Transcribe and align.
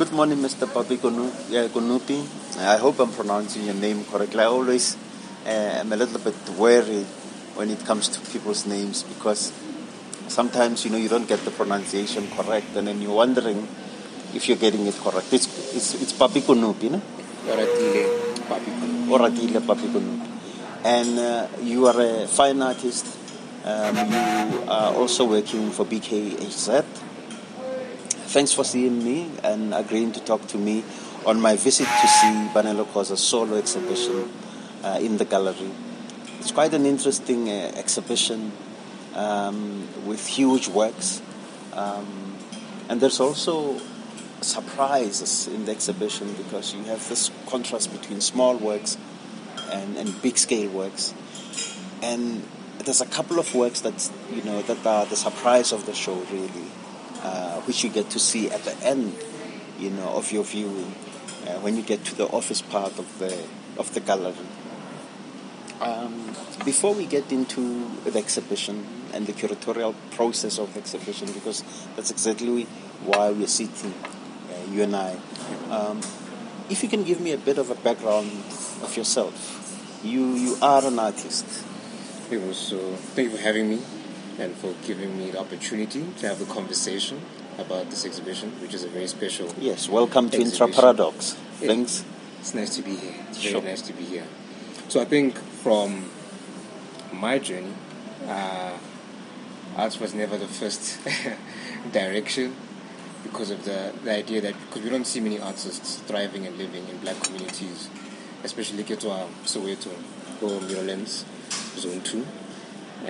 Good 0.00 0.12
morning, 0.12 0.38
Mr. 0.38 0.64
Yeah, 1.50 1.68
Konupi. 1.68 2.24
I 2.56 2.78
hope 2.78 3.00
I'm 3.00 3.12
pronouncing 3.12 3.66
your 3.66 3.74
name 3.74 4.02
correctly. 4.06 4.40
I 4.40 4.46
always 4.46 4.96
uh, 5.44 5.50
am 5.50 5.92
a 5.92 5.96
little 5.96 6.18
bit 6.18 6.34
wary 6.56 7.04
when 7.52 7.68
it 7.68 7.84
comes 7.84 8.08
to 8.08 8.20
people's 8.32 8.64
names 8.64 9.02
because 9.02 9.52
sometimes 10.26 10.86
you 10.86 10.90
know 10.90 10.96
you 10.96 11.10
don't 11.10 11.28
get 11.28 11.44
the 11.44 11.50
pronunciation 11.50 12.26
correct, 12.30 12.74
and 12.76 12.88
then 12.88 13.02
you're 13.02 13.12
wondering 13.12 13.68
if 14.32 14.48
you're 14.48 14.56
getting 14.56 14.86
it 14.86 14.94
correct. 15.04 15.34
It's 15.34 15.76
it's, 15.76 15.92
it's 16.00 16.14
Papi 16.14 16.40
Konupi, 16.40 16.90
no? 16.90 17.02
Oratile 17.46 18.08
Papi 18.48 18.72
Konupi. 18.80 19.10
Oratile 19.10 19.60
Papi. 19.60 19.84
And 20.82 21.18
uh, 21.18 21.46
you 21.60 21.86
are 21.86 22.00
a 22.00 22.26
fine 22.26 22.62
artist. 22.62 23.04
Um, 23.66 23.96
you 23.96 24.64
are 24.66 24.94
also 24.94 25.26
working 25.26 25.70
for 25.70 25.84
BKHZ. 25.84 27.09
Thanks 28.30 28.52
for 28.52 28.62
seeing 28.62 29.02
me 29.04 29.28
and 29.42 29.74
agreeing 29.74 30.12
to 30.12 30.20
talk 30.20 30.46
to 30.54 30.56
me 30.56 30.84
on 31.26 31.40
my 31.40 31.56
visit 31.56 31.88
to 31.88 32.06
see 32.06 32.48
Banele 32.54 32.86
Khoza's 32.86 33.18
solo 33.18 33.56
exhibition 33.56 34.30
uh, 34.84 35.00
in 35.02 35.16
the 35.16 35.24
gallery. 35.24 35.72
It's 36.38 36.52
quite 36.52 36.72
an 36.72 36.86
interesting 36.86 37.48
uh, 37.48 37.72
exhibition 37.74 38.52
um, 39.16 39.88
with 40.06 40.24
huge 40.28 40.68
works. 40.68 41.20
Um, 41.72 42.36
and 42.88 43.00
there's 43.00 43.18
also 43.18 43.80
surprises 44.40 45.48
in 45.48 45.64
the 45.64 45.72
exhibition 45.72 46.32
because 46.34 46.72
you 46.72 46.84
have 46.84 47.08
this 47.08 47.32
contrast 47.48 47.90
between 47.90 48.20
small 48.20 48.56
works 48.56 48.96
and, 49.72 49.96
and 49.96 50.22
big 50.22 50.38
scale 50.38 50.70
works. 50.70 51.14
And 52.00 52.44
there's 52.78 53.00
a 53.00 53.06
couple 53.06 53.40
of 53.40 53.52
works 53.56 53.80
that 53.80 54.08
you 54.32 54.44
know 54.44 54.62
that 54.62 54.86
are 54.86 55.04
the 55.06 55.16
surprise 55.16 55.72
of 55.72 55.84
the 55.86 55.94
show 55.94 56.14
really, 56.30 56.70
uh, 57.22 57.60
which 57.62 57.84
you 57.84 57.90
get 57.90 58.10
to 58.10 58.18
see 58.18 58.50
at 58.50 58.62
the 58.64 58.76
end, 58.82 59.14
you 59.78 59.90
know, 59.90 60.08
of 60.08 60.32
your 60.32 60.44
viewing 60.44 60.94
uh, 61.46 61.58
when 61.60 61.76
you 61.76 61.82
get 61.82 62.04
to 62.04 62.14
the 62.14 62.26
office 62.26 62.62
part 62.62 62.98
of 62.98 63.18
the 63.18 63.44
of 63.76 63.92
the 63.94 64.00
gallery. 64.00 64.34
Um, 65.80 66.36
before 66.64 66.94
we 66.94 67.06
get 67.06 67.32
into 67.32 67.88
the 68.04 68.18
exhibition 68.18 68.86
and 69.14 69.26
the 69.26 69.32
curatorial 69.32 69.94
process 70.10 70.58
of 70.58 70.74
the 70.74 70.80
exhibition, 70.80 71.32
because 71.32 71.64
that's 71.96 72.10
exactly 72.10 72.64
why 73.04 73.30
we're 73.30 73.46
sitting, 73.46 73.94
uh, 73.94 74.70
you 74.70 74.82
and 74.82 74.94
I. 74.94 75.16
Um, 75.70 76.00
if 76.68 76.82
you 76.82 76.88
can 76.88 77.02
give 77.04 77.20
me 77.20 77.32
a 77.32 77.38
bit 77.38 77.58
of 77.58 77.70
a 77.70 77.74
background 77.74 78.30
of 78.82 78.94
yourself, 78.96 80.00
you 80.04 80.34
you 80.34 80.56
are 80.62 80.84
an 80.86 80.98
artist. 80.98 81.46
It 82.30 82.40
was. 82.40 82.72
Thank 83.14 83.30
you 83.30 83.36
for 83.36 83.42
having 83.42 83.68
me 83.68 83.80
and 84.38 84.54
for 84.56 84.74
giving 84.86 85.16
me 85.18 85.30
the 85.30 85.38
opportunity 85.40 86.04
to 86.18 86.28
have 86.28 86.40
a 86.40 86.46
conversation 86.46 87.20
about 87.58 87.90
this 87.90 88.04
exhibition, 88.06 88.50
which 88.62 88.74
is 88.74 88.84
a 88.84 88.88
very 88.88 89.06
special. 89.06 89.52
Yes, 89.58 89.88
welcome 89.88 90.30
to 90.30 90.36
Exhibition. 90.40 90.68
Intra 90.68 90.82
Paradox. 90.82 91.36
Yeah. 91.60 91.66
Thanks. 91.68 92.04
It's 92.38 92.54
nice 92.54 92.76
to 92.76 92.82
be 92.82 92.96
here. 92.96 93.14
It's 93.28 93.38
very 93.38 93.52
Sure. 93.52 93.62
nice 93.62 93.82
to 93.82 93.92
be 93.92 94.04
here. 94.04 94.24
So 94.88 95.00
I 95.00 95.04
think 95.04 95.38
from 95.38 96.08
my 97.12 97.38
journey, 97.38 97.74
uh, 98.26 98.72
arts 99.76 100.00
was 100.00 100.14
never 100.14 100.38
the 100.38 100.46
first 100.48 100.98
direction 101.92 102.54
because 103.22 103.50
of 103.50 103.64
the, 103.64 103.92
the 104.04 104.16
idea 104.16 104.40
that 104.40 104.54
because 104.66 104.82
we 104.82 104.88
don't 104.90 105.06
see 105.06 105.20
many 105.20 105.38
artists 105.38 105.96
thriving 106.06 106.46
and 106.46 106.56
living 106.56 106.88
in 106.88 106.96
black 106.98 107.20
communities, 107.22 107.90
especially 108.42 108.84
Ketwa, 108.84 109.28
Soweto, 109.44 109.92
or 110.40 110.60
Meadowlands, 110.62 111.24
Zone 111.76 112.00
2. 112.00 112.26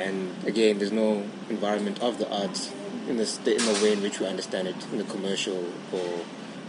And 0.01 0.33
again, 0.47 0.79
there's 0.79 0.93
no 0.93 1.25
environment 1.49 2.01
of 2.03 2.19
the 2.19 2.29
arts 2.33 2.73
in 3.09 3.17
the, 3.17 3.27
st- 3.27 3.61
in 3.61 3.67
the 3.67 3.73
way 3.83 3.93
in 3.93 4.01
which 4.03 4.19
we 4.21 4.27
understand 4.27 4.69
it 4.69 4.77
in 4.93 4.99
the 4.99 5.05
commercial 5.05 5.65
or 5.93 6.09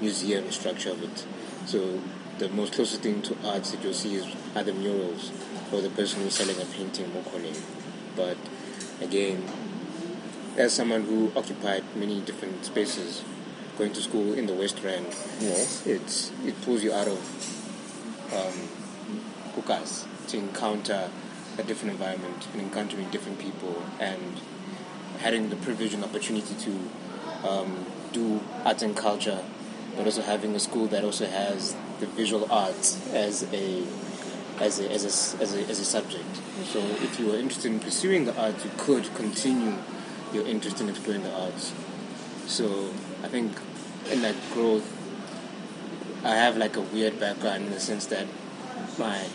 museum 0.01 0.51
structure 0.51 0.91
of 0.91 1.01
it. 1.03 1.25
So 1.65 2.01
the 2.39 2.49
most 2.49 2.73
closest 2.73 3.01
thing 3.03 3.21
to 3.23 3.37
arts 3.45 3.71
that 3.71 3.83
you'll 3.83 3.93
see 3.93 4.15
is 4.15 4.25
either 4.55 4.73
murals 4.73 5.31
or 5.71 5.81
the 5.81 5.89
person 5.89 6.21
who's 6.21 6.33
selling 6.33 6.59
a 6.61 6.65
painting, 6.65 7.05
Mokone. 7.11 7.55
But 8.15 8.37
again, 9.01 9.43
as 10.57 10.73
someone 10.73 11.03
who 11.03 11.31
occupied 11.35 11.83
many 11.95 12.19
different 12.21 12.65
spaces, 12.65 13.23
going 13.77 13.93
to 13.93 14.01
school 14.01 14.33
in 14.33 14.45
the 14.47 14.53
West 14.53 14.79
Rand, 14.83 15.05
Yes. 15.39 15.85
it's 15.87 16.31
it 16.45 16.59
pulls 16.63 16.83
you 16.83 16.91
out 16.93 17.07
of 17.07 17.17
um, 18.33 19.63
to 20.27 20.37
encounter 20.37 21.09
a 21.57 21.63
different 21.63 21.91
environment 21.91 22.47
and 22.53 22.61
encountering 22.61 23.09
different 23.09 23.39
people 23.39 23.83
and 23.99 24.41
having 25.19 25.49
the 25.49 25.55
privilege 25.57 25.93
and 25.93 26.03
opportunity 26.03 26.55
to 26.55 27.47
um, 27.47 27.85
do 28.11 28.41
art 28.65 28.81
and 28.81 28.95
culture, 28.95 29.43
but 29.95 30.05
also 30.05 30.21
having 30.21 30.55
a 30.55 30.59
school 30.59 30.87
that 30.87 31.03
also 31.03 31.25
has 31.25 31.75
the 31.99 32.07
visual 32.07 32.51
arts 32.51 32.99
as 33.13 33.43
a 33.53 33.83
as 34.59 34.79
a, 34.79 34.91
as 34.91 35.03
a, 35.03 35.41
as 35.41 35.55
a, 35.55 35.69
as 35.69 35.79
a 35.79 35.85
subject. 35.85 36.35
So 36.65 36.79
if 36.79 37.19
you 37.19 37.27
were 37.27 37.35
interested 37.35 37.71
in 37.71 37.79
pursuing 37.79 38.25
the 38.25 38.39
arts, 38.39 38.63
you 38.63 38.71
could 38.77 39.13
continue 39.15 39.75
your 40.33 40.45
interest 40.45 40.79
in 40.79 40.89
exploring 40.89 41.23
the 41.23 41.33
arts. 41.33 41.73
So 42.45 42.91
I 43.23 43.27
think 43.27 43.51
in 44.11 44.21
that 44.21 44.35
growth, 44.53 44.85
I 46.23 46.35
have 46.35 46.57
like 46.57 46.77
a 46.77 46.81
weird 46.81 47.19
background 47.19 47.65
in 47.65 47.71
the 47.71 47.79
sense 47.79 48.05
that 48.07 48.27
my 48.99 49.25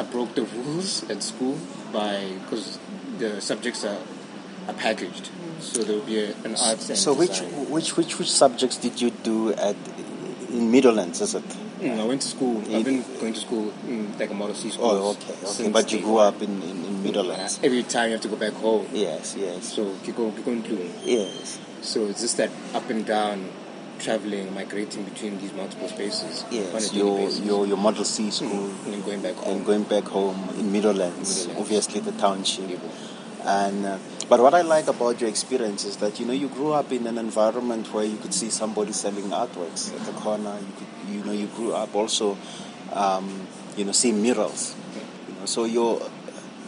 I 0.00 0.02
broke 0.02 0.34
the 0.34 0.44
rules 0.56 1.08
at 1.10 1.22
school 1.22 1.56
by 1.92 2.32
because 2.42 2.78
the 3.18 3.40
subjects 3.40 3.84
are 3.84 3.98
are 4.68 4.74
packaged. 4.86 5.28
So 5.60 5.82
there 5.82 5.96
will 5.96 6.08
be 6.14 6.18
a, 6.24 6.28
an 6.48 6.52
arts 6.56 6.88
and 6.88 6.98
So 6.98 7.12
which 7.12 7.40
design. 7.40 7.70
which 7.74 7.96
which 7.98 8.12
which 8.18 8.30
subjects 8.42 8.76
did 8.84 9.00
you 9.02 9.10
do 9.10 9.52
at 9.68 9.76
in 10.48 10.70
Meadowlands? 10.74 11.20
Is 11.20 11.34
it? 11.34 11.44
Mm, 11.80 12.00
I 12.00 12.04
went 12.10 12.22
to 12.22 12.28
school. 12.28 12.56
I've 12.74 12.84
been 12.84 13.04
going 13.20 13.34
to 13.34 13.40
school 13.40 13.66
in 13.88 13.98
like 14.18 14.30
a 14.30 14.34
model 14.34 14.54
C 14.54 14.70
school. 14.70 14.86
Oh, 14.90 15.10
okay, 15.12 15.34
okay. 15.44 15.70
But 15.70 15.92
you 15.92 16.00
grew 16.00 16.18
up 16.18 16.40
in 16.40 16.62
in, 16.62 16.76
in 16.88 17.02
Meadowlands. 17.02 17.60
Every 17.62 17.82
time 17.82 18.06
you 18.08 18.14
have 18.16 18.24
to 18.28 18.32
go 18.34 18.36
back 18.36 18.54
home. 18.66 18.86
Yes, 18.92 19.36
yes, 19.36 19.74
So 19.74 19.84
Kiko 20.04 20.32
Kiko 20.36 20.50
Nklu. 20.62 20.80
yes, 21.04 21.58
So 21.82 22.06
it's 22.08 22.20
just 22.20 22.36
that 22.36 22.50
up 22.74 22.88
and 22.90 23.04
down, 23.06 23.48
traveling, 24.00 24.52
migrating 24.54 25.04
between 25.04 25.38
these 25.40 25.52
multiple 25.52 25.88
spaces. 25.88 26.44
yes. 26.50 26.92
Your 26.92 27.28
your 27.30 27.66
your 27.66 27.76
Model 27.76 28.04
C 28.04 28.30
school 28.30 28.70
and 28.86 29.04
going 29.04 29.22
back 29.22 29.34
home. 29.34 29.56
and 29.56 29.66
going 29.66 29.84
back 29.84 30.04
home 30.04 30.48
in 30.58 30.72
Meadowlands, 30.72 31.46
Meadowlands. 31.46 31.60
obviously 31.60 32.00
the 32.00 32.12
township. 32.12 32.80
And 33.44 33.86
uh, 33.86 33.98
but 34.28 34.40
what 34.40 34.54
I 34.54 34.62
like 34.62 34.88
about 34.88 35.20
your 35.20 35.30
experience 35.30 35.84
is 35.84 35.96
that 35.98 36.20
you 36.20 36.26
know 36.26 36.32
you 36.32 36.48
grew 36.48 36.72
up 36.72 36.92
in 36.92 37.06
an 37.06 37.18
environment 37.18 37.92
where 37.92 38.04
you 38.04 38.16
could 38.16 38.34
see 38.34 38.50
somebody 38.50 38.92
selling 38.92 39.30
artworks 39.30 39.94
at 39.94 40.04
the 40.06 40.12
corner. 40.12 40.58
You 40.58 40.72
could 40.78 41.14
you 41.14 41.24
know 41.24 41.32
you 41.32 41.46
grew 41.48 41.72
up 41.72 41.94
also, 41.94 42.36
um, 42.92 43.46
you 43.76 43.84
know, 43.84 43.92
seeing 43.92 44.22
murals. 44.22 44.74
You 45.28 45.34
know, 45.38 45.46
so 45.46 45.64
you're, 45.64 46.00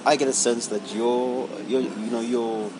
I 0.06 0.16
get 0.16 0.28
a 0.28 0.32
sense 0.32 0.69
that 0.69 0.94
you're, 0.94 1.49
you're 1.69 1.82
you 1.82 2.10
know 2.10 2.20
you're 2.20 2.70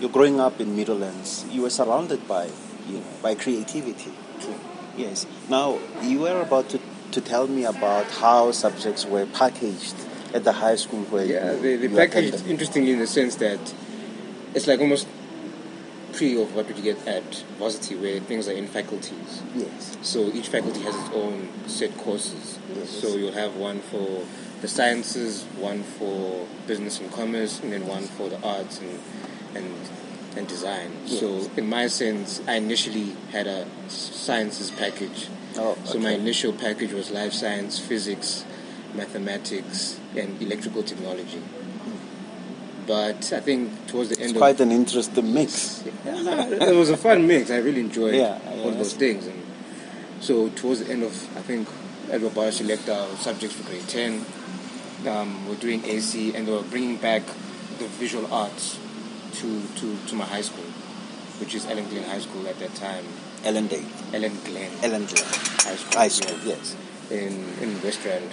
you're 0.00 0.10
growing 0.10 0.40
up 0.40 0.60
in 0.60 0.76
Meadowlands. 0.76 1.44
You 1.50 1.62
were 1.62 1.70
surrounded 1.70 2.26
by 2.28 2.50
you 2.92 2.98
know 3.00 3.04
by 3.22 3.34
creativity. 3.34 4.12
True. 4.40 4.54
Yes. 4.96 5.26
Now 5.48 5.78
you 6.02 6.20
were 6.20 6.40
about 6.42 6.68
to, 6.70 6.80
to 7.12 7.20
tell 7.20 7.46
me 7.46 7.64
about 7.64 8.06
how 8.10 8.52
subjects 8.52 9.06
were 9.06 9.26
packaged 9.26 9.94
at 10.34 10.44
the 10.44 10.52
high 10.52 10.76
school 10.76 11.02
where 11.04 11.24
Yeah, 11.24 11.52
you, 11.52 11.60
they, 11.60 11.76
they 11.76 11.88
packaged 11.88 12.28
attended. 12.34 12.50
interestingly 12.50 12.92
in 12.92 12.98
the 12.98 13.06
sense 13.06 13.36
that 13.36 13.60
it's 14.54 14.66
like 14.66 14.80
almost 14.80 15.06
pre 16.12 16.40
of 16.42 16.54
what 16.54 16.68
you 16.76 16.82
get 16.82 17.06
at 17.08 17.24
varsity 17.58 17.96
where 17.96 18.20
things 18.20 18.46
are 18.48 18.52
in 18.52 18.66
faculties. 18.66 19.42
Yes. 19.54 19.96
So 20.02 20.26
each 20.32 20.48
faculty 20.48 20.80
has 20.80 20.94
its 20.94 21.10
own 21.14 21.48
set 21.66 21.96
courses. 21.96 22.58
Yes. 22.74 22.90
So 22.90 23.16
you'll 23.16 23.32
have 23.32 23.56
one 23.56 23.80
for 23.80 24.24
the 24.60 24.68
sciences, 24.68 25.44
one 25.58 25.82
for 25.82 26.46
business 26.66 27.00
and 27.00 27.10
commerce, 27.12 27.60
and 27.60 27.72
then 27.72 27.86
one 27.86 28.02
for 28.04 28.28
the 28.28 28.40
arts 28.42 28.78
and 28.80 29.00
and, 29.54 29.66
and 30.36 30.46
design. 30.48 30.90
Yes. 31.06 31.20
So 31.20 31.50
in 31.56 31.68
my 31.68 31.86
sense, 31.88 32.40
I 32.46 32.54
initially 32.54 33.14
had 33.30 33.46
a 33.46 33.66
sciences 33.88 34.70
package. 34.70 35.28
Oh, 35.56 35.76
So 35.84 35.98
my 35.98 36.12
initial 36.12 36.52
package 36.52 36.92
was 36.92 37.10
life 37.10 37.32
science, 37.32 37.78
physics, 37.78 38.44
mathematics, 38.94 40.00
and 40.16 40.40
electrical 40.40 40.82
technology. 40.82 41.42
But 42.86 43.32
I 43.32 43.40
think 43.40 43.86
towards 43.86 44.08
the 44.10 44.16
end 44.16 44.24
It's 44.24 44.32
of 44.32 44.38
quite 44.38 44.60
an 44.60 44.72
interesting 44.72 45.32
mix. 45.32 45.84
yeah, 46.04 46.46
it 46.48 46.74
was 46.74 46.90
a 46.90 46.96
fun 46.96 47.26
mix. 47.26 47.50
I 47.50 47.58
really 47.58 47.80
enjoyed 47.80 48.14
Yeah, 48.14 48.38
all 48.48 48.68
of 48.70 48.74
yes. 48.74 48.76
those 48.76 48.92
things. 48.94 49.26
And 49.26 49.42
so 50.20 50.48
towards 50.50 50.80
the 50.84 50.90
end 50.92 51.04
of, 51.04 51.12
I 51.36 51.42
think, 51.42 51.68
Edward 52.10 52.34
Bar 52.34 52.50
select 52.50 52.88
our 52.88 53.06
subjects 53.16 53.54
for 53.56 53.68
grade 53.68 53.86
10. 53.86 54.24
Um, 55.06 55.48
we're 55.48 55.54
doing 55.56 55.84
AC 55.84 56.34
and 56.34 56.46
they 56.46 56.52
were 56.52 56.62
bringing 56.62 56.96
back 56.96 57.22
the 57.78 57.86
visual 57.88 58.32
arts 58.32 58.78
to, 59.32 59.62
to, 59.76 59.96
to 60.08 60.14
my 60.14 60.24
high 60.24 60.40
school, 60.42 60.64
which 61.40 61.54
is 61.54 61.66
Allen 61.66 61.88
Glen 61.88 62.04
High 62.04 62.20
School 62.20 62.46
at 62.48 62.58
that 62.58 62.74
time. 62.74 63.04
Ellen 63.44 63.66
Day, 63.66 63.84
Allen 64.14 64.32
Glen 64.44 64.70
Allen 64.84 65.04
Glen 65.06 65.24
High 65.24 65.76
School. 65.76 65.98
High 65.98 66.08
School. 66.08 66.38
yeah, 66.44 66.54
Yes. 66.56 66.76
in, 67.10 67.48
in 67.60 67.82
West 67.82 68.04
Rand. 68.04 68.30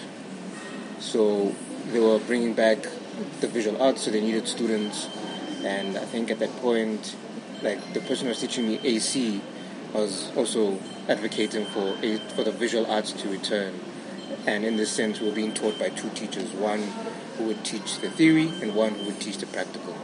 So 0.99 1.55
they 1.91 1.99
were 1.99 2.19
bringing 2.19 2.53
back 2.53 2.77
the 3.41 3.47
visual 3.47 3.81
arts, 3.81 4.03
so 4.03 4.11
they 4.11 4.21
needed 4.21 4.47
students. 4.47 5.07
And 5.63 5.97
I 5.97 6.05
think 6.05 6.29
at 6.31 6.39
that 6.39 6.55
point, 6.57 7.15
like 7.63 7.93
the 7.93 8.01
person 8.01 8.25
who 8.25 8.29
was 8.29 8.39
teaching 8.39 8.67
me 8.67 8.79
AC 8.83 9.41
was 9.93 10.31
also 10.35 10.77
advocating 11.07 11.65
for 11.65 11.97
a, 12.03 12.17
for 12.35 12.43
the 12.43 12.51
visual 12.51 12.85
arts 12.85 13.11
to 13.13 13.27
return. 13.29 13.73
And 14.45 14.63
in 14.63 14.77
this 14.77 14.91
sense, 14.91 15.19
we 15.19 15.27
were 15.29 15.35
being 15.35 15.53
taught 15.53 15.77
by 15.79 15.89
two 15.89 16.09
teachers, 16.11 16.51
one 16.53 16.83
who 17.37 17.45
would 17.45 17.65
teach 17.65 17.99
the 17.99 18.09
theory 18.09 18.47
and 18.61 18.75
one 18.75 18.91
who 18.93 19.05
would 19.07 19.19
teach 19.19 19.37
the 19.39 19.47
practical. 19.47 19.95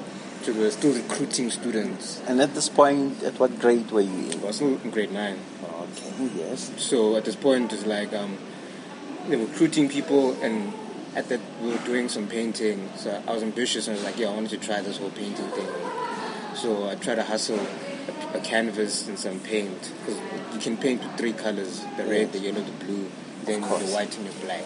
We 0.48 0.54
were 0.54 0.70
still 0.70 0.94
recruiting 0.94 1.50
students. 1.50 2.22
And 2.28 2.40
at 2.40 2.54
this 2.54 2.70
point, 2.70 3.24
at 3.24 3.40
what 3.40 3.60
grade 3.60 3.90
were 3.90 4.02
you 4.02 4.32
in? 4.32 4.44
I 4.44 4.46
was 4.46 4.62
in 4.62 4.92
grade 4.92 5.12
nine. 5.12 5.40
Okay, 5.64 6.30
yes. 6.36 6.72
So 6.78 7.16
at 7.16 7.26
this 7.26 7.36
point, 7.36 7.74
it's 7.74 7.86
like 7.86 8.14
um, 8.14 8.38
they 9.28 9.38
were 9.38 9.46
recruiting 9.46 9.90
people, 9.90 10.40
and 10.44 10.72
at 11.16 11.30
that 11.30 11.40
we 11.62 11.72
were 11.72 11.80
doing 11.80 12.10
some 12.10 12.28
painting. 12.28 12.90
So 12.96 13.22
I 13.28 13.34
was 13.34 13.42
ambitious, 13.42 13.88
and 13.88 13.98
I 13.98 14.00
was 14.00 14.06
like, 14.06 14.20
yeah, 14.20 14.28
I 14.28 14.36
wanted 14.36 14.52
to 14.52 14.58
try 14.58 14.82
this 14.82 14.98
whole 14.98 15.10
painting 15.10 15.50
thing. 15.50 15.68
So 16.54 16.90
I 16.90 16.96
tried 16.96 17.16
to 17.16 17.24
hustle 17.24 17.60
a, 17.60 18.38
a 18.38 18.40
canvas 18.42 19.08
and 19.08 19.18
some 19.18 19.40
paint 19.40 19.92
because 20.06 20.22
you 20.54 20.60
can 20.60 20.78
paint 20.78 21.04
with 21.04 21.18
three 21.18 21.34
colors: 21.34 21.84
the 21.98 22.06
red, 22.06 22.32
the 22.34 22.40
yellow, 22.40 22.62
the 22.62 22.86
blue, 22.86 23.10
then 23.46 23.62
the 23.62 23.68
white 23.68 24.16
and 24.18 24.28
the 24.28 24.46
black. 24.46 24.64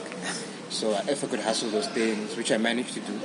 So 0.69 0.91
if 1.07 1.23
I 1.23 1.27
could 1.27 1.39
hustle 1.39 1.69
those 1.71 1.87
things, 1.87 2.35
which 2.35 2.51
I 2.51 2.57
managed 2.57 2.93
to 2.95 2.99
do, 2.99 3.19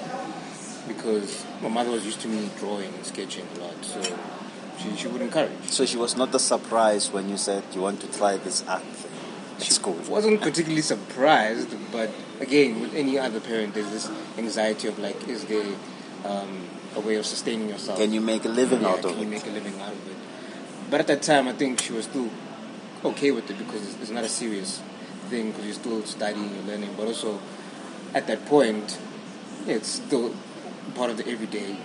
because 0.86 1.44
my 1.62 1.68
mother 1.68 1.90
was 1.90 2.04
used 2.04 2.20
to 2.20 2.28
me 2.28 2.50
drawing 2.58 2.92
and 2.92 3.04
sketching 3.04 3.46
a 3.56 3.58
lot, 3.60 3.84
so 3.84 4.02
she, 4.78 4.96
she 4.96 5.08
would 5.08 5.22
encourage. 5.22 5.52
So 5.66 5.84
she 5.84 5.96
was 5.96 6.16
not 6.16 6.34
a 6.34 6.38
surprise 6.38 7.10
when 7.10 7.28
you 7.28 7.36
said 7.36 7.62
you 7.72 7.82
want 7.82 8.00
to 8.00 8.12
try 8.18 8.36
this 8.36 8.62
art 8.68 8.82
thing 8.82 9.14
at 9.56 9.62
school. 9.62 9.94
wasn't 10.08 10.40
particularly 10.40 10.82
surprised, 10.82 11.74
but 11.92 12.10
again, 12.40 12.80
with 12.80 12.94
any 12.94 13.18
other 13.18 13.40
parent, 13.40 13.74
there's 13.74 13.90
this 13.90 14.10
anxiety 14.38 14.88
of 14.88 14.98
like, 14.98 15.28
is 15.28 15.44
there 15.44 15.74
um, 16.24 16.66
a 16.96 17.00
way 17.00 17.16
of 17.16 17.26
sustaining 17.26 17.68
yourself? 17.68 17.98
Can 17.98 18.12
you 18.12 18.20
make 18.20 18.44
a 18.44 18.48
living 18.48 18.82
yeah, 18.82 18.88
out 18.88 19.02
can 19.02 19.04
of 19.06 19.10
it? 19.12 19.14
Can 19.14 19.22
you 19.22 19.28
make 19.28 19.46
a 19.46 19.50
living 19.50 19.80
out 19.80 19.92
of 19.92 20.08
it? 20.10 20.16
But 20.90 21.00
at 21.00 21.06
that 21.08 21.22
time, 21.22 21.48
I 21.48 21.52
think 21.52 21.80
she 21.80 21.92
was 21.92 22.04
still 22.04 22.30
okay 23.04 23.30
with 23.30 23.50
it 23.50 23.58
because 23.58 23.82
it's, 23.82 24.00
it's 24.02 24.10
not 24.10 24.24
a 24.24 24.28
serious 24.28 24.82
thing 25.28 25.50
because 25.50 25.64
you're 25.64 25.74
still 25.74 26.04
studying, 26.04 26.54
you're 26.54 26.64
learning, 26.64 26.94
but 26.96 27.06
also 27.06 27.40
at 28.14 28.26
that 28.26 28.44
point, 28.46 28.98
it's 29.66 29.88
still 29.88 30.34
part 30.92 31.10
of 31.10 31.16
the 31.16 31.26
everyday. 31.28 31.76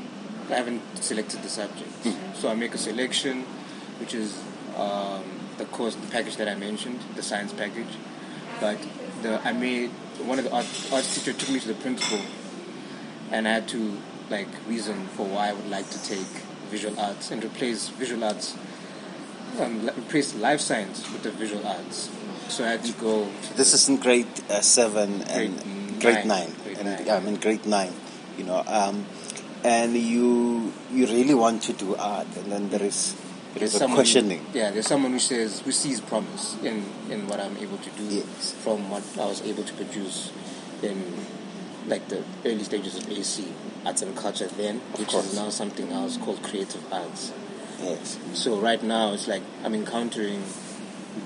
I 0.49 0.53
haven't 0.53 0.81
selected 1.03 1.43
the 1.43 1.49
subject, 1.49 1.91
so 2.35 2.49
I 2.49 2.55
make 2.55 2.73
a 2.73 2.77
selection, 2.77 3.43
which 3.99 4.13
is 4.15 4.41
um, 4.75 5.23
the 5.57 5.65
course, 5.65 5.95
the 5.95 6.07
package 6.07 6.37
that 6.37 6.47
I 6.47 6.55
mentioned, 6.55 6.99
the 7.15 7.21
science 7.21 7.53
package. 7.53 7.93
But 8.59 8.77
the 9.21 9.39
I 9.45 9.53
made 9.53 9.91
one 10.25 10.39
of 10.39 10.45
the 10.45 10.51
art, 10.51 10.65
arts 10.91 11.15
teacher 11.15 11.37
took 11.37 11.49
me 11.49 11.59
to 11.59 11.67
the 11.67 11.75
principal, 11.75 12.19
and 13.31 13.47
I 13.47 13.51
had 13.51 13.67
to 13.69 13.97
like 14.29 14.47
reason 14.67 15.07
for 15.09 15.25
why 15.27 15.49
I 15.49 15.53
would 15.53 15.69
like 15.69 15.89
to 15.89 16.03
take 16.03 16.27
visual 16.69 16.99
arts 16.99 17.31
and 17.31 17.43
replace 17.43 17.89
visual 17.89 18.23
arts, 18.23 18.55
um, 19.59 19.87
replace 19.87 20.35
life 20.35 20.61
science 20.61 21.11
with 21.11 21.23
the 21.23 21.31
visual 21.31 21.65
arts. 21.65 22.09
So 22.49 22.65
I 22.65 22.69
had 22.69 22.83
to 22.85 22.93
go 22.93 23.25
to 23.25 23.53
This 23.57 23.73
is 23.73 23.87
in 23.87 23.97
grade 23.97 24.27
uh, 24.49 24.61
seven 24.61 25.21
and 25.23 25.57
Grade 25.99 26.15
grade 26.15 26.25
nine. 26.25 26.55
Grade 26.63 26.77
and, 26.77 26.87
nine. 26.89 27.05
Yeah, 27.05 27.15
I 27.17 27.19
mean 27.19 27.35
grade 27.35 27.65
nine. 27.65 27.93
You 28.39 28.45
know, 28.45 28.63
um, 28.67 29.05
and 29.65 29.93
you 29.95 30.71
you 30.93 31.05
really 31.07 31.33
want 31.33 31.61
to 31.63 31.73
do 31.73 31.95
art, 31.97 32.27
and 32.37 32.49
then 32.51 32.69
there 32.69 32.81
is 32.83 33.15
there 33.53 33.63
is 33.65 33.75
a 33.75 33.79
someone- 33.79 33.97
questioning. 33.97 34.45
Yeah, 34.53 34.71
there's 34.71 34.87
someone 34.87 35.11
who 35.11 35.19
says 35.19 35.59
who 35.59 35.73
sees 35.73 35.99
promise 35.99 36.55
in 36.63 36.85
in 37.11 37.27
what 37.27 37.39
I'm 37.41 37.57
able 37.57 37.77
to 37.77 37.89
do 37.99 38.03
Yes. 38.07 38.53
from 38.63 38.89
what 38.89 39.03
I 39.19 39.25
was 39.25 39.41
able 39.41 39.63
to 39.63 39.73
produce 39.73 40.31
in 40.81 41.03
like 41.87 42.07
the 42.07 42.23
early 42.45 42.63
stages 42.63 42.95
of 42.95 43.11
AC 43.11 43.43
arts 43.85 44.01
and 44.03 44.15
culture 44.15 44.47
then, 44.47 44.77
Of 44.93 44.99
which 44.99 45.09
course. 45.09 45.25
is 45.33 45.35
now 45.35 45.49
something 45.49 45.91
else 45.91 46.15
called 46.17 46.41
creative 46.43 46.83
arts. 46.93 47.31
Yes. 47.83 48.17
So 48.33 48.55
right 48.57 48.81
now 48.81 49.11
it's 49.13 49.27
like 49.27 49.41
I'm 49.65 49.75
encountering 49.75 50.43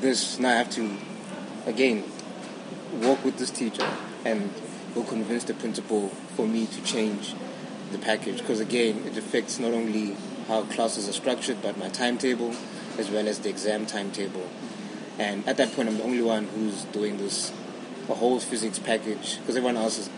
this. 0.02 0.40
Now 0.40 0.50
I 0.50 0.58
have 0.66 0.72
to 0.72 0.98
again 1.68 2.04
walk 3.06 3.24
with 3.24 3.38
this 3.38 3.52
teacher 3.52 3.88
and 4.26 4.50
go 4.96 5.04
convince 5.04 5.44
the 5.44 5.54
principal 5.54 6.12
for 6.36 6.48
me 6.48 6.66
to 6.66 6.82
change 6.84 7.34
the 7.92 7.98
package 7.98 8.40
because 8.40 8.60
again 8.60 9.04
it 9.06 9.18
affects 9.18 9.60
not 9.60 9.72
only 9.74 10.16
how 10.48 10.64
classes 10.64 11.08
are 11.08 11.14
structured 11.14 11.62
but 11.62 11.78
my 11.78 11.90
timetable 11.90 12.54
as 12.98 13.10
well 13.10 13.28
as 13.28 13.40
the 13.40 13.50
exam 13.50 13.86
timetable. 13.86 14.48
And 15.20 15.48
at 15.48 15.58
that 15.58 15.74
point 15.74 15.90
I'm 15.90 15.98
the 15.98 16.04
only 16.04 16.22
one 16.22 16.46
who's 16.46 16.84
doing 16.86 17.18
this 17.18 17.52
a 18.10 18.14
whole 18.16 18.40
physics 18.40 18.80
package 18.80 19.38
because 19.40 19.56
everyone 19.56 19.78
else 19.78 19.98
is 19.98 20.10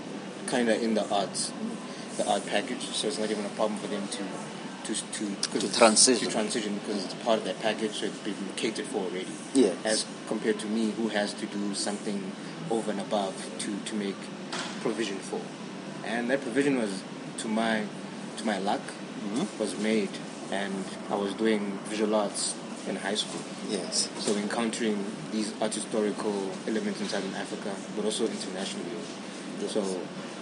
kind 0.47 0.69
of 0.69 0.81
in 0.81 0.93
the 0.95 1.07
arts 1.13 1.51
the 2.17 2.27
art 2.29 2.45
package 2.47 2.81
so 2.81 3.07
it's 3.07 3.17
not 3.19 3.29
even 3.29 3.45
a 3.45 3.49
problem 3.49 3.77
for 3.79 3.87
them 3.87 4.07
to 4.07 4.23
to 4.85 4.93
to, 4.93 5.59
To 5.59 5.73
transition. 5.77 6.27
to 6.27 6.31
transition 6.31 6.75
because 6.75 7.05
it's 7.05 7.13
part 7.15 7.39
of 7.39 7.45
that 7.45 7.59
package, 7.59 7.93
so 7.93 8.05
it's 8.05 8.17
been 8.19 8.35
catered 8.55 8.85
for 8.85 8.99
already. 8.99 9.27
Yes. 9.55 9.75
As 9.83 10.05
compared 10.27 10.59
to 10.59 10.67
me, 10.67 10.91
who 10.91 11.07
has 11.09 11.33
to 11.35 11.47
do 11.47 11.73
something 11.73 12.31
over 12.69 12.91
and 12.91 12.99
above 12.99 13.33
to, 13.59 13.79
to 13.79 13.95
make 13.95 14.15
provision 14.81 15.17
for, 15.17 15.41
and 16.05 16.29
that 16.29 16.41
provision 16.41 16.77
was 16.77 17.01
to 17.39 17.47
my 17.47 17.83
to 18.37 18.45
my 18.45 18.57
luck 18.59 18.81
Mhm. 19.25 19.47
was 19.59 19.75
made, 19.79 20.09
and 20.51 20.85
I 21.09 21.15
was 21.15 21.33
doing 21.33 21.79
visual 21.89 22.13
arts 22.15 22.53
in 22.87 22.95
high 22.97 23.15
school. 23.15 23.41
Yes. 23.69 24.07
So 24.19 24.35
encountering 24.35 24.97
these 25.31 25.51
art 25.59 25.73
historical 25.73 26.51
elements 26.67 27.01
in 27.01 27.09
Southern 27.09 27.33
Africa, 27.33 27.71
but 27.95 28.05
also 28.05 28.27
internationally. 28.27 28.91
So 29.67 29.81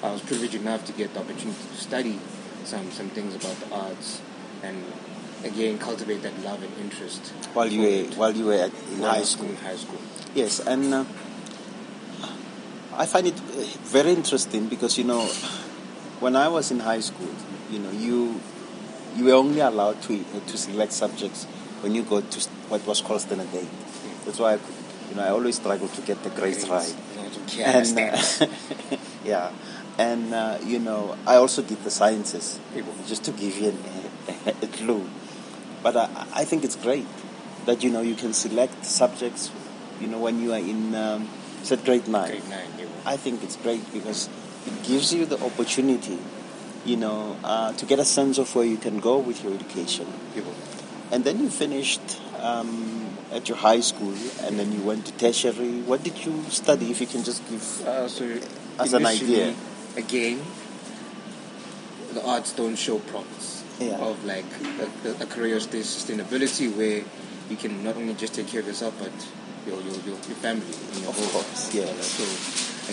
I 0.03 0.11
was 0.11 0.21
privileged 0.21 0.55
enough 0.55 0.83
to 0.85 0.91
get 0.91 1.13
the 1.13 1.21
opportunity 1.21 1.63
to 1.75 1.81
study 1.81 2.19
some, 2.65 2.91
some 2.91 3.09
things 3.09 3.35
about 3.35 3.55
the 3.61 3.69
arts 3.73 4.19
and 4.63 4.83
again 5.45 5.77
cultivate 5.77 6.21
that 6.23 6.33
love 6.43 6.61
and 6.63 6.73
interest. 6.81 7.31
While 7.53 7.71
you 7.71 7.81
were 7.81 7.87
it 7.87 8.17
while 8.17 8.35
you 8.35 8.45
were 8.45 8.59
at, 8.67 8.71
in 8.91 8.99
while 8.99 9.11
high 9.11 9.23
school. 9.23 9.49
In 9.49 9.55
high 9.57 9.77
school. 9.77 9.99
Yes, 10.35 10.59
and 10.59 10.93
uh, 10.93 11.05
I 12.97 13.05
find 13.05 13.27
it 13.27 13.33
uh, 13.33 13.63
very 13.83 14.11
interesting 14.11 14.67
because 14.67 14.97
you 14.97 15.03
know, 15.03 15.25
when 16.19 16.35
I 16.35 16.47
was 16.47 16.71
in 16.71 16.79
high 16.79 16.99
school, 16.99 17.29
you 17.71 17.79
know, 17.79 17.91
you 17.91 18.39
you 19.15 19.25
were 19.25 19.33
only 19.33 19.59
allowed 19.59 20.01
to 20.03 20.19
uh, 20.19 20.39
to 20.47 20.57
select 20.57 20.93
subjects 20.93 21.45
when 21.81 21.95
you 21.95 22.03
go 22.03 22.21
to 22.21 22.39
what 22.69 22.85
was 22.85 23.01
called 23.01 23.21
standard 23.21 23.47
eight. 23.53 23.67
That's 24.25 24.39
why 24.39 24.53
I 24.53 24.57
could, 24.57 24.75
you 25.09 25.15
know 25.15 25.23
I 25.23 25.29
always 25.29 25.55
struggle 25.55 25.87
to 25.87 26.01
get 26.01 26.23
the 26.23 26.29
grades 26.29 26.67
right. 26.69 26.95
No, 27.15 27.23
it's 27.25 27.37
okay, 27.39 27.65
I 27.65 27.71
And 27.71 27.99
uh, 27.99 28.97
yeah, 29.25 29.51
and 29.97 30.33
uh, 30.33 30.59
you 30.63 30.79
know 30.79 31.17
I 31.25 31.35
also 31.35 31.61
did 31.61 31.83
the 31.83 31.91
sciences 31.91 32.59
just 33.07 33.23
to 33.25 33.31
give 33.31 33.57
you 33.57 33.69
an, 33.69 33.77
a, 34.45 34.49
a 34.65 34.67
clue. 34.67 35.09
But 35.81 35.97
I, 35.97 36.09
I 36.33 36.45
think 36.45 36.63
it's 36.63 36.75
great 36.75 37.05
that 37.65 37.83
you 37.83 37.89
know 37.89 38.01
you 38.01 38.15
can 38.15 38.33
select 38.33 38.85
subjects. 38.85 39.51
You 39.99 40.07
know 40.07 40.19
when 40.19 40.41
you 40.41 40.53
are 40.53 40.59
in 40.59 40.95
um, 40.95 41.27
grade 41.69 42.07
nine. 42.07 42.29
Grade 42.31 42.49
nine, 42.49 42.69
yeah. 42.79 42.85
I 43.05 43.17
think 43.17 43.43
it's 43.43 43.55
great 43.57 43.83
because 43.93 44.29
it 44.65 44.83
gives 44.83 45.13
you 45.13 45.25
the 45.25 45.39
opportunity, 45.43 46.19
you 46.85 46.97
know, 46.97 47.37
uh, 47.43 47.73
to 47.73 47.85
get 47.85 47.99
a 47.99 48.05
sense 48.05 48.37
of 48.37 48.53
where 48.55 48.65
you 48.65 48.77
can 48.77 48.99
go 48.99 49.17
with 49.17 49.43
your 49.43 49.53
education. 49.53 50.07
People. 50.33 50.53
And 51.11 51.23
then 51.23 51.39
you 51.39 51.49
finished 51.49 52.01
um, 52.39 53.17
at 53.31 53.47
your 53.49 53.57
high 53.57 53.81
school, 53.81 54.13
and 54.41 54.57
then 54.59 54.71
you 54.71 54.81
went 54.81 55.05
to 55.05 55.11
tertiary. 55.13 55.81
What 55.81 56.03
did 56.03 56.25
you 56.25 56.43
study? 56.49 56.91
If 56.91 57.01
you 57.01 57.07
can 57.07 57.23
just 57.23 57.47
give. 57.49 57.61
Uh, 57.87 58.07
so 58.07 58.39
As 58.79 58.93
an 58.93 59.05
idea. 59.05 59.53
again, 59.95 60.41
the 62.13 62.25
arts 62.25 62.53
don't 62.53 62.75
show 62.75 62.99
promise 62.99 63.63
Yeah. 63.79 63.97
of 63.97 64.23
like 64.25 64.45
a, 65.05 65.23
a 65.23 65.25
career 65.25 65.57
sustainability 65.57 66.69
where 66.75 67.03
you 67.49 67.57
can 67.57 67.83
not 67.83 67.95
only 67.97 68.13
just 68.13 68.33
take 68.33 68.47
care 68.47 68.61
of 68.61 68.67
yourself 68.67 68.93
but 68.99 69.11
your 69.65 69.79
your, 69.81 69.95
your, 70.05 70.17
your 70.29 70.39
family 70.41 70.75
and 70.93 70.99
your 71.01 71.09
Of 71.09 71.19
whole 71.19 71.41
course, 71.41 71.73
yes. 71.73 71.89
So 72.05 72.25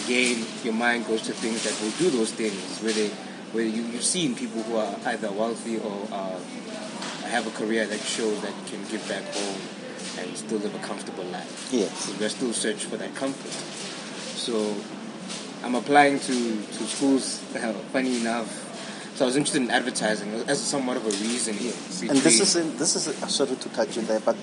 again, 0.05 0.47
your 0.65 0.75
mind 0.75 1.07
goes 1.07 1.23
to 1.23 1.33
things 1.33 1.65
that 1.65 1.75
will 1.83 1.95
do 1.99 2.17
those 2.17 2.33
things 2.33 2.79
where 2.83 2.93
they 2.93 3.09
where 3.53 3.65
you, 3.65 3.83
you've 3.83 4.05
seen 4.05 4.35
people 4.35 4.63
who 4.63 4.77
are 4.77 4.95
either 5.07 5.31
wealthy 5.33 5.79
or 5.79 6.09
uh, 6.13 6.39
have 7.27 7.47
a 7.47 7.51
career 7.51 7.87
that 7.87 8.01
shows 8.01 8.41
that 8.43 8.51
you 8.51 8.79
can 8.79 8.91
give 8.91 9.07
back 9.09 9.25
home 9.35 9.61
and 10.19 10.37
still 10.37 10.59
live 10.59 10.75
a 10.75 10.79
comfortable 10.87 11.25
life. 11.25 11.69
Yes. 11.73 11.91
So 12.05 12.15
we're 12.19 12.29
still 12.29 12.53
searching 12.53 12.91
for 12.91 12.97
that 12.97 13.15
comfort. 13.15 13.53
So 14.39 14.75
I'm 15.65 15.75
applying 15.75 16.19
to, 16.21 16.63
to 16.63 16.85
schools, 16.85 17.43
uh, 17.55 17.73
funny 17.93 18.21
enough. 18.21 18.49
So 19.17 19.25
I 19.25 19.27
was 19.27 19.37
interested 19.37 19.63
in 19.63 19.71
advertising 19.71 20.33
as 20.49 20.61
somewhat 20.61 20.97
of 20.97 21.05
a 21.05 21.11
reason. 21.11 21.55
here. 21.55 21.75
And 22.09 22.19
this 22.19 22.41
is 22.41 22.57
in, 22.57 22.77
this 22.79 22.97
is 22.97 23.09
uh, 23.09 23.27
sorry 23.27 23.57
to 23.57 23.69
cut 23.71 23.95
you 23.95 24.03
there, 24.03 24.21
but 24.21 24.37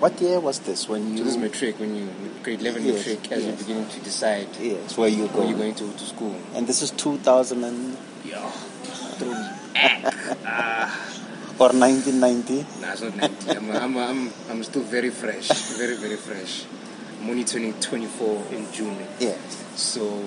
what 0.00 0.20
year 0.20 0.40
was 0.40 0.58
this 0.60 0.88
when 0.88 1.12
you? 1.12 1.18
So 1.18 1.24
this 1.24 1.34
is 1.34 1.38
matric, 1.40 1.78
when 1.78 1.94
you, 1.94 2.08
grade 2.42 2.60
11 2.60 2.84
Yes, 2.84 3.06
matric, 3.06 3.32
as 3.32 3.44
you're 3.44 3.56
beginning 3.56 3.88
to 3.88 4.00
decide 4.00 4.48
yes, 4.58 4.96
where 4.96 5.08
you 5.08 5.26
where 5.26 5.42
go. 5.44 5.48
you're 5.48 5.58
going 5.58 5.74
to, 5.74 5.92
to 5.92 6.04
school. 6.04 6.34
And 6.54 6.66
this 6.66 6.82
is 6.82 6.90
2000 6.92 7.64
and, 7.64 7.96
Yeah. 8.24 8.50
Ah. 10.46 11.06
or 11.58 11.68
1990. 11.68 12.66
Nah, 12.80 12.92
it's 12.92 13.02
not 13.02 13.16
90. 13.16 13.50
I'm, 13.50 13.70
I'm, 13.70 13.96
I'm, 13.98 14.32
I'm 14.50 14.64
still 14.64 14.82
very 14.82 15.10
fresh. 15.10 15.48
Very, 15.76 15.96
very 15.96 16.16
fresh. 16.16 16.64
I'm 17.20 17.28
only 17.28 17.44
turning 17.44 17.74
24 17.74 18.46
in 18.52 18.72
June. 18.72 18.96
Yes. 19.18 19.38
So, 19.76 20.24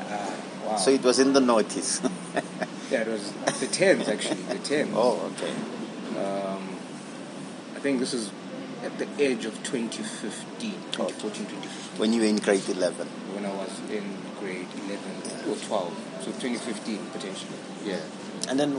uh, 0.00 0.30
wow. 0.64 0.76
So 0.76 0.90
it 0.90 1.02
was 1.02 1.18
in 1.18 1.34
the 1.34 1.40
notice. 1.40 2.00
yeah, 2.90 3.02
it 3.02 3.08
was 3.08 3.30
the 3.60 3.66
10th 3.66 4.08
actually. 4.08 4.42
The 4.44 4.54
10th. 4.54 4.92
oh, 4.94 5.30
okay. 5.36 5.52
Um, 6.18 6.68
I 7.76 7.80
think 7.80 8.00
this 8.00 8.14
is 8.14 8.30
at 8.82 8.98
the 8.98 9.06
age 9.22 9.44
of 9.44 9.54
2015, 9.62 10.72
2014, 10.92 11.46
2015, 11.46 12.00
When 12.00 12.12
you 12.12 12.20
were 12.22 12.26
in 12.26 12.36
grade 12.36 12.68
11. 12.68 13.06
when 13.34 13.46
I 13.46 13.54
was 13.54 13.70
in 13.90 14.04
grade 14.40 14.66
11 14.86 15.50
or 15.50 15.56
12. 15.56 16.18
So 16.20 16.26
2015 16.32 16.98
potentially. 17.12 17.58
Yeah. 17.84 18.00
And 18.48 18.58
then, 18.58 18.74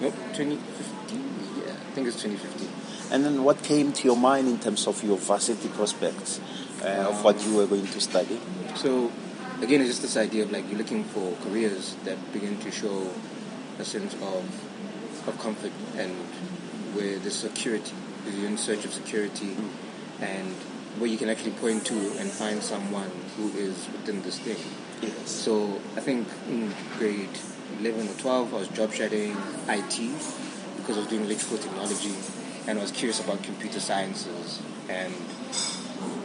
Nope, 0.00 0.14
2015. 0.34 1.62
Yeah, 1.64 1.72
I 1.72 1.90
think 1.94 2.08
it's 2.08 2.22
2015. 2.22 2.68
and 3.12 3.24
then 3.24 3.44
what 3.44 3.62
came 3.62 3.92
to 3.92 4.04
your 4.04 4.16
mind 4.16 4.48
in 4.48 4.58
terms 4.58 4.86
of 4.86 5.02
your 5.04 5.16
varsity 5.16 5.68
prospects 5.68 6.40
uh, 6.84 7.08
of 7.08 7.22
what 7.24 7.42
you 7.46 7.56
were 7.56 7.66
going 7.66 7.86
to 7.86 8.00
study? 8.00 8.38
So 8.74 9.10
again, 9.62 9.80
it's 9.80 9.90
just 9.90 10.02
this 10.02 10.16
idea 10.16 10.42
of 10.44 10.50
like 10.50 10.68
you're 10.68 10.78
looking 10.78 11.04
for 11.04 11.34
careers 11.44 11.94
that 12.04 12.18
begin 12.32 12.58
to 12.60 12.70
show 12.70 13.08
a 13.78 13.84
sense 13.84 14.14
of 14.14 14.44
of 15.28 15.38
comfort 15.40 15.72
and 15.96 16.12
where 16.96 17.18
there's 17.18 17.36
security. 17.36 17.94
You're 18.26 18.48
in 18.48 18.58
search 18.58 18.84
of 18.84 18.92
security 18.92 19.54
hmm. 19.54 20.24
and 20.24 20.54
where 20.98 21.10
you 21.10 21.18
can 21.18 21.28
actually 21.28 21.52
point 21.52 21.84
to 21.86 21.94
and 21.94 22.30
find 22.30 22.62
someone 22.62 23.10
who 23.36 23.50
is 23.50 23.86
within 23.92 24.22
this 24.22 24.38
thing. 24.38 24.56
Yes. 25.02 25.30
So 25.30 25.80
I 25.96 26.00
think 26.00 26.26
in 26.48 26.72
grade 26.98 27.28
11 27.80 28.08
or 28.08 28.14
12, 28.14 28.54
I 28.54 28.56
was 28.56 28.68
job 28.68 28.92
shadowing 28.92 29.36
IT 29.68 29.96
because 30.78 30.96
I 30.96 31.00
was 31.00 31.08
doing 31.08 31.24
electrical 31.24 31.58
technology 31.58 32.14
and 32.66 32.78
I 32.78 32.82
was 32.82 32.90
curious 32.92 33.22
about 33.22 33.42
computer 33.42 33.78
sciences 33.78 34.62
and, 34.88 35.12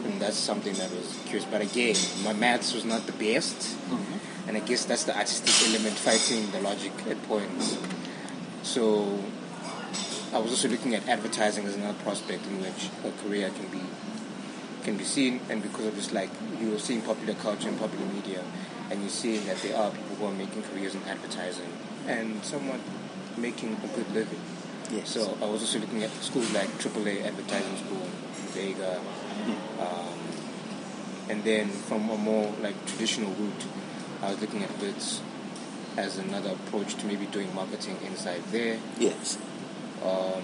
and 0.04 0.20
that's 0.20 0.36
something 0.36 0.72
that 0.74 0.90
I 0.90 0.94
was 0.94 1.18
curious. 1.26 1.44
But 1.44 1.60
again, 1.60 1.96
my 2.24 2.32
maths 2.32 2.72
was 2.72 2.84
not 2.86 3.06
the 3.06 3.12
best 3.12 3.56
mm-hmm. 3.56 4.48
and 4.48 4.56
I 4.56 4.60
guess 4.60 4.86
that's 4.86 5.04
the 5.04 5.16
artistic 5.16 5.68
element 5.68 5.96
fighting 5.96 6.50
the 6.50 6.60
logic 6.60 6.92
at 7.10 7.22
points. 7.24 7.76
So 8.62 9.18
I 10.32 10.38
was 10.38 10.50
also 10.52 10.68
looking 10.68 10.94
at 10.94 11.06
advertising 11.08 11.66
as 11.66 11.74
another 11.76 11.98
prospect 12.02 12.46
in 12.46 12.60
which 12.60 12.88
a 13.04 13.12
career 13.22 13.50
can 13.50 13.68
be 13.68 13.82
can 14.82 14.96
be 14.96 15.04
seen, 15.04 15.40
and 15.48 15.62
because 15.62 15.86
of 15.86 15.94
this, 15.94 16.12
like 16.12 16.30
you're 16.58 16.78
seeing 16.78 17.02
popular 17.02 17.34
culture 17.34 17.68
and 17.68 17.78
popular 17.78 18.06
media, 18.06 18.42
and 18.90 19.00
you're 19.00 19.10
seeing 19.10 19.44
that 19.46 19.58
there 19.58 19.76
are 19.76 19.90
people 19.90 20.16
who 20.16 20.26
are 20.26 20.32
making 20.32 20.62
careers 20.62 20.94
in 20.94 21.02
advertising 21.04 21.70
and 22.08 22.42
somewhat 22.44 22.80
making 23.36 23.76
a 23.84 23.86
good 23.94 24.10
living. 24.12 24.40
Yes. 24.90 25.10
So 25.10 25.36
I 25.40 25.46
was 25.46 25.62
also 25.62 25.78
looking 25.78 26.02
at 26.02 26.10
schools 26.22 26.52
like 26.52 26.68
AAA 26.78 27.24
Advertising 27.24 27.76
School, 27.76 28.06
Vega, 28.52 29.00
um, 29.80 30.18
and 31.28 31.44
then 31.44 31.68
from 31.68 32.08
a 32.10 32.16
more 32.16 32.52
like 32.60 32.74
traditional 32.86 33.32
route, 33.32 33.64
I 34.22 34.30
was 34.30 34.40
looking 34.40 34.62
at 34.62 34.70
WITS 34.80 35.20
as 35.96 36.18
another 36.18 36.50
approach 36.52 36.94
to 36.96 37.06
maybe 37.06 37.26
doing 37.26 37.54
marketing 37.54 37.98
inside 38.04 38.42
there. 38.50 38.78
yes. 38.98 39.38
Um, 40.04 40.42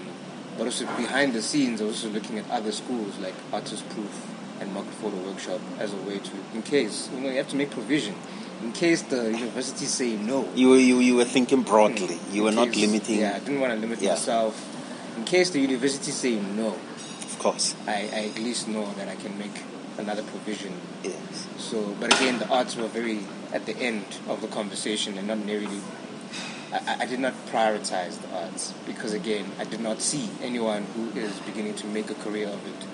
but 0.57 0.65
also 0.65 0.85
behind 0.97 1.33
the 1.33 1.41
scenes, 1.41 1.81
I 1.81 1.85
was 1.85 2.03
also 2.03 2.13
looking 2.13 2.37
at 2.37 2.49
other 2.49 2.71
schools 2.71 3.17
like 3.19 3.33
Artist 3.53 3.87
Proof 3.89 4.27
and 4.59 4.73
Market 4.73 4.93
Photo 4.95 5.15
Workshop 5.17 5.61
as 5.79 5.93
a 5.93 5.97
way 5.97 6.19
to, 6.19 6.31
in 6.53 6.61
case, 6.63 7.09
you 7.13 7.21
know, 7.21 7.29
you 7.29 7.37
have 7.37 7.47
to 7.49 7.55
make 7.55 7.71
provision. 7.71 8.15
In 8.61 8.73
case 8.73 9.01
the 9.03 9.31
university 9.31 9.85
say 9.85 10.17
no. 10.17 10.49
You 10.53 10.69
were, 10.71 10.77
you, 10.77 10.99
you 10.99 11.15
were 11.15 11.23
thinking 11.23 11.61
broadly. 11.63 12.19
You 12.31 12.43
were 12.43 12.49
In 12.49 12.55
not 12.55 12.75
limiting, 12.75 13.19
Yeah, 13.19 13.35
I 13.37 13.39
didn't 13.39 13.61
want 13.61 13.71
to 13.73 13.79
limit 13.79 14.01
Yeah. 14.01 14.09
myself. 14.11 14.53
In 15.17 15.23
case 15.23 15.49
the 15.51 15.59
university 15.61 16.11
say 16.11 16.35
no, 16.35 16.67
of 16.67 17.39
course. 17.39 17.73
I, 17.87 18.09
I 18.13 18.31
at 18.33 18.39
least 18.39 18.67
know 18.67 18.91
that 18.93 19.07
I 19.07 19.15
can 19.15 19.37
make 19.37 19.63
another 19.97 20.23
provision. 20.23 20.73
Yes. 21.03 21.47
So, 21.57 21.95
but 22.01 22.13
again, 22.15 22.39
the 22.39 22.49
arts 22.49 22.75
were 22.75 22.87
very 22.87 23.19
at 23.53 23.65
the 23.65 23.77
end 23.77 24.03
of 24.27 24.41
the 24.41 24.47
conversation 24.47 25.17
and 25.17 25.27
not 25.27 25.37
nearly. 25.39 25.79
I, 26.71 26.97
I- 27.01 27.05
did 27.05 27.19
not 27.19 27.33
prioritize 27.47 28.21
the 28.21 28.29
arts 28.35 28.73
because 28.85 29.13
again, 29.13 29.45
I 29.59 29.63
did 29.63 29.79
not 29.81 30.01
see 30.01 30.29
anyone 30.41 30.83
who 30.95 31.09
is 31.19 31.39
beginning 31.39 31.75
to 31.75 31.87
make 31.87 32.09
a 32.09 32.15
career 32.15 32.47
of 32.47 32.65
it 32.67 32.85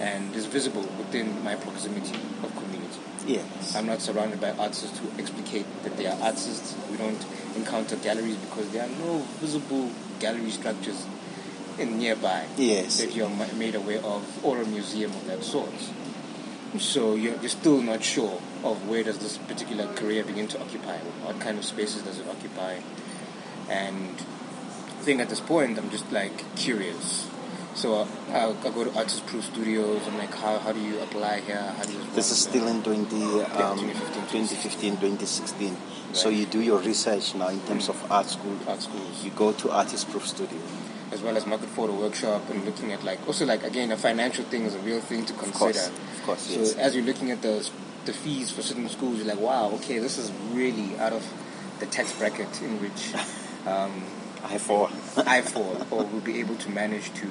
and 0.00 0.34
is 0.34 0.46
visible 0.46 0.82
within 0.96 1.42
my 1.44 1.54
proximity 1.56 2.14
of 2.42 2.54
community. 2.56 3.00
Yes. 3.26 3.74
I'm 3.76 3.86
not 3.86 4.00
surrounded 4.00 4.40
by 4.40 4.52
artists 4.52 4.98
who 4.98 5.08
explicate 5.18 5.66
that 5.82 5.96
they 5.96 6.06
are 6.06 6.18
artists. 6.22 6.74
We 6.90 6.96
don't 6.96 7.22
encounter 7.56 7.96
galleries 7.96 8.36
because 8.36 8.70
there 8.70 8.84
are 8.84 8.88
no 9.04 9.18
visible 9.40 9.90
gallery 10.20 10.50
structures 10.50 11.04
in 11.78 11.98
nearby 11.98 12.46
Yes. 12.56 12.98
that 13.00 13.14
you're 13.14 13.28
made 13.56 13.74
aware 13.74 14.00
of 14.02 14.44
or 14.44 14.62
a 14.62 14.66
museum 14.66 15.10
of 15.10 15.26
that 15.26 15.44
sort. 15.44 15.74
So 16.78 17.14
you're, 17.14 17.36
you're 17.36 17.48
still 17.48 17.80
not 17.82 18.02
sure 18.04 18.40
of 18.62 18.88
where 18.88 19.02
does 19.02 19.18
this 19.18 19.38
particular 19.38 19.86
career 19.94 20.22
begin 20.24 20.48
to 20.48 20.60
occupy, 20.60 20.96
what 21.24 21.40
kind 21.40 21.58
of 21.58 21.64
spaces 21.64 22.02
does 22.02 22.18
it 22.20 22.26
occupy. 22.28 22.78
And 23.68 24.14
I 24.16 25.02
think 25.02 25.20
at 25.20 25.28
this 25.28 25.40
point 25.40 25.78
I'm 25.78 25.90
just 25.90 26.10
like 26.12 26.54
curious. 26.56 27.28
So 27.74 28.08
I, 28.30 28.46
I 28.48 28.70
go 28.70 28.82
to 28.84 28.92
Artist 28.98 29.26
Proof 29.26 29.44
Studios. 29.44 30.02
I'm 30.08 30.18
like, 30.18 30.34
how, 30.34 30.58
how 30.58 30.72
do 30.72 30.80
you 30.80 30.98
apply 31.00 31.40
here? 31.40 31.56
How 31.76 31.84
do 31.84 31.92
you 31.92 32.00
This 32.14 32.32
is 32.32 32.38
still 32.42 32.66
in 32.66 32.82
20, 32.82 33.00
um, 33.04 33.78
2015, 33.78 34.22
2015, 34.22 34.92
2016. 34.96 35.76
So 36.12 36.28
Right. 36.28 36.38
you 36.38 36.46
do 36.46 36.60
your 36.60 36.80
research 36.80 37.34
now 37.36 37.48
in 37.48 37.60
terms 37.60 37.88
of 37.88 38.10
art 38.10 38.26
school. 38.26 38.56
art 38.66 38.82
schools. 38.82 39.24
You 39.24 39.30
go 39.30 39.52
to 39.52 39.70
Artist 39.70 40.10
Proof 40.10 40.26
Studio. 40.26 40.58
as 41.10 41.22
well 41.22 41.34
as 41.38 41.46
market 41.46 41.68
photo 41.70 41.94
workshop 41.94 42.42
and 42.50 42.66
looking 42.66 42.92
at 42.92 43.02
like 43.02 43.18
also 43.26 43.46
like 43.46 43.62
again 43.64 43.90
a 43.92 43.96
financial 43.96 44.44
thing 44.44 44.64
is 44.64 44.74
a 44.74 44.78
real 44.80 45.00
thing 45.00 45.24
to 45.24 45.32
consider. 45.32 45.70
Of 45.70 45.74
course. 45.74 45.88
Of 45.88 46.22
course, 46.26 46.40
So 46.42 46.60
yes. 46.60 46.74
as 46.76 46.94
you're 46.94 47.04
looking 47.04 47.30
at 47.30 47.40
the 47.40 47.66
the 48.04 48.12
fees 48.12 48.50
for 48.50 48.60
certain 48.62 48.88
schools, 48.90 49.16
you're 49.18 49.26
like, 49.26 49.40
wow, 49.40 49.70
okay, 49.76 49.98
this 50.00 50.18
is 50.18 50.30
really 50.52 50.98
out 50.98 51.12
of 51.14 51.24
the 51.80 51.86
tax 51.86 52.12
bracket 52.18 52.60
in 52.60 52.78
which 52.82 53.14
um, 53.66 54.04
I 54.44 54.58
for. 54.58 54.90
I 55.26 55.42
fall 55.42 55.86
or 55.90 56.04
will 56.04 56.20
be 56.20 56.40
able 56.40 56.56
to 56.56 56.70
manage 56.70 57.12
to 57.14 57.26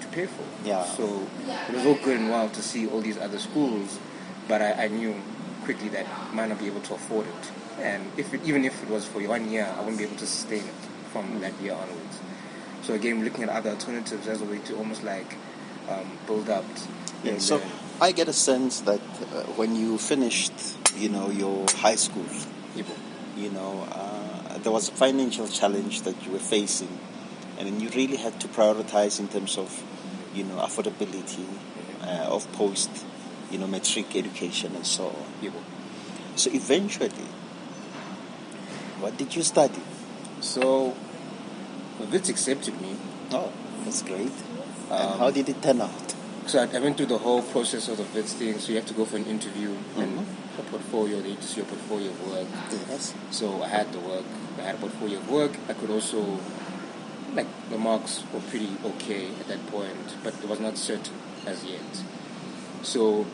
to 0.00 0.06
pay 0.12 0.26
for. 0.26 0.44
Yeah. 0.64 0.84
So 0.84 1.26
it 1.46 1.74
was 1.74 1.86
all 1.86 1.94
good 1.94 2.18
and 2.18 2.30
well 2.30 2.48
to 2.48 2.62
see 2.62 2.86
all 2.86 3.00
these 3.00 3.18
other 3.18 3.38
schools, 3.38 3.98
but 4.48 4.60
I, 4.62 4.84
I 4.84 4.88
knew 4.88 5.14
quickly 5.64 5.88
that 5.90 6.06
I 6.06 6.34
might 6.34 6.48
not 6.48 6.58
be 6.58 6.66
able 6.66 6.82
to 6.82 6.94
afford 6.94 7.26
it. 7.26 7.50
And 7.80 8.10
if 8.16 8.32
it, 8.32 8.42
even 8.44 8.64
if 8.64 8.82
it 8.82 8.88
was 8.88 9.06
for 9.06 9.20
one 9.26 9.50
year, 9.50 9.66
I 9.76 9.80
wouldn't 9.80 9.98
be 9.98 10.04
able 10.04 10.16
to 10.16 10.26
sustain 10.26 10.64
it 10.64 10.74
from 11.12 11.40
that 11.40 11.58
year 11.60 11.72
onwards. 11.72 12.20
So 12.82 12.94
again, 12.94 13.24
looking 13.24 13.44
at 13.44 13.48
other 13.48 13.70
alternatives 13.70 14.28
as 14.28 14.42
a 14.42 14.44
way 14.44 14.58
to 14.58 14.76
almost 14.76 15.02
like 15.02 15.36
um, 15.88 16.18
build 16.26 16.50
up. 16.50 16.64
Yeah, 17.22 17.38
so 17.38 17.62
I 18.00 18.12
get 18.12 18.28
a 18.28 18.32
sense 18.32 18.80
that 18.80 19.00
uh, 19.00 19.42
when 19.56 19.74
you 19.74 19.96
finished, 19.98 20.52
you 20.96 21.08
know, 21.08 21.30
your 21.30 21.64
high 21.76 21.94
school, 21.96 22.26
you 23.36 23.50
know, 23.50 23.88
there 24.62 24.72
was 24.72 24.88
a 24.88 24.92
financial 24.92 25.48
challenge 25.48 26.02
that 26.02 26.24
you 26.24 26.32
were 26.32 26.38
facing, 26.38 26.98
and 27.58 27.66
then 27.66 27.80
you 27.80 27.88
really 27.90 28.16
had 28.16 28.40
to 28.40 28.48
prioritize 28.48 29.18
in 29.18 29.28
terms 29.28 29.58
of, 29.58 29.82
you 30.34 30.44
know, 30.44 30.56
affordability 30.56 31.46
uh, 32.02 32.34
of 32.36 32.50
post, 32.52 32.90
you 33.50 33.58
know, 33.58 33.66
matric 33.66 34.14
education 34.16 34.74
and 34.74 34.86
so 34.86 35.06
on. 35.06 35.52
So 36.36 36.50
eventually, 36.52 37.28
what 39.00 39.16
did 39.16 39.34
you 39.36 39.42
study? 39.42 39.82
So 40.40 40.94
Wits 42.10 42.28
accepted 42.28 42.80
me. 42.80 42.96
Oh, 43.32 43.52
that's 43.84 44.02
great. 44.02 44.32
and 44.90 45.12
Um, 45.12 45.18
how 45.18 45.30
did 45.30 45.48
it 45.48 45.62
turn 45.62 45.80
out? 45.80 46.03
So 46.46 46.60
I, 46.62 46.76
I 46.76 46.78
went 46.80 46.96
through 46.96 47.06
the 47.06 47.18
whole 47.18 47.42
process 47.42 47.88
of 47.88 47.96
the 47.96 48.04
Wits 48.14 48.34
thing. 48.34 48.58
So 48.58 48.70
you 48.70 48.76
have 48.76 48.86
to 48.86 48.94
go 48.94 49.04
for 49.04 49.16
an 49.16 49.26
interview 49.26 49.74
and 49.96 50.18
Mhm. 50.20 50.24
a 50.58 50.62
portfolio. 50.62 51.20
They 51.20 51.30
need 51.30 51.40
to 51.40 51.46
see 51.48 51.56
your 51.56 51.66
portfolio 51.66 52.10
of 52.10 52.30
work. 52.30 52.46
Yes. 52.90 53.14
So 53.30 53.62
I 53.62 53.68
had 53.68 53.92
the 53.92 53.98
work. 54.00 54.24
I 54.58 54.62
had 54.62 54.74
a 54.76 54.78
portfolio 54.78 55.18
of 55.18 55.30
work. 55.30 55.52
I 55.68 55.72
could 55.72 55.90
also, 55.90 56.38
like, 57.34 57.46
the 57.70 57.78
marks 57.78 58.22
were 58.32 58.40
pretty 58.40 58.70
okay 58.84 59.28
at 59.40 59.48
that 59.48 59.66
point, 59.70 60.14
but 60.22 60.34
it 60.42 60.48
was 60.48 60.60
not 60.60 60.76
certain 60.76 61.14
as 61.46 61.64
yet. 61.64 61.80
So 62.82 63.26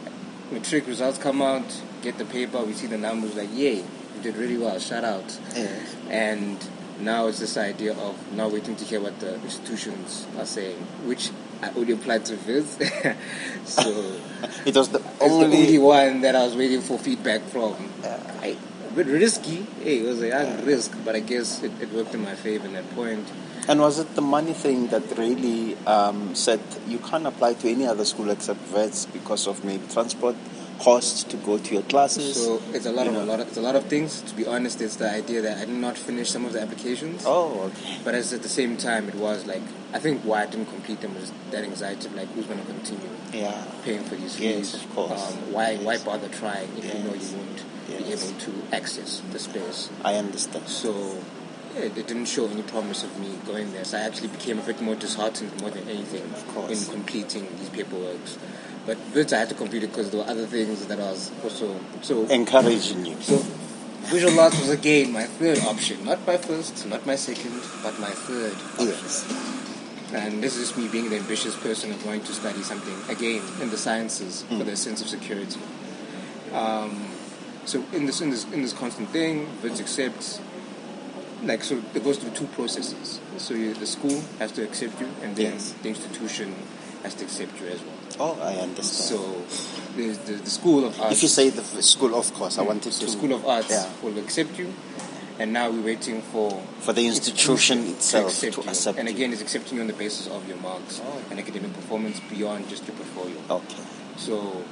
matric 0.50 0.86
results 0.86 1.18
come 1.18 1.42
out, 1.42 1.64
get 2.02 2.16
the 2.18 2.24
paper, 2.24 2.58
we 2.62 2.72
see 2.72 2.86
the 2.86 2.98
numbers, 2.98 3.34
like, 3.34 3.50
yay, 3.54 3.76
you 3.76 4.22
did 4.22 4.36
really 4.36 4.56
well, 4.56 4.78
shout 4.78 5.04
out. 5.04 5.36
Yes. 5.54 5.94
And 6.08 6.58
now 7.00 7.26
it's 7.26 7.38
this 7.40 7.56
idea 7.56 7.92
of 7.92 8.14
now 8.32 8.48
waiting 8.48 8.76
to 8.76 8.84
hear 8.84 9.00
what 9.00 9.18
the 9.20 9.34
institutions 9.42 10.26
are 10.38 10.46
saying, 10.46 10.76
which 11.04 11.30
I 11.62 11.70
only 11.76 11.92
applied 11.92 12.24
to 12.26 12.36
Wits. 12.46 12.78
so 13.64 14.16
It 14.66 14.74
was 14.74 14.88
the 14.88 14.98
it's 14.98 15.18
the 15.18 15.24
only 15.24 15.44
only. 15.44 15.78
one 15.78 16.20
that 16.22 16.34
I 16.34 16.44
was 16.44 16.56
waiting 16.56 16.80
for 16.80 16.98
feedback 16.98 17.42
from. 17.42 17.76
I, 18.04 18.56
a 18.88 18.92
bit 18.92 19.06
risky. 19.06 19.66
Hey, 19.82 20.00
it 20.00 20.06
was 20.06 20.20
a 20.22 20.28
young 20.28 20.64
risk, 20.64 20.96
but 21.04 21.14
I 21.14 21.20
guess 21.20 21.62
it, 21.62 21.72
it 21.80 21.92
worked 21.92 22.14
in 22.14 22.22
my 22.22 22.34
favor 22.34 22.66
in 22.66 22.72
that 22.72 22.90
point. 22.94 23.26
And 23.68 23.80
was 23.80 23.98
it 23.98 24.14
the 24.14 24.22
money 24.22 24.52
thing 24.52 24.88
that 24.88 25.16
really 25.16 25.76
um, 25.86 26.34
said 26.34 26.60
you 26.88 26.98
can't 26.98 27.26
apply 27.26 27.54
to 27.54 27.70
any 27.70 27.86
other 27.86 28.04
school 28.04 28.30
except 28.30 28.60
Wits 28.72 29.06
because 29.06 29.46
of 29.46 29.64
maybe 29.64 29.86
transport 29.92 30.34
costs 30.80 31.22
to 31.24 31.36
go 31.38 31.58
to 31.58 31.74
your 31.74 31.82
classes? 31.84 32.42
So 32.44 32.60
it's 32.72 32.86
a 32.86 32.92
lot 32.92 33.06
of 33.06 33.12
know. 33.14 33.22
a 33.22 33.24
lot 33.24 33.40
of 33.40 33.48
it's 33.48 33.56
a 33.56 33.60
lot 33.62 33.76
of 33.76 33.84
things. 33.86 34.22
To 34.22 34.34
be 34.34 34.46
honest, 34.46 34.80
it's 34.80 34.96
the 34.96 35.10
idea 35.10 35.40
that 35.42 35.58
I 35.58 35.64
did 35.64 35.74
not 35.76 35.96
finish 35.98 36.30
some 36.30 36.44
of 36.44 36.52
the 36.52 36.60
applications. 36.60 37.24
oh, 37.26 37.70
okay. 37.70 37.98
But 38.04 38.14
as 38.14 38.32
at 38.32 38.42
the 38.42 38.48
same 38.48 38.76
time, 38.76 39.08
it 39.08 39.14
was 39.14 39.46
like 39.46 39.62
I 39.92 39.98
think 39.98 40.22
why 40.22 40.42
I 40.42 40.46
didn't 40.46 40.66
complete 40.66 41.00
them 41.00 41.14
was 41.14 41.32
that 41.50 41.64
anxiety 41.64 42.06
of 42.06 42.14
like 42.14 42.28
who's 42.28 42.46
going 42.46 42.60
to 42.60 42.66
continue 42.66 43.08
Yeah. 43.32 43.64
paying 43.84 44.04
for 44.04 44.14
these 44.16 44.36
fees. 44.36 44.72
Yes, 44.72 44.74
of 44.84 44.94
course. 44.94 45.32
Um, 45.32 45.52
why 45.52 45.76
why 45.76 45.98
bother 45.98 46.28
trying 46.28 46.68
if 46.78 46.84
you 46.84 47.00
know 47.04 47.14
you 47.14 47.36
won't 47.36 47.64
be 47.88 48.12
able 48.12 48.32
to 48.46 48.52
access 48.72 49.20
the 49.32 49.38
space? 49.38 49.90
I 50.04 50.14
understand. 50.14 50.68
So 50.68 51.18
it, 51.76 51.96
it 51.98 52.06
didn't 52.06 52.26
show 52.26 52.46
any 52.48 52.62
promise 52.62 53.02
of 53.04 53.18
me 53.20 53.38
going 53.46 53.72
there. 53.72 53.84
So 53.84 53.98
I 53.98 54.02
actually 54.02 54.28
became 54.28 54.58
a 54.58 54.62
bit 54.62 54.80
more 54.80 54.94
disheartened 54.94 55.60
more 55.60 55.70
than 55.70 55.88
anything 55.88 56.28
course. 56.54 56.86
in 56.86 56.92
completing 56.92 57.46
these 57.58 57.68
paperworks. 57.70 58.38
But 58.86 58.98
Wits 59.14 59.32
I 59.32 59.38
had 59.40 59.48
to 59.50 59.54
complete 59.54 59.82
it 59.84 59.88
because 59.88 60.10
there 60.10 60.20
were 60.20 60.26
other 60.30 60.46
things 60.46 60.86
that 60.86 60.98
I 60.98 61.10
was 61.10 61.30
also 61.44 61.78
so 62.02 62.26
Encouraging 62.26 63.04
you. 63.06 63.16
so 63.20 63.36
visual 64.08 64.38
arts 64.40 64.58
was 64.58 64.70
again 64.70 65.12
my 65.12 65.24
third 65.24 65.58
option, 65.60 66.04
not 66.04 66.26
my 66.26 66.36
first, 66.36 66.86
not 66.86 67.04
my 67.06 67.14
second, 67.16 67.52
but 67.82 67.98
my 68.00 68.10
third. 68.10 68.56
Yes. 68.78 69.24
And 70.12 70.42
this 70.42 70.56
is 70.56 70.76
me 70.76 70.88
being 70.88 71.08
the 71.10 71.16
ambitious 71.18 71.54
person 71.56 71.92
of 71.92 72.04
wanting 72.04 72.22
to 72.24 72.32
study 72.32 72.62
something 72.62 72.96
again 73.14 73.42
in 73.62 73.70
the 73.70 73.76
sciences 73.76 74.42
for 74.48 74.64
the 74.64 74.76
sense 74.76 75.00
of 75.00 75.08
security. 75.08 75.60
Um, 76.52 77.06
so 77.64 77.84
in 77.92 78.06
this 78.06 78.20
in 78.20 78.30
this 78.30 78.44
in 78.50 78.62
this 78.62 78.72
constant 78.72 79.10
thing, 79.10 79.46
Wits 79.62 79.78
accepts 79.78 80.40
like 81.44 81.62
so 81.62 81.80
it 81.94 82.02
goes 82.02 82.16
through 82.18 82.32
two 82.32 82.46
processes. 82.48 83.20
So 83.36 83.54
you, 83.54 83.72
the 83.74 83.86
school 83.86 84.20
has 84.40 84.50
to 84.52 84.64
accept 84.64 85.00
you, 85.00 85.08
and 85.22 85.36
then 85.36 85.52
Yes. 85.52 85.74
the 85.82 85.88
institution 85.90 86.54
has 87.04 87.14
to 87.14 87.24
accept 87.24 87.60
you 87.60 87.68
as 87.68 87.80
well. 87.82 87.94
Oh, 88.22 88.38
I 88.42 88.56
understand. 88.56 88.84
So 88.84 89.18
there's 89.96 90.18
the, 90.18 90.34
the 90.34 90.50
school 90.50 90.84
of 90.84 91.00
arts. 91.00 91.16
if 91.16 91.22
you 91.22 91.28
say 91.28 91.48
the 91.50 91.62
f- 91.62 91.80
school, 91.82 92.14
of 92.14 92.32
course, 92.34 92.58
I 92.58 92.62
wanted 92.62 92.92
to. 92.92 93.08
school 93.08 93.32
of 93.32 93.46
arts 93.46 93.70
Yeah. 93.70 93.88
will 94.02 94.18
accept 94.18 94.58
you, 94.58 94.72
and 95.38 95.52
now 95.52 95.70
we're 95.70 95.82
waiting 95.86 96.20
for 96.22 96.62
For 96.80 96.92
the 96.92 97.06
institution 97.06 97.86
itself 97.88 98.24
to 98.24 98.28
accept 98.28 98.54
to 98.56 98.62
you. 98.62 98.68
accept 98.68 98.98
and 98.98 99.08
again, 99.08 99.32
it's 99.32 99.40
accepting 99.42 99.76
you 99.76 99.80
on 99.80 99.86
the 99.86 99.94
basis 99.94 100.26
of 100.28 100.46
your 100.46 100.58
marks 100.58 101.00
Oh. 101.02 101.22
and 101.30 101.38
academic 101.40 101.72
performance 101.72 102.20
beyond 102.28 102.68
just 102.68 102.86
your 102.86 102.96
portfolio. 102.96 103.38
Okay. 103.48 103.82
So, 104.18 104.64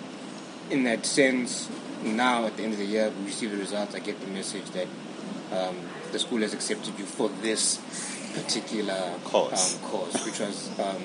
in 0.71 0.85
that 0.85 1.07
sense, 1.07 1.69
now 2.05 2.45
at 2.47 2.57
the 2.59 2.65
end 2.65 2.75
of 2.75 2.79
the 2.79 2.85
year, 2.85 3.11
we 3.19 3.27
receive 3.27 3.51
the 3.51 3.57
results. 3.57 3.95
I 3.95 4.01
get 4.01 4.21
the 4.21 4.27
message 4.27 4.67
that 4.73 4.87
um, 5.51 5.77
the 6.13 6.19
school 6.19 6.41
has 6.43 6.53
accepted 6.53 6.99
you 6.99 7.07
for 7.07 7.31
this 7.41 7.79
particular 8.35 9.15
Course. 9.25 9.75
um, 9.83 9.91
course, 9.91 10.27
which 10.27 10.39
was 10.39 10.69
um, 10.79 11.03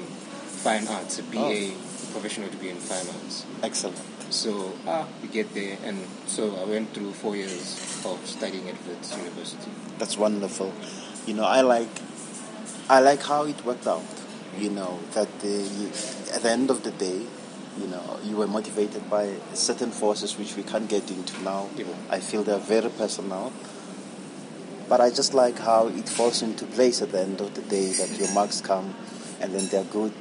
fine 0.64 0.88
arts, 0.88 1.20
a 1.20 1.24
BA, 1.24 1.76
professional 2.14 2.50
degree 2.50 2.70
in 2.70 2.78
fine 2.78 3.06
arts. 3.16 3.46
Excellent. 3.62 4.00
So 4.30 4.72
ah, 4.88 5.06
we 5.22 5.28
get 5.28 5.54
there, 5.54 5.78
and 5.84 5.98
so 6.26 6.56
I 6.56 6.64
went 6.64 6.94
through 6.94 7.12
four 7.12 7.36
years 7.36 8.02
of 8.06 8.18
studying 8.26 8.70
at 8.70 8.76
Wits 8.88 9.16
University. 9.18 9.70
That's 9.98 10.18
wonderful. 10.18 10.74
You 11.28 11.34
know, 11.34 11.44
I 11.44 11.62
like, 11.62 11.90
I 12.90 13.02
like 13.02 13.22
how 13.22 13.44
it 13.46 13.64
worked 13.66 13.88
out. 13.88 14.06
You 14.58 14.70
know 14.70 15.00
that 15.14 15.28
you, 15.44 15.88
at 16.34 16.42
the 16.44 16.50
end 16.50 16.70
of 16.70 16.84
the 16.84 16.92
day, 16.92 17.26
you 17.78 17.88
know, 17.88 18.20
you 18.24 18.38
were 18.38 18.48
motivated 18.48 19.10
by 19.10 19.36
certain 19.54 19.92
forces 19.92 20.38
which 20.38 20.56
we 20.56 20.64
can't 20.64 20.88
get 20.88 21.10
into 21.12 21.42
now. 21.44 21.70
Yeah. 21.76 21.86
I 22.10 22.20
feel 22.20 22.44
they're 22.44 22.58
very 22.58 22.90
personal. 22.90 23.52
But 24.88 25.02
I 25.02 25.10
just 25.10 25.34
like 25.34 25.58
how 25.60 25.88
it 25.88 26.08
falls 26.08 26.42
into 26.42 26.66
place 26.66 27.02
at 27.02 27.12
the 27.12 27.22
end 27.22 27.42
of 27.42 27.54
the 27.56 27.62
day 27.62 27.92
that 27.94 28.18
your 28.20 28.32
marks 28.34 28.62
come 28.62 28.94
and 29.42 29.54
then 29.54 29.68
they're 29.70 29.84
good 29.86 30.14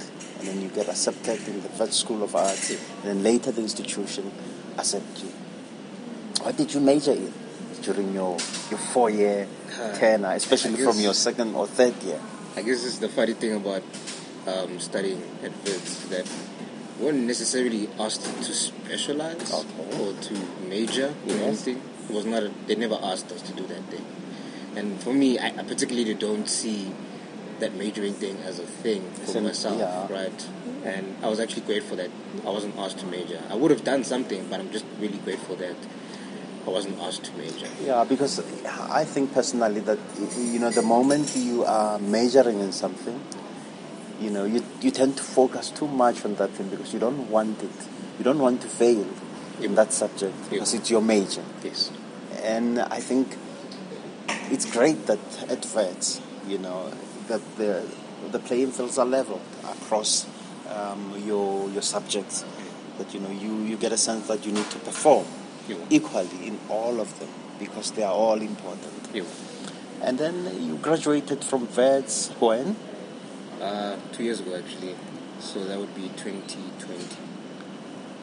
and 0.43 0.49
then 0.51 0.61
you 0.63 0.69
get 0.69 0.89
accepted 0.89 1.39
in 1.47 1.63
the 1.63 1.69
first 1.69 1.93
school 1.95 2.23
of 2.25 2.35
arts 2.35 2.71
and 2.71 2.81
then 3.05 3.23
later 3.23 3.53
the 3.53 3.63
institution 3.63 4.33
accept 4.77 5.23
you. 5.23 5.29
What 6.43 6.57
did 6.57 6.75
you 6.75 6.81
major 6.81 7.13
in 7.13 7.33
during 7.83 8.13
your, 8.13 8.37
your 8.71 8.79
four 8.93 9.09
year 9.11 9.47
Uh, 9.73 9.93
tenure, 9.97 10.33
especially 10.33 10.75
I 10.83 10.85
from 10.85 10.99
your 11.01 11.15
second 11.15 11.55
or 11.55 11.67
third 11.67 11.95
year? 12.03 12.21
I 12.57 12.63
guess 12.63 12.83
this 12.83 12.95
is 12.95 12.99
the 12.99 13.09
funny 13.09 13.35
thing 13.35 13.55
about 13.57 13.83
um, 14.47 14.79
studying 14.81 15.23
at 15.43 15.53
Wits 15.65 16.05
that 16.09 16.27
we 16.99 17.07
weren't 17.07 17.25
necessarily 17.27 17.89
asked 17.99 18.25
to 18.25 18.53
specialize 18.53 19.53
Okay. 19.53 20.03
or 20.03 20.13
to 20.13 20.35
major 20.69 21.15
in 21.27 21.39
Yes. 21.39 21.43
anything. 21.47 21.83
It 22.09 22.15
was 22.15 22.27
not. 22.27 22.43
A, 22.43 22.51
they 22.67 22.75
never 22.75 22.99
asked 23.03 23.31
us 23.33 23.41
to 23.43 23.53
do 23.53 23.67
that 23.69 23.83
thing. 23.91 24.05
And 24.77 25.01
for 25.01 25.13
me, 25.15 25.39
I, 25.39 25.49
I 25.59 25.63
particularly 25.63 26.15
don't 26.15 26.49
see 26.49 26.93
that 27.63 27.75
majoring 27.75 28.15
thing 28.15 28.37
as 28.45 28.59
a 28.59 28.67
thing 28.67 29.03
for 29.13 29.33
Sim- 29.33 29.45
myself, 29.45 29.79
yeah. 29.79 30.13
right? 30.13 30.49
And 30.85 31.17
I 31.23 31.29
was 31.29 31.39
actually 31.41 31.63
grateful 31.63 31.97
that 31.97 32.11
I 32.45 32.51
wasn't 32.51 32.77
asked 32.77 32.99
to 32.99 33.07
major. 33.07 33.41
I 33.49 33.55
would 33.55 33.71
have 33.71 33.85
done 33.85 34.05
something, 34.05 34.47
but 34.49 34.61
I'm 34.61 34.71
just 34.71 34.85
really 34.99 35.19
grateful 35.19 35.57
that 35.57 35.77
I 36.67 36.71
wasn't 36.71 36.99
asked 37.01 37.25
to 37.25 37.33
major. 37.37 37.69
Yeah, 37.85 38.05
because 38.05 38.41
I 38.91 39.05
think 39.05 39.33
personally 39.33 39.81
that 39.81 39.99
you 40.37 40.59
know 40.59 40.71
the 40.71 40.83
moment 40.83 41.37
you 41.37 41.65
are 41.65 41.99
majoring 41.99 42.61
in 42.61 42.73
something, 42.73 43.21
you 44.21 44.31
know 44.31 44.45
you 44.45 44.65
you 44.81 44.91
tend 44.91 45.17
to 45.17 45.23
focus 45.23 45.71
too 45.71 45.89
much 45.89 46.25
on 46.25 46.35
that 46.37 46.51
thing 46.51 46.69
because 46.69 46.93
you 46.93 47.01
don't 47.01 47.31
want 47.31 47.63
it. 47.63 47.71
You 48.19 48.25
don't 48.25 48.39
want 48.39 48.61
to 48.63 48.69
fail 48.69 49.07
in 49.61 49.75
that 49.77 49.93
subject 49.93 50.35
because 50.51 50.75
it's 50.75 50.91
your 50.91 51.01
major. 51.01 51.45
Yes. 51.63 51.91
And 52.43 52.81
I 52.81 53.01
think 53.01 53.37
it's 54.51 54.71
great 54.71 55.07
that 55.07 55.21
at 55.49 55.67
Wits, 55.75 56.21
you 56.47 56.59
know, 56.59 56.93
that 57.33 57.57
the 57.57 57.83
the 58.31 58.39
playing 58.39 58.71
fields 58.71 58.99
are 58.99 59.07
leveled 59.07 59.41
across 59.65 60.27
um, 60.69 61.17
your 61.27 61.69
your 61.71 61.83
subjects. 61.83 62.45
That 62.99 63.15
you 63.15 63.21
know 63.21 63.31
you, 63.31 63.65
you 63.65 63.77
get 63.77 63.93
a 63.93 63.97
sense 63.97 64.29
that 64.29 64.45
you 64.45 64.53
need 64.53 64.69
to 64.71 64.79
perform 64.79 65.25
You. 65.67 65.81
equally 65.89 66.47
in 66.47 66.61
all 66.69 67.01
of 67.01 67.19
them 67.19 67.31
because 67.59 67.93
they 67.93 68.03
are 68.03 68.13
all 68.13 68.41
important. 68.41 69.09
You. 69.15 69.25
And 70.03 70.19
then 70.19 70.37
you 70.67 70.77
graduated 70.77 71.43
from 71.45 71.67
Wits 71.69 72.29
when? 72.41 72.77
Uh, 73.61 73.97
two 74.13 74.25
years 74.25 74.41
ago, 74.41 74.57
actually. 74.57 74.95
So 75.39 75.65
that 75.65 75.79
would 75.79 75.95
be 75.95 76.09
2020. 76.17 77.17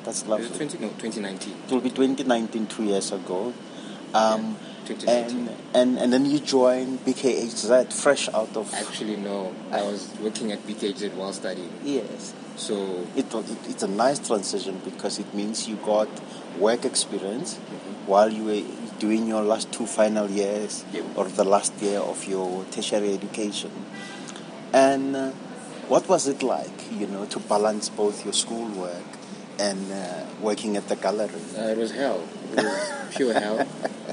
That's 0.03 0.27
lovely. 0.27 0.45
it 0.47 0.55
20? 0.55 0.77
No, 0.79 0.89
2019. 0.89 1.53
It 1.67 1.71
will 1.71 1.81
be 1.81 1.89
2019, 1.89 2.67
two 2.67 2.83
years 2.83 3.11
ago. 3.11 3.53
Um, 4.13 4.13
Yeah, 4.13 4.78
2019. 4.78 4.78
And, 5.07 5.49
and 5.73 5.97
and 5.99 6.11
then 6.13 6.25
you 6.25 6.39
joined 6.39 6.99
BKHZ 7.05 7.93
fresh 7.93 8.27
out 8.29 8.55
of 8.57 8.73
Actually, 8.73 9.17
no. 9.17 9.53
I 9.71 9.81
was 9.83 10.09
working 10.21 10.51
at 10.51 10.65
BKHZ 10.65 11.13
while 11.13 11.33
studying. 11.33 11.69
yes. 11.83 12.33
So, 12.55 13.05
It, 13.15 13.31
wa- 13.33 13.39
it 13.39 13.57
it's 13.69 13.83
a 13.83 13.87
nice 13.87 14.19
transition 14.19 14.81
because 14.83 15.17
it 15.19 15.33
means 15.33 15.67
you 15.69 15.75
got 15.77 16.09
work 16.57 16.83
experience 16.85 17.55
Mm-hmm. 17.55 18.07
while 18.11 18.29
you 18.29 18.43
were 18.43 18.63
doing 18.99 19.27
your 19.27 19.43
last 19.43 19.71
two 19.71 19.85
final 19.85 20.27
years 20.29 20.83
Yep. 20.91 21.05
or 21.15 21.25
the 21.25 21.43
last 21.45 21.73
year 21.81 21.99
of 21.99 22.25
your 22.27 22.65
tertiary 22.71 23.13
education. 23.13 23.71
And 24.73 25.15
uh, 25.15 25.31
what 25.87 26.07
was 26.09 26.27
it 26.27 26.43
like, 26.43 26.91
you 26.91 27.07
know, 27.07 27.25
to 27.25 27.39
balance 27.39 27.89
both 27.89 28.23
your 28.25 28.33
schoolwork 28.33 29.07
and 29.59 29.91
uh, 29.91 30.25
working 30.41 30.75
at 30.77 30.87
the 30.89 30.95
gallery? 30.95 31.29
uh, 31.57 31.61
it 31.73 31.77
was 31.77 31.91
hell. 31.91 32.21
It 32.51 32.57
was 32.63 32.91
pure 33.15 33.33
hell. 33.33 33.65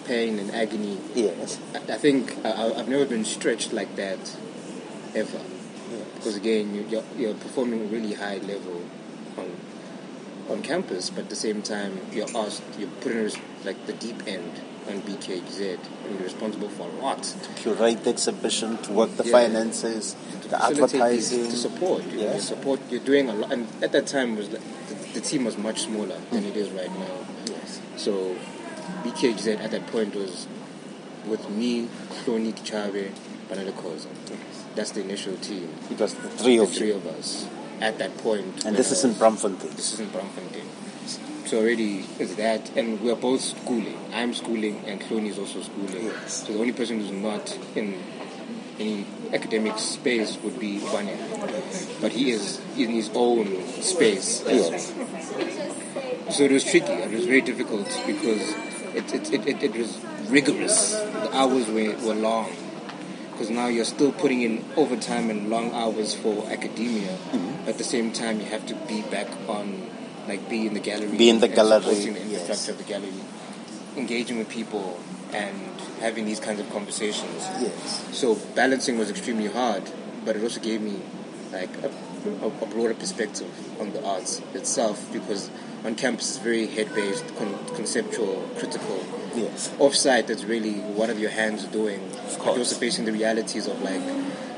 Pain 0.06 0.38
and 0.38 0.50
agony. 0.54 0.98
Yes. 1.14 1.58
I, 1.74 1.78
I 1.94 1.98
think 1.98 2.36
I, 2.44 2.72
I've 2.72 2.88
never 2.88 3.04
been 3.04 3.24
stretched 3.24 3.72
like 3.72 3.96
that 3.96 4.36
ever. 5.14 5.40
Because 6.14 6.36
again, 6.36 6.74
you, 6.74 6.86
you're, 6.88 7.04
you're 7.16 7.34
performing 7.34 7.82
a 7.82 7.84
really 7.84 8.14
high 8.14 8.38
level 8.38 8.82
on 9.36 9.50
on 10.48 10.62
campus, 10.62 11.10
but 11.10 11.24
at 11.24 11.30
the 11.30 11.36
same 11.36 11.62
time, 11.62 12.00
you're 12.12 12.28
asked, 12.36 12.62
you're 12.78 12.88
put 13.00 13.12
in 13.12 13.30
like 13.64 13.84
the 13.86 13.92
deep 13.94 14.26
end 14.26 14.60
on 14.88 15.02
BKZ, 15.02 15.78
and 16.04 16.14
you're 16.14 16.22
responsible 16.22 16.68
for 16.68 16.88
a 16.88 16.92
lot. 17.02 17.34
Curate 17.56 18.04
the 18.04 18.10
exhibition, 18.10 18.78
to 18.78 18.92
work 18.92 19.16
the 19.16 19.24
Yeah. 19.24 19.32
finances, 19.32 20.14
To 20.42 20.48
the 20.48 20.64
advertising. 20.64 21.50
to 21.50 21.56
support. 21.56 22.04
You, 22.04 22.20
Yes. 22.20 22.34
you 22.34 22.40
support. 22.42 22.80
You're 22.90 23.00
doing 23.00 23.28
a 23.28 23.34
lot, 23.34 23.52
and 23.52 23.66
at 23.82 23.90
that 23.92 24.06
time 24.06 24.36
was 24.36 24.48
like, 24.50 24.62
the, 24.88 24.94
the 25.14 25.20
team 25.20 25.44
was 25.44 25.58
much 25.58 25.82
smaller 25.82 26.18
than 26.30 26.44
mm. 26.44 26.50
it 26.50 26.56
is 26.56 26.70
right 26.70 26.92
now. 26.96 27.26
Yes. 27.46 27.80
So 27.96 28.36
BKZ 29.04 29.60
at 29.60 29.70
that 29.70 29.86
point 29.88 30.14
was 30.14 30.46
with 31.26 31.48
me, 31.50 31.88
Cloni 32.10 32.52
Chave, 32.52 33.12
Banele 33.48 33.72
Khoza. 33.72 34.08
That's 34.74 34.92
the 34.92 35.00
initial 35.00 35.36
team. 35.36 35.74
It 35.90 35.98
was 35.98 36.14
the 36.14 36.28
three 36.28 36.56
The 36.58 36.62
of 36.64 36.72
three 36.72 36.92
of 36.92 37.06
us 37.06 37.48
at 37.80 37.98
that 37.98 38.16
point. 38.18 38.64
And 38.64 38.76
this 38.76 38.92
is 38.92 39.04
in 39.04 39.12
Braamfontein. 39.12 39.74
This 39.74 39.92
is 39.94 40.00
in 40.00 40.08
Braamfontein. 40.08 40.66
So 41.46 41.58
already 41.58 42.04
it's 42.18 42.34
that, 42.34 42.76
and 42.76 43.00
we're 43.00 43.14
both 43.14 43.40
schooling. 43.40 43.96
I'm 44.12 44.34
schooling, 44.34 44.84
and 44.86 45.00
Cloney 45.00 45.28
is 45.28 45.38
also 45.38 45.62
schooling. 45.62 46.06
Yes. 46.06 46.44
So 46.46 46.52
the 46.52 46.58
only 46.58 46.72
person 46.72 47.00
who's 47.00 47.12
not 47.12 47.56
in 47.76 48.02
any 48.80 49.06
academic 49.32 49.78
space 49.78 50.36
would 50.42 50.58
be 50.58 50.78
Vanya, 50.78 51.16
but 52.00 52.12
he 52.12 52.32
is 52.32 52.60
in 52.76 52.90
his 52.90 53.10
own 53.14 53.46
space. 53.80 54.44
as 54.44 54.70
Yes. 54.70 56.36
so 56.36 56.44
it 56.44 56.50
was 56.50 56.64
tricky. 56.64 56.92
It 56.92 57.10
was 57.12 57.26
very 57.26 57.40
difficult 57.40 57.86
because 58.06 58.54
it, 58.96 59.32
it, 59.32 59.46
it, 59.46 59.62
it, 59.62 59.76
was 59.76 59.98
rigorous. 60.28 60.92
The 60.94 61.36
hours 61.36 61.68
were, 61.68 61.94
were 62.06 62.14
long. 62.14 62.50
Because 63.32 63.50
now 63.50 63.66
you're 63.66 63.84
still 63.84 64.12
putting 64.12 64.42
in 64.42 64.64
overtime 64.76 65.28
and 65.28 65.50
long 65.50 65.72
hours 65.74 66.14
for 66.14 66.46
academia. 66.48 67.16
Mm-hmm. 67.16 67.68
At 67.68 67.76
the 67.76 67.84
same 67.84 68.12
time, 68.12 68.40
you 68.40 68.46
have 68.46 68.66
to 68.66 68.74
be 68.74 69.02
back 69.02 69.28
on, 69.48 69.90
like, 70.26 70.48
be 70.48 70.66
in 70.66 70.74
the 70.74 70.80
gallery. 70.80 71.16
Be 71.18 71.28
in 71.28 71.40
the 71.40 71.48
gallery, 71.48 71.82
supporting 71.82 72.14
the 72.14 72.20
yes. 72.20 72.40
infrastructure 72.40 72.72
of 72.72 72.78
the 72.78 72.84
gallery. 72.84 73.12
Engaging 73.96 74.38
with 74.38 74.48
people 74.48 74.98
and 75.32 75.58
having 76.00 76.24
these 76.24 76.40
kinds 76.40 76.60
of 76.60 76.70
conversations. 76.70 77.46
Yes. 77.60 78.08
So 78.12 78.36
balancing 78.54 78.98
was 78.98 79.10
extremely 79.10 79.48
hard, 79.48 79.82
but 80.24 80.36
it 80.36 80.42
also 80.42 80.60
gave 80.60 80.80
me 80.80 81.00
like 81.52 81.70
a 81.82 81.90
a, 82.28 82.46
a 82.46 82.66
broader 82.66 82.94
perspective 82.94 83.80
on 83.80 83.92
the 83.92 84.04
arts 84.04 84.40
itself 84.54 85.10
because 85.12 85.50
on 85.84 85.94
campus 85.94 86.36
it's 86.36 86.38
very 86.38 86.66
head-based, 86.66 87.36
con- 87.36 87.58
conceptual, 87.74 88.48
critical. 88.58 89.04
Yes. 89.34 89.70
Offsite, 89.78 90.26
that's 90.26 90.44
really 90.44 90.74
what 90.80 91.10
are 91.10 91.14
your 91.14 91.30
hands 91.30 91.64
doing. 91.64 92.00
Of 92.00 92.38
But 92.38 92.46
you're 92.46 92.58
also 92.58 92.76
facing 92.76 93.04
the 93.04 93.12
realities 93.12 93.66
of 93.66 93.80
like 93.82 94.02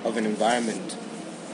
of 0.04 0.16
an 0.16 0.24
environment 0.24 0.96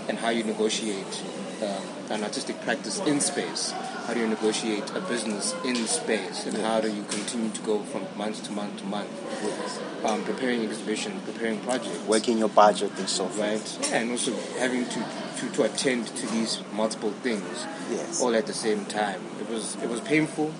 and 0.08 0.18
how 0.18 0.28
you 0.28 0.44
negotiate 0.44 1.22
um, 1.64 1.82
an 2.10 2.22
artistic 2.22 2.60
practice 2.62 2.98
in 3.00 3.20
space. 3.20 3.72
How 4.06 4.12
do 4.14 4.20
you 4.20 4.26
negotiate 4.28 4.90
a 4.94 5.00
business 5.00 5.54
in 5.64 5.76
space, 5.86 6.46
and 6.46 6.56
how 6.58 6.80
do 6.80 6.92
you 6.92 7.02
continue 7.04 7.50
to 7.50 7.60
go 7.62 7.78
from 7.84 8.06
month 8.16 8.44
to 8.44 8.52
month 8.52 8.78
to 8.80 8.84
month, 8.84 10.04
um, 10.04 10.22
preparing 10.24 10.62
exhibition, 10.62 11.20
preparing 11.22 11.58
projects, 11.60 11.98
Working 12.06 12.36
your 12.38 12.50
budget 12.50 12.92
and 12.98 13.08
so 13.08 13.26
forth. 13.26 13.38
right? 13.38 13.92
And 13.94 14.10
also 14.10 14.32
having 14.58 14.84
to, 14.86 15.04
to, 15.38 15.52
to 15.54 15.62
attend 15.62 16.08
to 16.08 16.26
these 16.28 16.60
multiple 16.74 17.12
things 17.22 17.66
Yes. 17.90 18.20
all 18.22 18.34
at 18.34 18.46
the 18.46 18.52
same 18.54 18.84
time. 18.86 19.20
It 19.40 19.48
was 19.48 19.76
it 19.82 19.88
was 19.88 20.00
painful. 20.02 20.52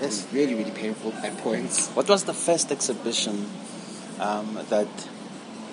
It 0.00 0.02
was 0.02 0.26
really 0.32 0.54
really 0.54 0.70
painful 0.72 1.12
at 1.22 1.36
points. 1.38 1.88
What 1.90 2.08
was 2.08 2.24
the 2.24 2.34
first 2.34 2.72
exhibition 2.72 3.48
um, 4.20 4.58
that 4.70 4.88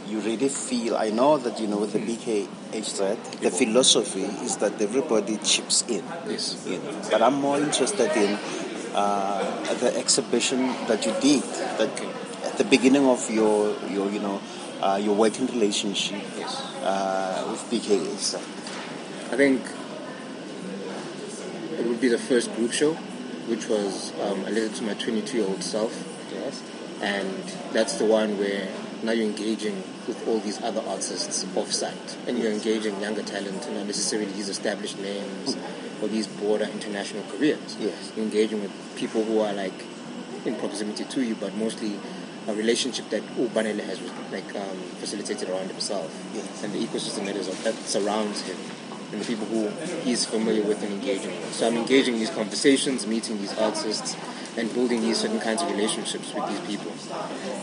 you 0.08 0.20
really 0.20 0.50
feel? 0.50 0.96
I 0.98 1.10
know 1.10 1.38
that 1.38 1.60
you 1.60 1.68
know 1.68 1.78
with 1.78 1.94
the 1.94 2.00
BKHZ, 2.00 3.40
the 3.42 3.52
philosophy 3.52 4.24
is 4.24 4.58
that 4.58 4.80
everybody 4.82 5.38
chips 5.38 5.84
in. 5.88 6.04
Yes. 6.28 6.66
You 6.68 6.78
know, 6.80 7.02
but 7.12 7.22
I'm 7.22 7.36
more 7.36 7.58
interested 7.58 8.12
in 8.16 8.38
uh, 8.94 9.74
the 9.76 9.96
exhibition 9.98 10.68
that 10.88 11.06
you 11.06 11.14
did 11.22 11.44
that 11.80 11.90
at 12.46 12.58
the 12.58 12.64
beginning 12.66 13.06
of 13.06 13.30
your 13.30 13.76
your 13.90 14.10
you 14.12 14.20
know 14.20 14.42
uh, 14.82 15.00
your 15.02 15.16
working 15.16 15.48
relationship 15.48 16.22
Yes. 16.38 16.62
uh, 16.84 17.48
with 17.50 17.62
BKHZ. 17.72 18.36
I 19.34 19.38
think 19.38 19.62
it 21.80 21.86
would 21.88 22.00
be 22.00 22.08
the 22.08 22.18
first 22.18 22.54
group 22.56 22.72
show, 22.72 22.94
which 23.48 23.68
was 23.68 24.14
um, 24.22 24.40
a 24.46 24.50
letter 24.50 24.70
to 24.70 24.84
my 24.84 24.94
22 24.94 25.38
year 25.38 25.48
old 25.48 25.64
self. 25.64 25.92
Yes. 26.34 26.62
And 27.02 27.44
that's 27.74 27.96
the 27.96 28.06
one 28.06 28.38
where 28.38 28.68
now 29.06 29.12
you're 29.12 29.28
engaging 29.28 29.76
with 30.08 30.28
all 30.28 30.40
these 30.40 30.62
other 30.64 30.82
artists 30.82 31.46
off-site, 31.56 32.18
and 32.28 32.38
you're 32.40 32.52
engaging 32.52 33.00
younger 33.00 33.24
talent, 33.24 33.66
and 33.68 33.76
not 33.78 33.86
necessarily 33.86 34.32
these 34.32 34.50
established 34.50 35.00
names 35.00 35.56
or 36.02 36.08
these 36.08 36.28
broader 36.28 36.66
international 36.66 37.24
careers. 37.32 37.78
Yes. 37.80 38.12
You're 38.16 38.26
engaging 38.26 38.62
with 38.62 38.72
people 38.96 39.24
who 39.24 39.40
are 39.40 39.54
like 39.54 39.86
in 40.46 40.56
proximity 40.56 41.06
to 41.06 41.22
you, 41.24 41.36
but 41.36 41.54
mostly 41.56 42.00
a 42.48 42.54
relationship 42.54 43.10
that 43.10 43.24
Ubanele 43.38 43.84
has 43.86 44.00
like 44.32 44.56
um, 44.56 44.78
facilitated 45.00 45.50
around 45.50 45.70
himself, 45.70 46.10
Yes. 46.34 46.64
and 46.64 46.74
the 46.74 46.80
ecosystem 46.86 47.26
that, 47.26 47.36
is, 47.36 47.48
that 47.64 47.74
surrounds 47.76 48.42
him, 48.42 48.58
and 49.12 49.22
the 49.22 49.26
people 49.26 49.46
who 49.46 49.70
he's 50.02 50.26
familiar 50.26 50.64
with 50.64 50.84
and 50.84 50.94
engaging 50.94 51.32
with. 51.32 51.54
So 51.54 51.68
I'm 51.68 51.78
engaging 51.78 52.16
in 52.16 52.20
these 52.20 52.30
conversations, 52.30 53.08
meeting 53.08 53.38
these 53.40 53.58
artists, 53.58 54.16
and 54.58 54.74
building 54.74 55.02
these 55.02 55.20
certain 55.20 55.40
kinds 55.40 55.62
of 55.62 55.70
relationships 55.72 56.34
with 56.34 56.48
these 56.48 56.60
people. 56.78 56.92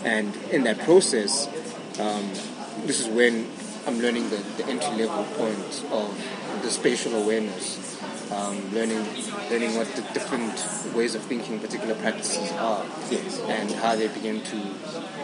And 0.05 0.35
in 0.51 0.65
that 0.65 0.79
process, 0.81 1.47
um, 2.01 2.29
this 2.87 3.01
is 3.01 3.09
when 3.09 3.47
I'm 3.87 3.99
learning 4.01 4.31
the, 4.31 4.37
the 4.57 4.67
entry 4.67 5.05
level 5.07 5.25
point 5.37 5.85
of 5.91 6.61
the 6.63 6.71
spatial 6.71 7.15
awareness, 7.23 8.01
um, 8.31 8.57
learning 8.73 9.05
learning 9.51 9.77
what 9.77 9.89
the 9.95 10.03
different 10.15 10.55
ways 10.95 11.15
of 11.15 11.23
thinking 11.23 11.59
particular 11.59 11.95
practices 11.97 12.51
are, 12.53 12.85
Yes. 13.11 13.41
and 13.49 13.71
how 13.73 13.97
they 13.97 14.09
begin 14.09 14.41
to 14.45 14.75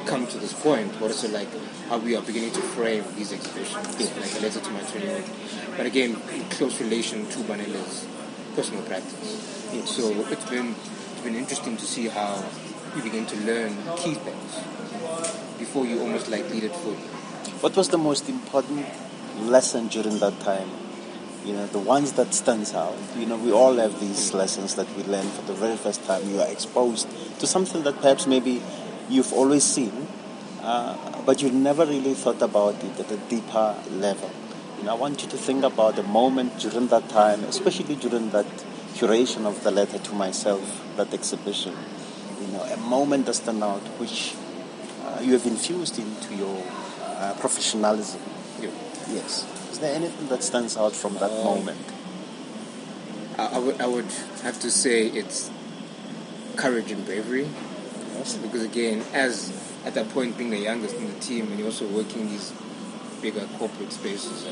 come 0.07 0.26
to 0.26 0.38
this 0.38 0.52
point. 0.52 0.92
What 1.00 1.11
is 1.11 1.24
it 1.24 1.31
like? 1.33 1.48
How 1.88 1.98
we 1.98 2.16
are 2.16 2.22
beginning 2.22 2.52
to 2.52 2.61
frame 2.61 3.04
these 3.16 3.33
exhibitions, 3.33 3.96
Yes. 3.98 4.12
like 4.20 4.35
a 4.40 4.44
letter 4.44 4.61
to 4.61 4.70
my 4.70 4.81
21. 4.81 5.22
But 5.76 5.87
again, 5.87 6.20
in 6.35 6.42
close 6.50 6.81
relation 6.81 7.26
to 7.28 7.38
Banele's 7.44 8.07
personal 8.54 8.83
practice. 8.83 9.70
Yes. 9.72 9.90
So 9.96 10.11
it's 10.28 10.44
been 10.50 10.74
it's 11.18 11.26
been 11.26 11.35
interesting 11.35 11.76
to 11.76 11.85
see 11.85 12.07
how 12.07 12.44
you 12.94 13.02
begin 13.02 13.26
to 13.26 13.37
learn 13.38 13.76
key 13.96 14.14
things 14.14 14.54
before 15.59 15.85
you 15.85 15.98
almost 16.00 16.28
like 16.28 16.48
lead 16.48 16.62
it 16.62 16.72
fully. 16.76 16.94
What 17.59 17.76
was 17.76 17.88
the 17.88 17.98
most 17.98 18.28
important 18.28 18.87
lesson 19.40 19.88
during 19.88 20.20
that 20.20 20.38
time? 20.38 20.70
You 21.44 21.54
know, 21.54 21.66
the 21.66 21.81
ones 21.81 22.12
that 22.12 22.35
stands 22.35 22.72
out. 22.72 22.96
You 23.16 23.26
know, 23.26 23.37
we 23.37 23.50
all 23.50 23.74
have 23.78 23.98
these 23.98 24.33
lessons 24.33 24.76
that 24.76 24.87
we 24.96 25.02
learn 25.02 25.26
for 25.31 25.42
the 25.42 25.54
very 25.54 25.76
first 25.76 26.04
time. 26.04 26.22
You 26.31 26.40
are 26.40 26.46
exposed 26.46 27.09
to 27.40 27.48
something 27.48 27.83
that 27.83 27.96
perhaps 27.96 28.28
maybe 28.28 28.62
you've 29.09 29.33
always 29.33 29.64
seen, 29.64 30.07
uh, 30.62 30.96
but 31.26 31.42
you 31.42 31.50
never 31.50 31.85
really 31.85 32.14
thought 32.14 32.42
about 32.42 32.76
it 32.85 33.00
at 33.00 33.11
a 33.11 33.16
deeper 33.16 33.74
level. 33.90 34.31
You 34.78 34.85
know, 34.85 34.92
I 34.92 34.94
want 34.94 35.20
you 35.24 35.28
to 35.31 35.37
think 35.37 35.64
about 35.64 35.96
the 35.96 36.04
moment 36.04 36.61
during 36.61 36.87
that 36.88 37.09
time, 37.09 37.42
especially 37.42 37.96
during 37.96 38.31
that 38.31 38.46
curation 38.94 39.46
of 39.46 39.62
the 39.64 39.70
letter 39.70 39.98
to 39.98 40.12
myself, 40.14 40.85
that 40.96 41.12
exhibition. 41.14 41.74
You 42.40 42.48
know, 42.48 42.62
a 42.62 42.77
moment 42.77 43.27
that 43.27 43.35
stand 43.35 43.62
out 43.62 43.83
which 43.98 44.35
uh, 45.05 45.20
you 45.20 45.33
have 45.33 45.46
infused 45.46 45.98
into 45.98 46.35
your 46.35 46.62
uh, 47.05 47.35
professionalism. 47.40 48.20
Yeah. 48.61 48.70
Yes. 49.11 49.46
Is 49.72 49.79
there 49.79 49.94
anything 49.94 50.29
that 50.29 50.42
stands 50.42 50.77
out 50.77 50.94
from 50.94 51.14
that 51.14 51.31
Um, 51.31 51.44
moment? 51.44 51.81
I, 53.38 53.46
I 53.57 53.59
would 53.59 53.81
I 53.81 53.87
would 53.87 54.11
have 54.42 54.59
to 54.61 54.70
say 54.70 55.07
it's 55.07 55.51
courage 56.57 56.90
and 56.90 57.05
bravery. 57.05 57.48
Yes. 58.16 58.37
because 58.37 58.64
again, 58.64 59.05
as 59.14 59.53
at 59.85 59.94
that 59.94 60.09
point 60.11 60.37
being 60.37 60.51
the 60.51 60.59
youngest 60.59 60.96
in 60.96 61.07
the 61.07 61.18
team, 61.20 61.46
and 61.48 61.59
you're 61.59 61.68
also 61.68 61.87
working 61.87 62.29
these 62.29 62.53
bigger 63.22 63.46
corporate 63.59 63.92
spaces 63.92 64.46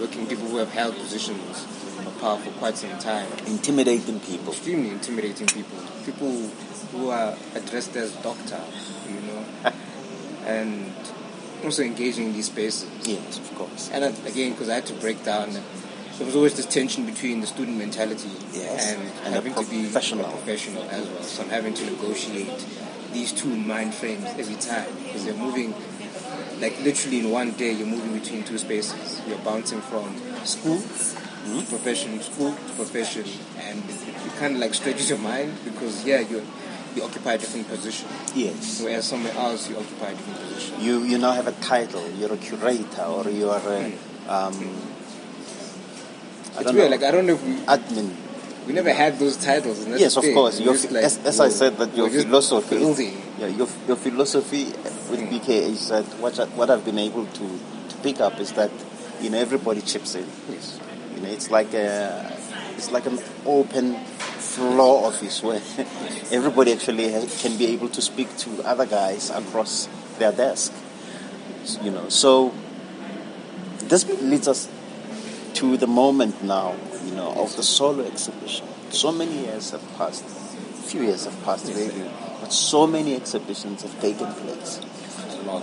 with 0.00 0.12
people 0.28 0.46
who 0.48 0.58
have 0.58 0.70
held 0.72 0.94
positions 0.96 1.64
of 2.06 2.16
power 2.20 2.38
for 2.38 2.50
quite 2.52 2.76
some 2.76 2.96
time, 2.98 3.26
Intimidating 3.46 4.20
people. 4.20 4.52
extremely 4.52 4.90
intimidating 4.90 5.46
people, 5.48 5.78
people 6.06 6.30
who 6.92 7.10
are 7.10 7.36
addressed 7.54 7.96
as 7.96 8.12
doctor, 8.16 8.60
you 9.08 9.20
know, 9.20 9.44
and 10.46 10.92
also 11.64 11.82
engaging 11.82 12.26
in 12.28 12.32
these 12.32 12.46
spaces. 12.46 12.88
Yes, 13.06 13.38
of 13.38 13.54
course. 13.56 13.90
And 13.92 14.04
uh, 14.04 14.12
again, 14.26 14.52
because 14.52 14.68
I 14.68 14.76
had 14.76 14.86
to 14.86 14.94
break 14.94 15.24
down, 15.24 15.50
there 15.52 16.26
was 16.26 16.34
always 16.36 16.54
this 16.54 16.66
tension 16.66 17.04
between 17.06 17.40
the 17.40 17.46
student 17.46 17.76
mentality 17.78 18.30
Yes, 18.52 18.94
and, 18.94 19.02
and 19.24 19.34
having 19.34 19.54
to 19.54 19.68
be 19.70 19.82
professional. 19.82 20.26
a 20.26 20.30
professional 20.30 20.82
as 20.90 21.06
well. 21.08 21.22
So 21.22 21.42
I'm 21.42 21.50
having 21.50 21.74
to 21.74 21.84
negotiate 21.84 22.64
these 23.12 23.32
two 23.32 23.54
mind 23.54 23.94
frames 23.94 24.24
every 24.38 24.56
time 24.56 24.88
because 25.02 25.24
they're 25.24 25.34
moving, 25.34 25.74
like 26.60 26.80
literally 26.82 27.20
in 27.20 27.30
one 27.30 27.52
day, 27.52 27.72
you're 27.72 27.86
moving 27.86 28.18
between 28.18 28.42
two 28.44 28.58
spaces. 28.58 29.20
You're 29.26 29.38
bouncing 29.38 29.80
from 29.82 30.14
school 30.44 30.78
to 30.78 31.66
profession, 31.68 32.20
school 32.20 32.52
to 32.52 32.72
profession, 32.74 33.24
and 33.58 33.82
it 33.88 34.32
kind 34.38 34.54
of 34.54 34.60
like 34.60 34.74
stretches 34.74 35.08
your 35.08 35.18
mind 35.18 35.52
because 35.64 36.04
yeah, 36.04 36.20
you 36.20 36.44
you 36.96 37.02
occupy 37.04 37.34
a 37.34 37.38
different 37.38 37.68
position, 37.68 38.08
Yes. 38.34 38.80
whereas 38.82 39.04
somewhere 39.06 39.32
else 39.34 39.68
you 39.68 39.76
occupy 39.76 40.08
a 40.08 40.14
different 40.14 40.40
position. 40.40 40.80
You 40.80 41.04
you 41.04 41.18
now 41.18 41.32
have 41.32 41.46
a 41.46 41.52
title. 41.52 42.02
You're 42.18 42.32
a 42.32 42.36
curator 42.38 43.02
or 43.04 43.28
you 43.30 43.50
are 43.50 43.62
a 43.66 43.92
um, 44.28 44.56
I 46.56 46.60
It's 46.60 46.64
don't 46.64 46.74
weird. 46.74 46.90
know, 46.90 46.96
Like 46.96 47.02
I 47.04 47.10
don't 47.12 47.26
know 47.26 47.34
if 47.34 47.44
we 47.44 47.54
admin. 47.66 48.14
we 48.66 48.72
never 48.72 48.92
had 48.92 49.18
those 49.18 49.36
titles. 49.36 49.86
Yes, 49.86 50.16
of 50.16 50.24
thing. 50.24 50.34
course. 50.34 50.60
Your, 50.60 50.74
like, 50.74 51.04
as, 51.04 51.18
as 51.24 51.40
I 51.40 51.48
said, 51.50 51.76
that 51.78 51.96
your 51.96 52.10
philosophy, 52.10 52.78
building. 52.78 53.22
Yeah, 53.38 53.46
your, 53.46 53.68
your 53.86 53.96
philosophy 53.96 54.64
with 55.10 55.20
Mm. 55.20 55.30
BK 55.30 55.48
is 55.48 55.88
that 55.88 56.04
what 56.20 56.38
I, 56.40 56.44
what 56.58 56.70
I've 56.70 56.84
been 56.84 56.98
able 56.98 57.24
to, 57.26 57.46
to 57.88 57.96
pick 58.02 58.20
up 58.20 58.38
is 58.40 58.52
that 58.52 58.70
you 59.20 59.30
know 59.30 59.38
everybody 59.38 59.80
chips 59.80 60.14
in. 60.14 60.26
Yes. 60.50 60.80
You 61.14 61.22
know, 61.22 61.28
it's 61.28 61.50
like 61.50 61.72
a, 61.74 62.36
it's 62.76 62.90
like 62.90 63.06
an 63.06 63.18
open 63.46 63.94
floor 64.38 65.06
office 65.06 65.42
where 65.42 65.60
everybody 66.32 66.72
actually 66.72 67.10
has, 67.10 67.40
can 67.42 67.56
be 67.56 67.66
able 67.66 67.88
to 67.90 68.02
speak 68.02 68.36
to 68.38 68.62
other 68.64 68.86
guys 68.86 69.30
across 69.30 69.88
their 70.18 70.32
desk. 70.32 70.72
You 71.82 71.90
know, 71.90 72.08
so 72.08 72.54
this 73.84 74.06
leads 74.22 74.48
us 74.48 74.68
to 75.54 75.76
the 75.76 75.86
moment 75.86 76.42
now. 76.42 76.74
You 77.04 77.14
know, 77.14 77.32
of 77.32 77.56
the 77.56 77.62
solo 77.62 78.04
exhibition. 78.04 78.66
So 78.90 79.12
many 79.12 79.46
years 79.46 79.70
have 79.70 79.82
passed. 79.96 80.24
A 80.24 80.88
Few 80.88 81.02
years 81.02 81.24
have 81.26 81.44
passed, 81.44 81.66
really, 81.66 82.10
so 82.50 82.86
many 82.86 83.14
exhibitions 83.14 83.82
have 83.82 84.00
taken 84.00 84.32
place. 84.32 84.80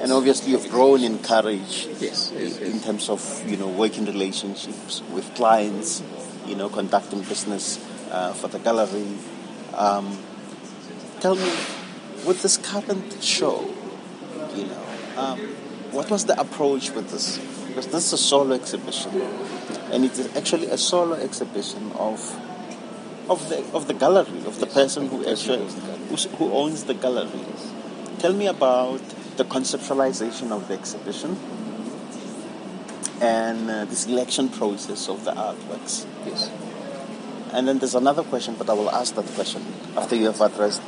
And 0.01 0.11
obviously, 0.11 0.51
you've 0.51 0.69
grown 0.69 1.03
in 1.03 1.19
courage 1.19 1.87
Yes, 1.99 2.31
yes, 2.33 2.57
in 2.57 2.73
yes. 2.73 2.83
terms 2.85 3.09
of 3.09 3.21
you 3.47 3.55
know 3.57 3.67
working 3.67 4.05
relationships 4.05 5.03
with 5.13 5.33
clients, 5.35 6.01
you 6.47 6.55
know 6.55 6.69
conducting 6.69 7.21
business 7.21 7.77
uh, 8.11 8.33
for 8.33 8.47
the 8.47 8.57
gallery. 8.59 9.05
Um, 9.75 10.17
tell 11.19 11.35
me, 11.35 11.51
with 12.25 12.41
this 12.41 12.57
current 12.57 13.21
show, 13.21 13.61
you 14.55 14.65
know, 14.65 14.83
um, 15.17 15.39
what 15.91 16.09
was 16.09 16.25
the 16.25 16.39
approach 16.39 16.91
with 16.91 17.11
this? 17.11 17.37
Because 17.67 17.87
this 17.87 18.07
is 18.07 18.13
a 18.13 18.17
solo 18.17 18.55
exhibition, 18.55 19.11
and 19.91 20.03
it 20.05 20.17
is 20.17 20.35
actually 20.35 20.67
a 20.67 20.77
solo 20.77 21.15
exhibition 21.15 21.91
of 21.93 22.19
of 23.29 23.49
the 23.49 23.57
of 23.73 23.87
the 23.87 23.93
gallery 23.93 24.39
of 24.45 24.59
the 24.59 24.67
person 24.67 25.07
who 25.09 25.25
actually 25.25 25.65
who's- 26.09 26.27
who 26.37 26.51
owns 26.51 26.83
the 26.83 26.93
gallery. 26.93 27.45
Tell 28.19 28.33
me 28.33 28.47
about 28.47 29.01
the 29.37 29.43
conceptualization 29.45 30.51
of 30.51 30.67
the 30.67 30.75
exhibition 30.75 31.37
and 33.21 33.69
uh, 33.69 33.85
the 33.85 33.95
selection 33.95 34.49
process 34.49 35.07
of 35.09 35.25
the 35.25 35.31
artworks. 35.31 36.05
Yes. 36.25 36.49
And 37.53 37.67
then 37.67 37.79
there's 37.79 37.95
another 37.95 38.23
question, 38.23 38.55
but 38.57 38.69
I 38.69 38.73
will 38.73 38.89
ask 38.89 39.15
that 39.15 39.25
question 39.35 39.61
after 39.95 40.15
you 40.15 40.25
have 40.25 40.41
addressed 40.41 40.81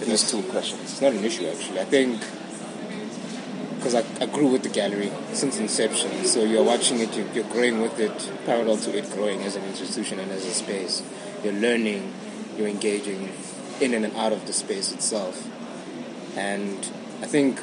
these 0.00 0.30
two 0.30 0.42
questions. 0.44 0.82
It's 0.82 1.00
not 1.00 1.12
an 1.12 1.24
issue 1.24 1.46
actually. 1.46 1.80
I 1.80 1.84
think 1.84 2.20
because 3.76 3.94
I, 3.94 4.04
I 4.22 4.26
grew 4.26 4.46
with 4.46 4.62
the 4.62 4.70
gallery 4.70 5.12
since 5.32 5.58
inception, 5.58 6.24
so 6.24 6.42
you're 6.42 6.62
watching 6.64 7.00
it, 7.00 7.14
you're, 7.16 7.26
you're 7.32 7.44
growing 7.52 7.82
with 7.82 7.98
it, 8.00 8.30
parallel 8.46 8.78
to 8.78 8.96
it 8.96 9.10
growing 9.12 9.42
as 9.42 9.56
an 9.56 9.64
institution 9.64 10.18
and 10.20 10.30
as 10.32 10.44
a 10.46 10.52
space. 10.52 11.02
You're 11.44 11.52
learning, 11.52 12.12
you're 12.56 12.68
engaging 12.68 13.30
in 13.80 13.92
and 13.94 14.14
out 14.16 14.32
of 14.32 14.46
the 14.46 14.52
space 14.52 14.92
itself. 14.92 15.46
And 16.36 16.78
I 17.20 17.26
think 17.26 17.60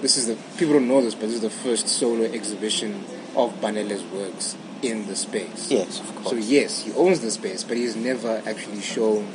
this 0.00 0.16
is 0.16 0.26
the 0.26 0.36
people 0.58 0.74
don't 0.74 0.88
know 0.88 1.00
this, 1.00 1.14
but 1.14 1.22
this 1.22 1.36
is 1.36 1.40
the 1.40 1.50
first 1.50 1.88
solo 1.88 2.24
exhibition 2.24 3.04
of 3.34 3.60
Banele's 3.60 4.04
works 4.04 4.56
in 4.82 5.06
the 5.06 5.16
space. 5.16 5.70
Yes, 5.70 6.00
of 6.00 6.14
course. 6.16 6.30
So 6.30 6.36
yes, 6.36 6.82
he 6.82 6.92
owns 6.92 7.20
the 7.20 7.30
space, 7.30 7.64
but 7.64 7.76
he's 7.76 7.96
never 7.96 8.42
actually 8.46 8.80
shown 8.80 9.26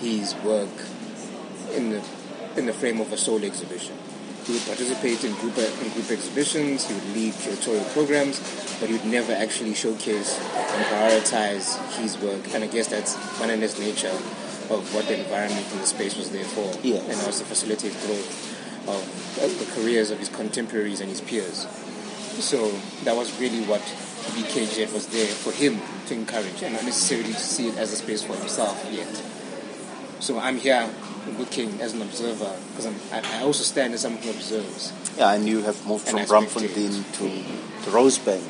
his 0.00 0.34
work 0.36 0.70
in 1.74 1.90
the 1.90 2.02
in 2.56 2.66
the 2.66 2.72
frame 2.72 3.00
of 3.00 3.12
a 3.12 3.16
solo 3.16 3.44
exhibition. 3.44 3.96
He 4.44 4.54
would 4.54 4.62
participate 4.62 5.22
in 5.24 5.32
group 5.34 5.58
in 5.58 5.92
group 5.92 6.10
exhibitions. 6.10 6.86
He 6.86 6.94
would 6.94 7.14
lead 7.14 7.34
curatorial 7.34 7.92
programs, 7.92 8.40
but 8.80 8.88
he 8.88 8.94
would 8.96 9.04
never 9.04 9.32
actually 9.32 9.74
showcase 9.74 10.38
and 10.38 10.84
prioritize 10.86 11.76
his 12.00 12.18
work. 12.18 12.40
And 12.54 12.64
I 12.64 12.66
guess 12.66 12.88
that's 12.88 13.14
Banele's 13.38 13.78
nature 13.78 14.08
of 14.72 14.88
what 14.94 15.06
the 15.06 15.18
environment 15.20 15.66
and 15.72 15.80
the 15.80 15.86
space 15.86 16.16
was 16.16 16.30
there 16.30 16.44
for, 16.44 16.72
Yes. 16.82 17.02
and 17.08 17.20
also 17.26 17.44
facilitate 17.44 17.92
growth 18.06 18.56
of, 18.88 19.58
the 19.58 19.80
careers 19.80 20.10
of 20.10 20.18
his 20.18 20.28
contemporaries 20.28 21.00
and 21.00 21.08
his 21.10 21.20
peers. 21.20 21.66
So 22.40 22.70
that 23.04 23.14
was 23.16 23.38
really 23.40 23.62
what 23.66 23.80
BKJ 24.34 24.92
was 24.92 25.06
there 25.08 25.26
for 25.26 25.52
him 25.52 25.80
to 26.06 26.14
encourage, 26.14 26.62
and 26.62 26.74
not 26.74 26.84
necessarily 26.84 27.32
to 27.32 27.38
see 27.38 27.68
it 27.68 27.76
as 27.78 27.92
a 27.92 27.96
space 27.96 28.22
for 28.22 28.34
himself 28.36 28.86
yet. 28.90 29.08
So 30.22 30.38
I'm 30.38 30.56
here 30.58 30.88
looking 31.38 31.80
as 31.80 31.92
an 31.94 32.02
observer 32.02 32.54
because 32.70 32.86
I, 33.12 33.38
I 33.38 33.42
also 33.42 33.62
stand 33.62 33.94
as 33.94 34.00
someone 34.02 34.22
who 34.22 34.30
observes. 34.30 34.92
Yeah, 35.18 35.32
and 35.32 35.46
you 35.48 35.62
have 35.62 35.84
moved 35.86 36.08
And 36.08 36.26
from. 36.26 36.44
Braamfontein 36.46 37.04
to, 37.18 37.69
Rosebank 37.86 38.42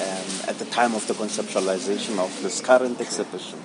um, 0.00 0.48
at 0.48 0.58
the 0.58 0.64
time 0.66 0.94
of 0.94 1.06
the 1.06 1.14
conceptualization 1.14 2.18
of 2.18 2.42
this 2.42 2.60
current 2.60 3.00
exhibition. 3.00 3.58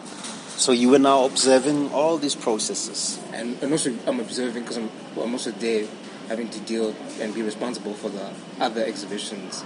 So 0.55 0.71
you 0.71 0.89
were 0.89 0.99
now 0.99 1.25
observing 1.25 1.91
all 1.91 2.17
these 2.17 2.35
processes. 2.35 3.19
and, 3.33 3.61
and 3.61 3.71
also 3.71 3.93
I'm 4.07 4.19
observing 4.19 4.63
because 4.63 4.77
I'm, 4.77 4.89
well, 5.15 5.25
I'm 5.25 5.33
also 5.33 5.51
there 5.51 5.87
having 6.29 6.49
to 6.49 6.59
deal 6.61 6.95
and 7.19 7.33
be 7.33 7.41
responsible 7.41 7.93
for 7.93 8.09
the 8.09 8.29
other 8.59 8.83
exhibitions 8.83 9.63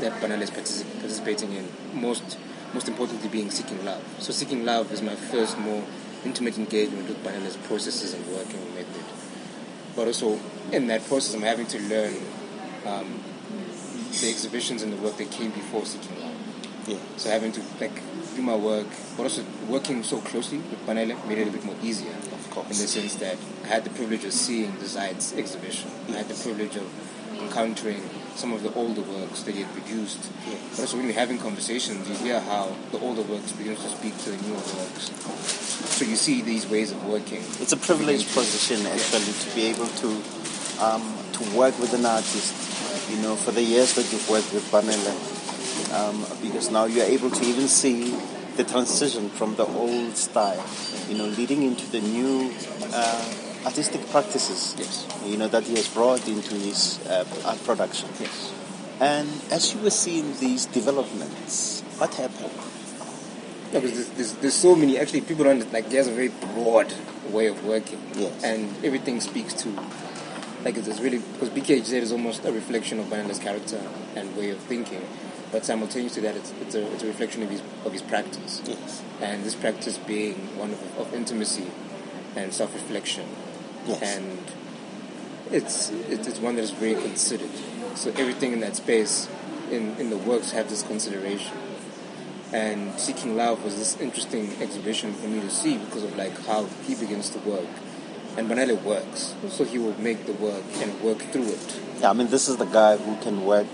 that 0.00 0.12
Banele 0.20 0.42
is 0.42 0.50
particip- 0.50 0.92
participating 1.00 1.52
in. 1.52 1.68
Most, 1.94 2.36
most 2.74 2.88
importantly, 2.88 3.28
being 3.28 3.50
Seeking 3.50 3.84
Love. 3.84 4.02
So 4.18 4.32
Seeking 4.32 4.64
Love 4.64 4.92
is 4.92 5.00
my 5.02 5.14
first 5.14 5.56
more 5.58 5.84
intimate 6.24 6.58
engagement 6.58 7.08
with 7.08 7.22
Banele's 7.24 7.56
processes 7.56 8.12
and 8.12 8.26
working 8.26 8.74
method. 8.74 9.04
But 9.96 10.08
also 10.08 10.38
in 10.72 10.88
that 10.88 11.04
process, 11.06 11.34
I'm 11.34 11.42
having 11.42 11.66
to 11.68 11.78
learn 11.82 12.16
um, 12.86 13.22
the 14.20 14.30
exhibitions 14.30 14.82
and 14.82 14.92
the 14.92 14.96
work 14.96 15.16
that 15.16 15.30
came 15.30 15.50
before 15.50 15.80
Love. 15.82 16.34
Yeah. 16.86 16.98
So 17.16 17.30
having 17.30 17.52
to 17.52 17.62
like 17.80 17.94
do 18.34 18.42
my 18.42 18.56
work, 18.56 18.86
but 19.16 19.24
also 19.24 19.44
working 19.68 20.02
so 20.02 20.18
closely 20.18 20.58
with 20.58 20.84
Banele 20.86 21.16
made 21.28 21.38
it 21.38 21.48
a 21.48 21.50
bit 21.50 21.64
more 21.64 21.76
easier. 21.82 22.12
Of 22.12 22.50
course. 22.50 22.66
In 22.66 22.76
the 22.82 22.88
sense 22.88 23.14
that 23.16 23.38
I 23.64 23.66
had 23.68 23.84
the 23.84 23.90
privilege 23.90 24.24
of 24.24 24.32
seeing 24.32 24.72
the 24.78 24.84
Zayed's 24.86 25.32
exhibition. 25.34 25.90
I 26.08 26.18
had 26.18 26.28
the 26.28 26.34
privilege 26.34 26.76
of 26.76 26.86
encountering 27.40 28.02
some 28.34 28.52
of 28.52 28.62
the 28.62 28.72
older 28.74 29.02
works 29.02 29.42
that 29.42 29.54
he 29.54 29.62
had 29.62 29.72
produced. 29.72 30.30
Yes. 30.46 30.60
But 30.70 30.80
also 30.80 30.96
when 30.96 31.06
we're 31.06 31.14
having 31.14 31.38
conversations, 31.38 32.08
you 32.08 32.16
hear 32.16 32.40
how 32.40 32.74
the 32.90 32.98
older 32.98 33.22
works 33.22 33.52
begin 33.52 33.76
to 33.76 33.88
speak 33.88 34.16
to 34.18 34.30
the 34.30 34.48
newer 34.48 34.56
works. 34.56 35.10
So 35.94 36.04
you 36.04 36.16
see 36.16 36.42
these 36.42 36.68
ways 36.68 36.90
of 36.92 37.04
working. 37.06 37.42
It's 37.60 37.72
a 37.72 37.76
privileged 37.76 38.32
position 38.34 38.84
actually 38.86 39.32
to 39.32 39.54
be 39.54 39.66
able 39.66 39.86
to 39.86 40.08
um, 40.82 41.16
to 41.32 41.56
work 41.56 41.78
with 41.78 41.94
an 41.94 42.04
artist. 42.04 42.52
You 43.14 43.22
know, 43.22 43.36
for 43.36 43.52
the 43.52 43.62
years 43.62 43.94
that 43.94 44.10
you've 44.10 44.28
worked 44.28 44.52
with 44.52 44.68
Banele, 44.72 45.14
um, 45.94 46.26
because 46.42 46.70
now 46.70 46.84
you're 46.86 47.04
able 47.06 47.30
to 47.30 47.44
even 47.44 47.68
see 47.68 48.10
the 48.56 48.64
transition 48.64 49.28
from 49.30 49.54
the 49.54 49.64
old 49.66 50.16
style, 50.16 50.64
you 51.08 51.16
know, 51.16 51.26
leading 51.26 51.62
into 51.62 51.86
the 51.92 52.00
new 52.00 52.50
uh, 52.92 53.34
artistic 53.64 54.04
practices. 54.10 54.74
Yes. 54.78 55.06
You 55.24 55.36
know 55.36 55.46
that 55.48 55.62
he 55.62 55.76
has 55.76 55.88
brought 55.88 56.26
into 56.26 56.54
his 56.54 56.98
uh, 57.06 57.24
art 57.44 57.62
production. 57.64 58.08
Yes. 58.18 58.52
And 59.00 59.28
as 59.50 59.72
you 59.74 59.80
were 59.80 59.90
seeing 59.90 60.36
these 60.38 60.66
developments, 60.66 61.82
what 61.98 62.14
happened? 62.14 62.50
No, 63.72 63.80
because 63.80 63.94
there's, 63.94 64.08
there's, 64.10 64.32
there's 64.34 64.54
so 64.54 64.74
many. 64.74 64.98
Actually, 64.98 65.22
people 65.22 65.44
don't 65.44 65.72
like. 65.72 65.88
There's 65.88 66.08
a 66.08 66.12
very 66.12 66.28
broad 66.28 66.92
way 67.30 67.46
of 67.46 67.64
working, 67.64 68.00
Yes. 68.14 68.42
and 68.44 68.84
everything 68.84 69.20
speaks 69.20 69.54
to 69.62 69.68
like 70.64 70.76
it's, 70.76 71.00
really 71.00 71.18
because 71.18 71.50
BKHZ 71.50 71.92
is 71.92 72.12
almost 72.12 72.44
a 72.44 72.52
reflection 72.52 72.98
of 72.98 73.06
Banele's 73.06 73.38
character 73.38 73.80
and 74.16 74.34
way 74.36 74.50
of 74.50 74.58
thinking, 74.60 75.06
but 75.52 75.64
simultaneously 75.64 76.22
to 76.22 76.28
that, 76.28 76.36
it's, 76.36 76.52
it's 76.60 76.74
a 76.74 76.92
it's 76.94 77.02
a 77.02 77.06
reflection 77.06 77.42
of 77.42 77.50
his 77.50 77.60
of 77.84 77.92
his 77.92 78.02
practice, 78.02 78.62
Yes. 78.66 79.02
and 79.20 79.44
this 79.44 79.54
practice 79.54 79.98
being 79.98 80.34
one 80.58 80.70
of, 80.72 80.98
of 80.98 81.14
intimacy 81.14 81.66
and 82.36 82.52
self-reflection, 82.52 83.26
Yes. 83.86 84.02
and 84.02 84.38
it's, 85.50 85.90
it's 86.08 86.26
it's 86.26 86.38
one 86.38 86.56
that 86.56 86.62
is 86.62 86.70
very 86.70 86.94
considered. 86.94 87.50
So 87.94 88.10
everything 88.16 88.52
in 88.52 88.60
that 88.60 88.76
space, 88.76 89.28
in 89.70 89.96
in 89.98 90.10
the 90.10 90.16
works, 90.18 90.52
have 90.52 90.68
this 90.70 90.82
consideration 90.82 91.56
and 92.52 92.98
Seeking 93.00 93.36
Love 93.36 93.64
was 93.64 93.76
this 93.76 94.00
interesting 94.00 94.52
exhibition 94.62 95.12
for 95.12 95.26
me 95.26 95.40
to 95.40 95.50
see 95.50 95.76
because 95.76 96.04
of 96.04 96.16
like 96.16 96.38
how 96.46 96.64
he 96.86 96.94
begins 96.94 97.28
to 97.30 97.38
work. 97.40 97.66
And 98.36 98.48
Banele 98.48 98.82
works, 98.82 99.34
so 99.48 99.64
he 99.64 99.78
will 99.78 99.94
make 100.00 100.26
the 100.26 100.32
work 100.32 100.64
and 100.82 101.00
work 101.02 101.18
through 101.32 101.46
it. 101.46 101.80
Yeah, 102.00 102.10
I 102.10 102.12
mean, 102.14 102.28
this 102.28 102.48
is 102.48 102.56
the 102.56 102.64
guy 102.66 102.96
who 102.96 103.16
can 103.22 103.44
work 103.44 103.66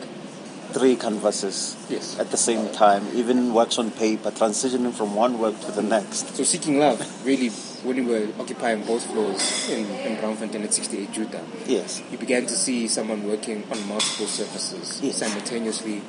three 0.73 0.95
canvases 0.97 1.77
Yes. 1.89 2.19
at 2.19 2.31
the 2.31 2.37
same 2.37 2.69
time, 2.71 3.07
even 3.15 3.53
works 3.55 3.79
on 3.79 3.91
paper, 3.91 4.31
transitioning 4.31 4.93
from 4.93 5.15
one 5.17 5.39
work 5.39 5.59
to 5.63 5.73
the 5.73 5.83
next. 5.83 6.37
So 6.37 6.45
Seeking 6.45 6.79
Love 6.79 7.01
really, 7.27 7.49
when 7.83 7.97
we 7.97 8.03
were 8.13 8.29
occupying 8.39 8.85
both 8.85 9.05
floors 9.07 9.69
in, 9.71 9.85
in 10.07 10.17
Braamfontein 10.19 10.63
at 10.63 10.73
68 10.75 11.11
Juta, 11.13 11.41
Yes. 11.67 12.03
you 12.13 12.19
began 12.19 12.43
to 12.47 12.53
see 12.55 12.87
someone 12.87 13.27
working 13.27 13.65
on 13.73 13.89
multiple 13.89 14.27
surfaces 14.27 15.01
Yes. 15.03 15.17
simultaneously, 15.17 16.03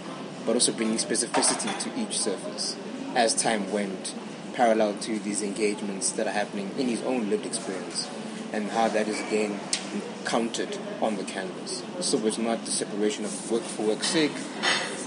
but 0.46 0.54
also 0.56 0.74
bringing 0.74 0.98
specificity 0.98 1.72
to 1.80 1.90
each 2.00 2.20
surface 2.20 2.76
as 3.16 3.34
time 3.34 3.72
went, 3.72 4.14
parallel 4.54 4.94
to 5.02 5.18
these 5.20 5.42
engagements 5.42 6.12
that 6.12 6.28
are 6.28 6.32
happening 6.38 6.70
in 6.78 6.88
his 6.88 7.02
own 7.04 7.30
lived 7.32 7.46
experience, 7.46 8.08
and 8.54 8.70
how 8.72 8.88
that 8.90 9.08
is 9.08 9.20
again 9.22 9.60
counted 10.26 10.78
on 11.02 11.18
the 11.18 11.24
canvas. 11.24 11.84
So 12.00 12.18
it's 12.28 12.38
not 12.38 12.66
the 12.66 12.72
separation 12.72 13.26
of 13.26 13.52
work 13.52 13.64
for 13.64 13.84
work's 13.84 14.08
sake, 14.08 14.32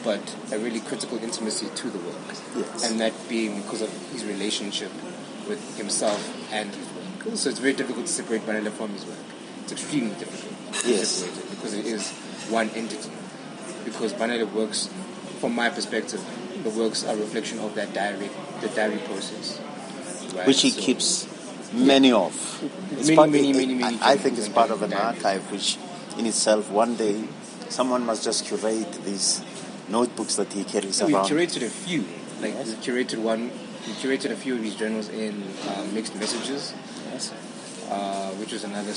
but 0.03 0.35
a 0.53 0.59
really 0.59 0.81
critical 0.81 1.19
intimacy 1.19 1.67
to 1.75 1.91
the 1.91 1.99
work, 1.99 2.17
Yes. 2.57 2.91
and 2.91 3.01
that 3.01 3.13
being 3.29 3.63
because 3.63 3.83
of 3.83 3.91
his 4.13 4.25
relationship 4.25 4.91
with 5.49 5.77
himself 5.77 6.21
and 6.53 6.75
his 6.75 6.87
work. 6.89 7.37
So 7.37 7.51
it's 7.51 7.59
very 7.59 7.73
difficult 7.73 8.07
to 8.07 8.13
separate 8.13 8.43
Banele 8.47 8.71
from 8.71 8.91
his 8.91 9.05
work. 9.07 9.19
It's 9.63 9.73
extremely 9.73 10.15
difficult 10.17 10.83
to 10.83 10.89
Yes. 10.91 11.09
separate 11.09 11.39
it 11.45 11.51
because 11.51 11.75
it 11.75 11.87
is 11.87 12.11
one 12.51 12.71
entity. 12.71 13.11
Because 13.85 14.13
Banele 14.13 14.51
works, 14.53 14.89
from 15.41 15.55
my 15.55 15.69
perspective, 15.71 16.23
the 16.63 16.71
works 16.71 17.05
are 17.05 17.15
a 17.15 17.17
reflection 17.17 17.59
of 17.61 17.75
that 17.75 17.93
diary, 17.95 18.31
the 18.61 18.69
diary 18.69 18.99
process. 19.07 19.59
right? 20.35 20.47
Which 20.49 20.63
he 20.63 20.71
So- 20.71 20.81
keeps 20.81 21.27
many 21.75 22.13
of. 22.13 22.33
It's 22.93 23.09
Many, 23.09 23.17
part- 23.17 23.31
many, 23.31 23.51
it- 23.51 23.57
many, 23.57 23.75
many 23.75 23.99
I, 24.01 24.13
I 24.13 24.17
think 24.17 24.39
it's 24.39 24.49
part 24.49 24.71
of 24.71 24.83
an 24.83 24.93
archive, 24.93 25.51
which 25.51 25.77
in 26.19 26.27
itself, 26.27 26.71
one 26.71 26.97
day, 26.97 27.25
someone 27.69 28.05
must 28.07 28.25
just 28.25 28.47
curate 28.47 28.93
these 29.05 29.43
notebooks 29.89 30.37
that 30.37 30.53
he 30.53 30.65
carries 30.65 31.03
We 31.03 31.15
around. 31.15 31.27
curated 31.27 31.63
a 31.63 31.71
few. 31.71 32.05
Like 32.41 32.55
Yes. 32.55 32.69
we 32.69 32.75
curated 32.77 33.19
one. 33.19 33.51
We 33.87 33.93
curated 33.95 34.31
a 34.31 34.37
few 34.37 34.55
of 34.57 34.63
his 34.63 34.75
journals 34.77 35.09
in 35.09 35.43
uh, 35.69 35.85
mixed 35.93 36.15
messages, 36.17 36.73
Yes. 37.13 37.33
uh, 37.91 38.31
which 38.41 38.53
was 38.53 38.65
another 38.65 38.95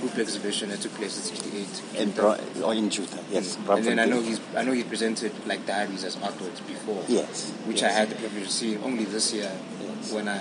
group 0.00 0.16
exhibition 0.18 0.68
that 0.70 0.80
took 0.80 0.92
place 0.94 1.16
in 1.16 1.22
68. 1.36 2.00
In, 2.00 2.10
Bra- 2.12 2.36
or 2.64 2.72
in 2.74 2.88
Juta, 2.90 3.18
yes. 3.30 3.58
and 3.68 3.84
then 3.84 3.98
I 3.98 4.06
know 4.06 4.20
he's 4.22 4.40
I 4.56 4.62
know 4.62 4.72
he 4.72 4.82
presented 4.84 5.32
like 5.46 5.66
diaries 5.66 6.04
as 6.04 6.16
artworks 6.16 6.64
before. 6.66 7.02
Yes. 7.08 7.50
which 7.66 7.82
yes. 7.82 7.90
I 7.90 7.98
had 7.98 8.08
the 8.10 8.14
privilege 8.14 8.44
of 8.44 8.50
seeing 8.50 8.82
only 8.84 9.04
this 9.04 9.34
year 9.34 9.50
Yes. 9.82 10.12
when 10.12 10.28
I 10.28 10.38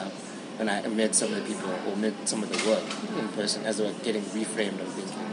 when 0.60 0.68
I 0.70 0.86
met 0.88 1.16
some 1.16 1.32
of 1.34 1.40
the 1.40 1.46
people 1.54 1.72
or 1.88 1.96
met 1.96 2.14
some 2.28 2.44
of 2.44 2.50
the 2.52 2.70
work 2.70 2.84
in 3.18 3.28
person 3.30 3.66
as 3.66 3.78
they 3.78 3.86
were 3.86 3.98
getting 4.04 4.22
reframed 4.24 4.80
and 4.80 4.90
thinking. 4.90 5.26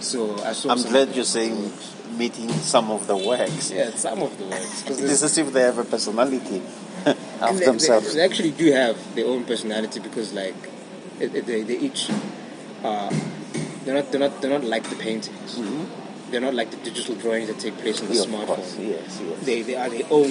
So 0.00 0.42
I 0.42 0.52
saw. 0.52 0.70
I'm 0.70 0.82
glad 0.82 1.14
you're 1.14 1.24
saying 1.24 1.72
meeting 2.16 2.48
some 2.50 2.90
of 2.90 3.06
the 3.06 3.16
works. 3.16 3.70
Yeah, 3.70 3.90
some 3.90 4.20
of 4.20 4.36
the 4.36 4.44
works 4.46 4.82
because 4.82 5.00
It 5.00 5.10
is 5.10 5.22
as 5.22 5.38
if 5.38 5.52
they 5.52 5.62
have 5.62 5.78
a 5.78 5.84
personality 5.84 6.60
of 7.40 7.58
they, 7.58 7.64
themselves. 7.64 8.12
They, 8.14 8.18
they 8.18 8.24
actually 8.24 8.50
do 8.50 8.72
have 8.72 8.96
their 9.14 9.26
own 9.26 9.44
personality 9.44 10.00
because 10.00 10.32
like 10.32 10.54
they, 11.18 11.62
they 11.62 11.78
each 11.78 12.10
uh, 12.82 13.10
they're 13.84 13.94
not 13.94 14.10
they're 14.10 14.20
not 14.20 14.42
they're 14.42 14.50
not 14.50 14.64
like 14.64 14.88
the 14.90 14.96
paintings. 14.96 15.58
Mm-hmm. 15.58 16.30
they're 16.30 16.40
not 16.40 16.54
like 16.54 16.70
the 16.70 16.76
digital 16.78 17.14
drawings 17.14 17.48
that 17.48 17.58
take 17.58 17.76
place 17.78 18.00
on 18.00 18.08
the 18.08 18.14
Yeah, 18.14 18.22
smartphone. 18.22 18.88
Yes, 18.90 19.20
yes. 19.22 19.44
They 19.44 19.62
they 19.62 19.76
are 19.76 19.88
their 19.88 20.06
own 20.10 20.30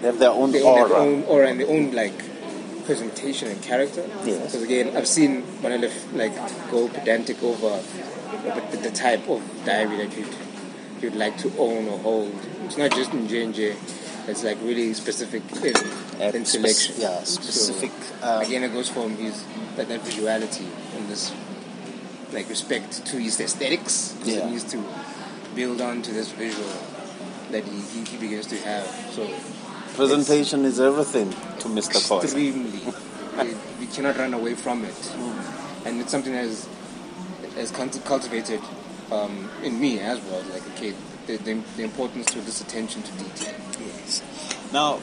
They 0.00 0.06
have 0.08 0.18
their 0.18 0.30
own 0.30 0.52
they 0.52 0.62
aura. 0.62 0.88
their 0.88 0.98
own 0.98 1.22
aura 1.24 1.48
and 1.48 1.60
their 1.60 1.68
own 1.68 1.92
like 1.92 2.12
presentation 2.84 3.48
and 3.48 3.62
character. 3.62 4.04
Yes. 4.24 4.46
Because 4.52 4.62
again, 4.62 4.96
I've 4.96 5.08
seen 5.08 5.42
Banele 5.62 5.90
like 6.14 6.34
go 6.70 6.88
pedantic 6.88 7.42
over 7.42 7.80
the, 8.70 8.76
the 8.78 8.90
type 8.90 9.28
of 9.28 9.42
diary 9.64 9.96
that 9.98 10.16
you'd 10.16 10.34
you'd 11.00 11.14
like 11.16 11.36
to 11.38 11.52
own 11.58 11.88
or 11.88 11.98
hold. 11.98 12.34
It's 12.64 12.76
not 12.76 12.90
just 12.92 13.12
in 13.12 13.28
J 13.28 13.44
and 13.44 13.54
J. 13.54 13.76
It's 14.28 14.44
like 14.44 14.58
really 14.62 14.94
specific 14.94 15.42
in, 15.64 15.74
Uh, 16.22 16.30
in 16.32 16.44
spec- 16.44 16.46
selection. 16.46 16.94
yeah, 16.98 17.24
So, 17.24 17.40
specific. 17.42 17.90
um, 18.22 18.42
again, 18.42 18.62
it 18.62 18.72
goes 18.72 18.88
from 18.88 19.16
his 19.16 19.42
that, 19.76 19.88
that 19.88 20.00
visuality 20.04 20.68
and 20.96 21.08
this 21.08 21.32
like 22.32 22.48
respect 22.48 23.04
to 23.06 23.16
his 23.18 23.40
aesthetics. 23.40 24.14
Yeah. 24.24 24.44
He 24.46 24.52
needs 24.52 24.64
to 24.72 24.78
build 25.56 25.80
on 25.80 26.02
to 26.02 26.12
this 26.12 26.30
visual 26.30 26.70
that 27.50 27.64
he, 27.64 27.80
he, 27.92 28.04
he 28.04 28.16
begins 28.16 28.46
to 28.46 28.56
have. 28.58 28.86
So 29.12 29.26
presentation 29.94 30.64
is 30.64 30.80
everything 30.80 31.30
to 31.30 31.68
Mr. 31.68 31.98
Khoza. 32.00 32.24
extremely. 32.24 32.80
we, 33.38 33.54
we 33.80 33.86
cannot 33.92 34.16
run 34.16 34.34
away 34.34 34.54
from 34.54 34.84
it, 34.84 35.14
and 35.84 36.00
it's 36.00 36.10
something 36.10 36.32
that 36.32 36.44
is 36.44 36.68
has 37.54 37.70
cultivated 37.70 38.60
um, 39.10 39.50
in 39.62 39.78
me 39.80 40.00
as 40.00 40.20
well. 40.22 40.42
Like 40.52 40.66
okay, 40.72 40.94
the, 41.26 41.36
the, 41.36 41.54
the 41.76 41.82
importance 41.84 42.26
to 42.26 42.40
this 42.40 42.60
attention 42.60 43.02
to 43.02 43.12
detail. 43.12 43.54
Yes. 43.80 44.22
Now, 44.72 45.00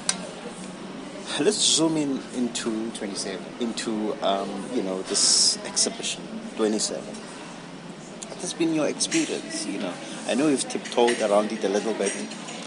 let's 1.39 1.58
zoom 1.58 1.95
in 1.97 2.19
into 2.36 2.89
Twenty 2.91 3.15
seven. 3.15 3.45
into 3.60 4.15
um, 4.23 4.49
you 4.73 4.82
know 4.84 5.02
this 5.04 5.58
exhibition 5.65 6.23
27 6.58 7.02
what 7.02 8.39
has 8.41 8.54
been 8.54 8.73
your 8.73 8.88
experience 8.88 9.65
you 9.65 9.80
know 9.80 9.93
i 10.28 10.34
know 10.34 10.49
you've 10.49 10.67
tiptoed 10.67 11.21
around 11.21 11.52
it 11.54 11.63
a 11.63 11.69
little 11.69 11.93
bit 11.93 12.12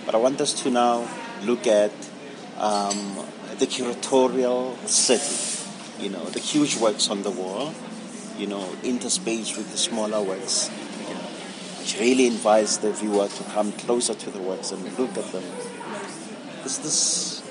but 0.07 0.15
i 0.15 0.19
want 0.19 0.41
us 0.41 0.55
to 0.63 0.71
now 0.71 1.07
look 1.43 1.67
at 1.67 1.93
um, 2.63 3.17
the 3.59 3.67
curatorial 3.67 4.77
setting 4.87 6.03
you 6.03 6.11
know 6.11 6.25
the 6.27 6.41
huge 6.41 6.77
works 6.79 7.11
on 7.11 7.23
the 7.23 7.31
wall 7.31 7.75
you 8.39 8.47
know 8.47 8.65
interspaced 8.83 9.57
with 9.57 9.71
the 9.71 9.79
smaller 9.79 10.23
works 10.23 10.71
you 11.09 11.15
know 11.15 11.29
which 11.79 11.99
really 12.01 12.27
invites 12.27 12.79
the 12.79 12.93
viewer 12.93 13.29
to 13.29 13.45
come 13.45 13.73
closer 13.73 14.15
to 14.15 14.31
the 14.31 14.41
works 14.41 14.73
and 14.73 14.83
look 14.99 15.11
at 15.19 15.33
them 15.33 15.45
there's 16.63 16.79
this 16.79 17.43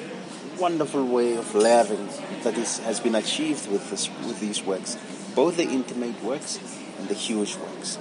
wonderful 0.61 1.05
way 1.07 1.35
of 1.35 1.55
layering 1.55 2.07
that 2.43 2.55
is, 2.55 2.77
has 2.79 2.99
been 2.99 3.15
achieved 3.15 3.69
with 3.71 3.89
this 3.89 4.09
with 4.27 4.39
these 4.39 4.63
works, 4.63 4.95
both 5.35 5.57
the 5.57 5.63
intimate 5.63 6.21
works 6.23 6.59
and 6.99 7.09
the 7.09 7.15
huge 7.15 7.55
works. 7.57 7.97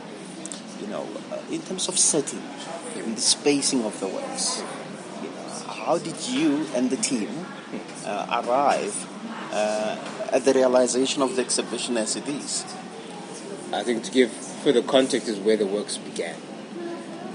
You 0.81 0.89
know, 0.89 1.09
uh, 1.33 1.39
in 1.51 1.63
terms 1.63 1.89
of 1.89 1.99
setting, 1.99 2.43
in 2.97 3.15
the 3.15 3.21
spacing 3.21 3.85
of 3.85 3.99
the 3.99 4.09
works, 4.09 4.63
how 5.91 5.99
did 5.99 6.29
you 6.29 6.65
and 6.77 6.89
the 6.89 6.97
team 6.97 7.45
uh, 8.07 8.45
arrive 8.47 8.95
uh, 9.53 10.31
at 10.33 10.45
the 10.45 10.55
realization 10.55 11.21
of 11.21 11.35
the 11.35 11.43
exhibition 11.43 11.97
as 11.97 12.15
it 12.15 12.29
is? 12.29 12.65
I 13.73 13.83
think 13.83 14.05
to 14.05 14.13
give 14.13 14.31
further 14.63 14.83
context 14.83 15.27
is 15.27 15.41
where 15.41 15.57
the 15.57 15.67
works 15.67 15.99
began, 15.99 16.37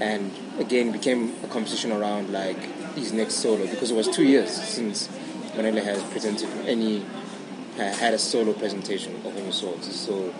and 0.00 0.32
again 0.58 0.90
became 0.90 1.34
a 1.44 1.48
conversation 1.48 1.92
around 1.92 2.32
like 2.32 2.56
his 2.94 3.12
next 3.12 3.34
solo 3.34 3.66
because 3.66 3.90
it 3.90 3.94
was 3.94 4.08
two 4.08 4.24
years 4.24 4.50
since 4.50 5.08
Banele 5.54 5.84
has 5.84 6.02
presented 6.04 6.48
any 6.66 7.00
ha- 7.76 7.94
had 8.00 8.14
a 8.14 8.18
solo 8.18 8.54
presentation 8.54 9.16
of 9.26 9.36
any 9.36 9.52
sort. 9.52 9.84
So 9.84 10.32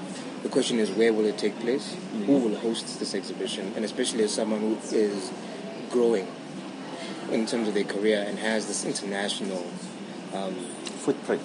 the 0.43 0.49
question 0.49 0.79
is 0.79 0.91
where 0.91 1.13
will 1.13 1.27
it 1.27 1.37
take 1.37 1.61
place? 1.61 1.95
Who 2.25 2.39
will 2.39 2.57
host 2.57 2.99
this 2.99 3.15
exhibition? 3.15 3.75
And 3.77 3.85
especially 3.85 4.25
as 4.25 4.33
someone 4.33 4.61
who 4.61 4.79
is 4.91 5.31
growing 5.91 6.27
in 7.33 7.47
terms 7.47 7.69
of 7.69 7.75
their 7.75 7.85
career 7.85 8.25
and 8.27 8.39
has 8.39 8.67
this 8.67 8.85
international 8.85 9.65
um, 10.35 10.55
Footprint, 11.07 11.43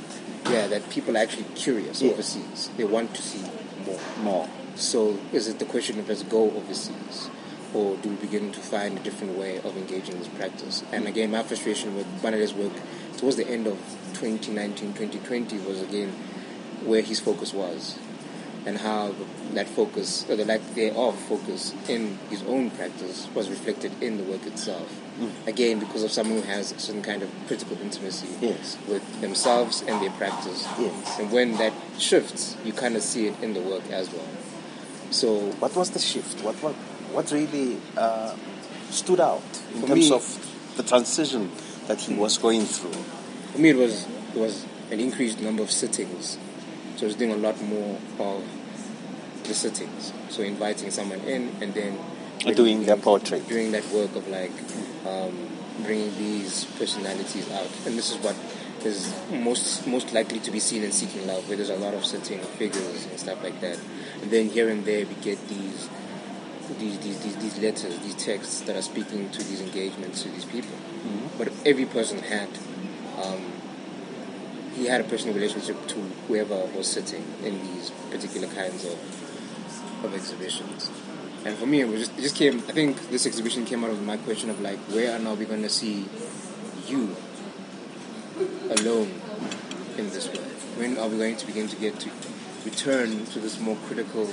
yeah 0.49 0.65
that 0.67 0.89
people 0.89 1.15
are 1.15 1.19
actually 1.19 1.45
curious 1.55 2.01
Yeah. 2.01 2.11
overseas. 2.13 2.69
They 2.77 2.83
want 2.83 3.13
to 3.15 3.21
see 3.21 3.43
more. 3.85 3.99
more. 4.23 4.49
So 4.75 5.19
is 5.31 5.47
it 5.47 5.59
the 5.59 5.65
question 5.65 5.99
of 5.99 6.09
let's 6.09 6.23
go 6.23 6.49
overseas, 6.51 7.29
or 7.73 7.95
do 7.97 8.09
we 8.09 8.15
begin 8.15 8.51
to 8.53 8.59
find 8.59 8.97
a 8.97 9.01
different 9.01 9.37
way 9.37 9.57
of 9.57 9.77
engaging 9.77 10.17
this 10.17 10.27
practice? 10.29 10.83
And 10.91 11.07
again, 11.07 11.29
my 11.31 11.43
frustration 11.43 11.95
with 11.95 12.07
Banele's 12.23 12.53
work 12.53 12.73
towards 13.17 13.35
the 13.35 13.47
end 13.47 13.67
of 13.67 13.77
2019, 14.15 14.93
2020 14.93 15.59
was 15.59 15.79
again 15.81 16.09
where 16.85 17.01
his 17.03 17.19
focus 17.19 17.53
was, 17.53 17.99
and 18.65 18.77
how 18.77 19.13
that 19.53 19.67
focus, 19.67 20.25
or 20.29 20.35
the 20.35 20.45
lack 20.45 20.61
thereof 20.75 21.17
focus 21.27 21.73
in 21.89 22.17
his 22.29 22.43
own 22.43 22.69
practice, 22.71 23.27
was 23.33 23.49
reflected 23.49 23.91
in 24.01 24.17
the 24.17 24.23
work 24.23 24.45
itself. 24.45 24.87
Again, 25.47 25.79
because 25.79 26.03
of 26.03 26.11
someone 26.11 26.41
who 26.41 26.47
has 26.47 26.71
a 26.71 26.79
certain 26.79 27.01
kind 27.01 27.21
of 27.23 27.29
critical 27.47 27.77
intimacy 27.81 28.27
Yes. 28.39 28.77
with 28.87 29.03
themselves 29.21 29.81
and 29.87 30.01
their 30.01 30.11
practice. 30.11 30.65
Yes. 30.79 31.19
And 31.19 31.31
when 31.31 31.57
that 31.57 31.73
shifts, 31.97 32.55
you 32.63 32.71
kind 32.73 32.95
of 32.95 33.01
see 33.01 33.27
it 33.27 33.35
in 33.41 33.53
the 33.53 33.61
work 33.61 33.83
as 33.91 34.11
well. 34.11 34.27
So 35.09 35.37
What 35.59 35.75
was 35.75 35.89
the 35.91 35.99
shift? 35.99 36.41
What 36.43 36.55
what 36.63 36.73
what 37.13 37.31
really 37.31 37.77
uh, 37.97 38.35
stood 38.89 39.19
out 39.19 39.43
in 39.75 39.81
terms 39.87 40.09
me- 40.09 40.15
of 40.15 40.73
the 40.77 40.83
transition 40.83 41.51
that 41.87 41.99
he 41.99 42.13
was 42.13 42.37
going 42.37 42.65
through? 42.65 42.93
for 43.51 43.59
me, 43.59 43.69
it 43.69 43.75
was 43.77 44.05
it 44.35 44.39
was 44.39 44.65
an 44.91 44.99
increased 44.99 45.41
number 45.41 45.61
of 45.63 45.69
sittings. 45.71 46.37
So 47.01 47.07
it's 47.07 47.15
doing 47.15 47.31
a 47.31 47.37
lot 47.37 47.59
more 47.63 47.97
of 48.19 48.43
the 49.45 49.55
sittings. 49.55 50.13
So 50.29 50.43
inviting 50.43 50.91
someone 50.91 51.19
in 51.21 51.49
and 51.59 51.73
then 51.73 51.97
Doing 52.55 52.85
their 52.85 52.95
portrait. 52.95 53.47
doing 53.47 53.71
that 53.71 53.83
work 53.89 54.15
of 54.15 54.27
like 54.27 54.51
um, 55.07 55.49
bringing 55.83 56.15
these 56.19 56.65
personalities 56.77 57.49
out. 57.53 57.71
And 57.87 57.97
this 57.97 58.11
is 58.11 58.17
what 58.17 58.35
is 58.85 59.11
most 59.31 59.87
most 59.87 60.13
likely 60.13 60.41
to 60.41 60.51
be 60.51 60.59
seen 60.59 60.83
in 60.83 60.91
Seeking 60.91 61.25
Love, 61.25 61.47
where 61.47 61.57
there's 61.57 61.71
a 61.71 61.75
lot 61.75 61.95
of 61.95 62.05
sitting 62.05 62.39
figures 62.39 63.07
and 63.07 63.19
stuff 63.19 63.41
like 63.41 63.59
that. 63.61 63.79
And 64.21 64.29
then 64.29 64.49
here 64.49 64.69
and 64.69 64.85
there 64.85 65.03
we 65.07 65.15
get 65.15 65.39
these 65.47 65.89
these 66.77 66.99
these, 66.99 67.19
these, 67.23 67.35
these 67.37 67.57
letters, 67.57 67.97
these 68.01 68.13
texts 68.13 68.61
that 68.61 68.75
are 68.75 68.83
speaking 68.83 69.31
to 69.31 69.43
these 69.43 69.59
engagements 69.61 70.21
to 70.21 70.29
these 70.29 70.45
people. 70.45 70.77
But 71.39 71.47
if 71.47 71.65
every 71.65 71.85
person 71.85 72.19
had 72.19 72.49
um, 73.23 73.60
he 74.75 74.85
had 74.85 75.01
a 75.01 75.03
personal 75.03 75.35
relationship 75.35 75.87
to 75.87 75.99
whoever 76.27 76.65
was 76.77 76.87
sitting 76.87 77.23
in 77.43 77.59
these 77.61 77.91
particular 78.09 78.47
kinds 78.47 78.85
of 78.85 78.97
of 80.03 80.15
exhibitions. 80.15 80.89
And 81.45 81.57
for 81.57 81.65
me, 81.65 81.81
it 81.81 81.87
was 81.87 81.99
just 82.07 82.17
it 82.17 82.21
just 82.21 82.35
came. 82.35 82.59
I 82.59 82.73
think 82.73 83.09
this 83.09 83.25
exhibition 83.25 83.65
came 83.65 83.83
out 83.83 83.89
of 83.89 84.01
my 84.03 84.17
question 84.17 84.49
of 84.49 84.61
like, 84.61 84.77
where 84.93 85.15
are 85.15 85.19
now 85.19 85.33
we 85.33 85.45
going 85.45 85.63
to 85.63 85.69
see 85.69 86.05
you 86.87 87.15
alone 88.69 89.11
in 89.97 90.09
this 90.09 90.27
work? 90.27 90.45
When 90.77 90.97
are 90.97 91.07
we 91.07 91.17
going 91.17 91.37
to 91.37 91.45
begin 91.45 91.67
to 91.67 91.75
get 91.75 91.99
to 92.01 92.09
return 92.63 93.25
to 93.25 93.39
this 93.39 93.59
more 93.59 93.75
critical 93.87 94.29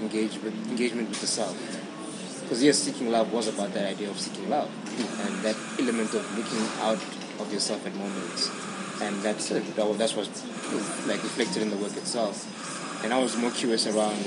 engagement 0.00 0.54
engagement 0.68 1.08
with 1.08 1.20
the 1.20 1.26
self? 1.26 1.56
Because 2.42 2.62
yes, 2.62 2.78
seeking 2.78 3.10
love 3.10 3.32
was 3.32 3.48
about 3.48 3.72
that 3.72 3.88
idea 3.88 4.10
of 4.10 4.20
seeking 4.20 4.50
love 4.50 4.70
and 5.24 5.42
that 5.42 5.56
element 5.78 6.12
of 6.12 6.24
looking 6.36 6.64
out 6.82 7.00
of 7.40 7.52
yourself 7.52 7.86
at 7.86 7.94
moments, 7.94 8.50
and 9.02 9.22
that's 9.22 9.48
that's 9.48 10.16
like 11.06 11.22
reflected 11.22 11.62
in 11.62 11.70
the 11.70 11.76
work 11.76 11.96
itself. 11.96 13.04
And 13.04 13.12
I 13.12 13.18
was 13.18 13.36
more 13.36 13.50
curious 13.50 13.86
around 13.86 14.24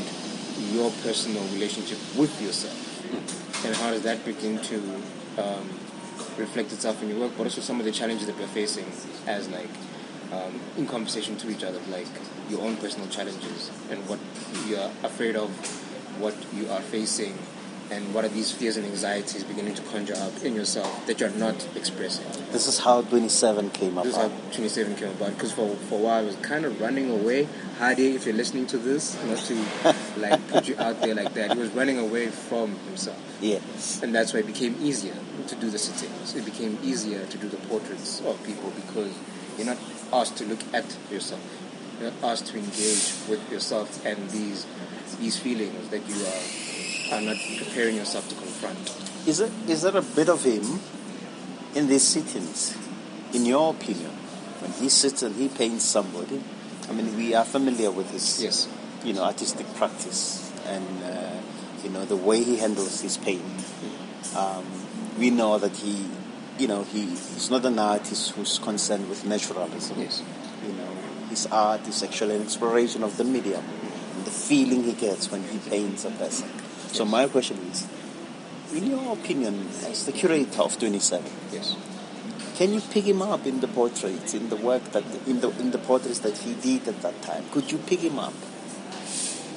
your 0.71 0.91
personal 1.03 1.43
relationship 1.53 1.97
with 2.17 2.41
yourself, 2.41 3.65
and 3.65 3.75
how 3.75 3.91
does 3.91 4.03
that 4.03 4.23
begin 4.25 4.59
to 4.59 4.77
um, 5.37 5.67
reflect 6.37 6.71
itself 6.73 7.01
in 7.01 7.09
your 7.09 7.19
work, 7.19 7.31
but 7.37 7.45
also 7.45 7.61
some 7.61 7.79
of 7.79 7.85
the 7.85 7.91
challenges 7.91 8.27
that 8.27 8.37
we're 8.37 8.47
facing 8.47 8.85
as 9.25 9.49
like 9.49 9.69
um, 10.31 10.59
in 10.77 10.85
conversation 10.85 11.37
to 11.37 11.49
each 11.49 11.63
other, 11.63 11.79
like 11.89 12.07
your 12.49 12.61
own 12.61 12.75
personal 12.77 13.07
challenges 13.09 13.71
and 13.89 14.07
what 14.07 14.19
you're 14.67 14.91
afraid 15.03 15.35
of, 15.35 15.49
what 16.19 16.35
you 16.53 16.69
are 16.69 16.81
facing, 16.81 17.37
and 17.89 18.13
what 18.13 18.25
are 18.25 18.29
these 18.29 18.51
fears 18.51 18.75
and 18.77 18.85
anxieties 18.85 19.43
beginning 19.43 19.73
to 19.75 19.81
conjure 19.83 20.15
up 20.15 20.43
in 20.43 20.55
yourself 20.55 21.05
that 21.07 21.19
you're 21.19 21.29
not 21.31 21.67
expressing. 21.75 22.25
This 22.51 22.67
is 22.67 22.79
how 22.79 23.01
27 23.01 23.69
came 23.71 23.95
This 23.95 24.07
is 24.07 24.15
about. 24.17 24.31
how 24.31 24.37
27 24.51 24.95
came 24.95 25.09
about 25.09 25.33
because 25.33 25.51
for, 25.53 25.73
for 25.75 25.99
a 25.99 26.03
while 26.03 26.19
I 26.19 26.21
was 26.23 26.35
kind 26.37 26.65
of 26.65 26.79
running 26.81 27.09
away. 27.09 27.47
Hadi, 27.79 28.15
if 28.15 28.25
you're 28.25 28.35
listening 28.35 28.67
to 28.67 28.77
this, 28.77 29.15
not 29.25 29.37
to 29.37 29.55
like 30.17 30.47
put 30.49 30.67
you 30.67 30.75
out 30.79 30.99
there 31.01 31.15
like 31.15 31.33
that, 31.35 31.53
he 31.53 31.59
was 31.59 31.69
running 31.71 31.97
away 31.97 32.27
from 32.27 32.75
himself. 32.87 33.21
Yes. 33.39 34.01
And 34.03 34.13
that's 34.13 34.33
why 34.33 34.39
it 34.39 34.47
became 34.47 34.75
easier 34.81 35.15
to 35.47 35.55
do 35.55 35.69
the 35.69 35.77
sittings. 35.77 36.35
It 36.35 36.43
became 36.45 36.77
easier 36.83 37.25
to 37.25 37.37
do 37.37 37.47
the 37.47 37.57
portraits 37.67 38.21
of 38.21 38.43
people 38.43 38.71
because 38.71 39.13
you're 39.57 39.67
not 39.67 39.77
asked 40.11 40.37
to 40.37 40.45
look 40.45 40.59
at 40.73 40.97
yourself. 41.11 41.41
You're 42.01 42.11
not 42.11 42.23
asked 42.31 42.47
to 42.47 42.57
engage 42.57 43.13
with 43.29 43.41
yourself 43.51 44.05
and 44.05 44.29
these 44.29 44.65
these 45.19 45.39
feelings 45.39 45.87
that 45.89 46.07
you 46.07 46.15
are 46.15 46.66
are 47.11 47.21
not 47.21 47.37
preparing 47.57 47.95
yourself 47.95 48.27
to 48.29 48.35
confront. 48.35 48.95
Is 49.27 49.39
it 49.39 49.51
is 49.67 49.81
there 49.81 49.95
a 49.97 50.01
bit 50.01 50.29
of 50.29 50.43
him 50.43 50.79
in 51.75 51.87
these 51.87 52.03
sittings, 52.07 52.75
in 53.33 53.45
your 53.45 53.71
opinion, 53.71 54.11
when 54.61 54.71
he 54.73 54.89
sits 54.89 55.21
and 55.23 55.35
he 55.35 55.47
paints 55.49 55.83
somebody? 55.85 56.41
I 56.89 56.93
mean, 56.93 57.15
we 57.17 57.33
are 57.35 57.43
familiar 57.45 57.91
with 57.91 58.11
his, 58.11 58.41
Yes. 58.41 58.67
you 59.03 59.11
know, 59.13 59.23
artistic 59.23 59.67
practice, 59.75 60.51
and 60.65 61.03
uh, 61.03 61.35
You 61.83 61.93
know, 61.93 62.05
the 62.05 62.15
way 62.17 62.43
he 62.43 62.57
handles 62.57 63.01
his 63.01 63.17
pain. 63.17 63.43
Um, 64.35 64.65
we 65.17 65.29
know 65.29 65.57
that 65.59 65.77
he, 65.77 66.05
you 66.57 66.67
know, 66.67 66.83
he, 66.83 67.01
he's 67.05 67.49
not 67.51 67.63
an 67.65 67.79
artist 67.79 68.31
who's 68.31 68.57
concerned 68.59 69.07
with 69.09 69.23
naturalism. 69.25 69.99
Yes. 69.99 70.23
You 70.65 70.73
know, 70.73 70.89
his 71.29 71.45
art 71.47 71.87
is 71.87 72.01
actually 72.03 72.35
an 72.35 72.41
exploration 72.41 73.03
of 73.03 73.15
the 73.15 73.23
medium, 73.23 73.63
and 74.15 74.25
the 74.25 74.31
feeling 74.31 74.83
he 74.83 74.93
gets 74.93 75.31
when 75.31 75.43
he 75.43 75.59
paints 75.69 76.03
a 76.03 76.11
person. 76.11 76.49
So 76.91 77.03
Yes. 77.03 77.11
my 77.11 77.27
question 77.27 77.57
is, 77.71 77.85
in 78.73 78.89
your 78.89 79.13
opinion, 79.13 79.67
as 79.89 80.05
the 80.05 80.11
curator 80.11 80.61
of 80.61 80.77
27, 80.77 81.25
Yes. 81.53 81.75
can 82.57 82.73
you 82.73 82.81
pick 82.81 83.05
him 83.05 83.21
up 83.21 83.45
in 83.45 83.59
the 83.61 83.67
portraits, 83.67 84.33
in 84.33 84.49
the 84.49 84.55
work 84.55 84.91
that, 84.91 85.03
in 85.25 85.41
the 85.41 85.49
in 85.59 85.71
the 85.71 85.77
portraits 85.77 86.19
that 86.19 86.37
he 86.39 86.53
did 86.53 86.87
at 86.87 87.01
that 87.01 87.21
time? 87.21 87.43
Could 87.51 87.71
you 87.71 87.77
pick 87.77 87.99
him 87.99 88.17
up? 88.19 88.33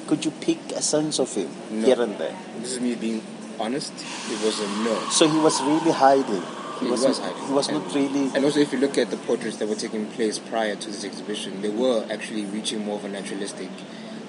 Could 0.07 0.25
you 0.25 0.31
pick 0.41 0.59
a 0.75 0.81
sense 0.81 1.19
of 1.19 1.33
him 1.33 1.49
No. 1.71 1.85
here 1.85 2.01
and 2.01 2.17
there? 2.17 2.35
This 2.59 2.73
is 2.73 2.79
me 2.79 2.95
being 2.95 3.21
honest. 3.59 3.93
It 4.29 4.43
was 4.43 4.59
a 4.59 4.67
no. 4.83 4.99
So 5.09 5.27
he 5.27 5.37
was 5.39 5.61
really 5.61 5.91
hiding. 5.91 6.43
He, 6.79 6.85
He 6.85 6.91
was, 6.91 7.05
was 7.05 7.19
hiding. 7.19 7.47
He 7.47 7.53
was 7.53 7.67
And- 7.69 7.77
not 7.77 7.93
really. 7.95 8.29
And 8.35 8.43
also, 8.43 8.59
if 8.59 8.73
you 8.73 8.79
look 8.79 8.97
at 8.97 9.09
the 9.09 9.17
portraits 9.17 9.57
that 9.57 9.69
were 9.69 9.75
taking 9.75 10.07
place 10.07 10.39
prior 10.39 10.75
to 10.75 10.87
this 10.89 11.03
exhibition, 11.05 11.61
they 11.61 11.69
were 11.69 12.05
actually 12.11 12.43
reaching 12.45 12.83
more 12.83 12.95
of 12.97 13.05
a 13.05 13.09
naturalistic 13.09 13.69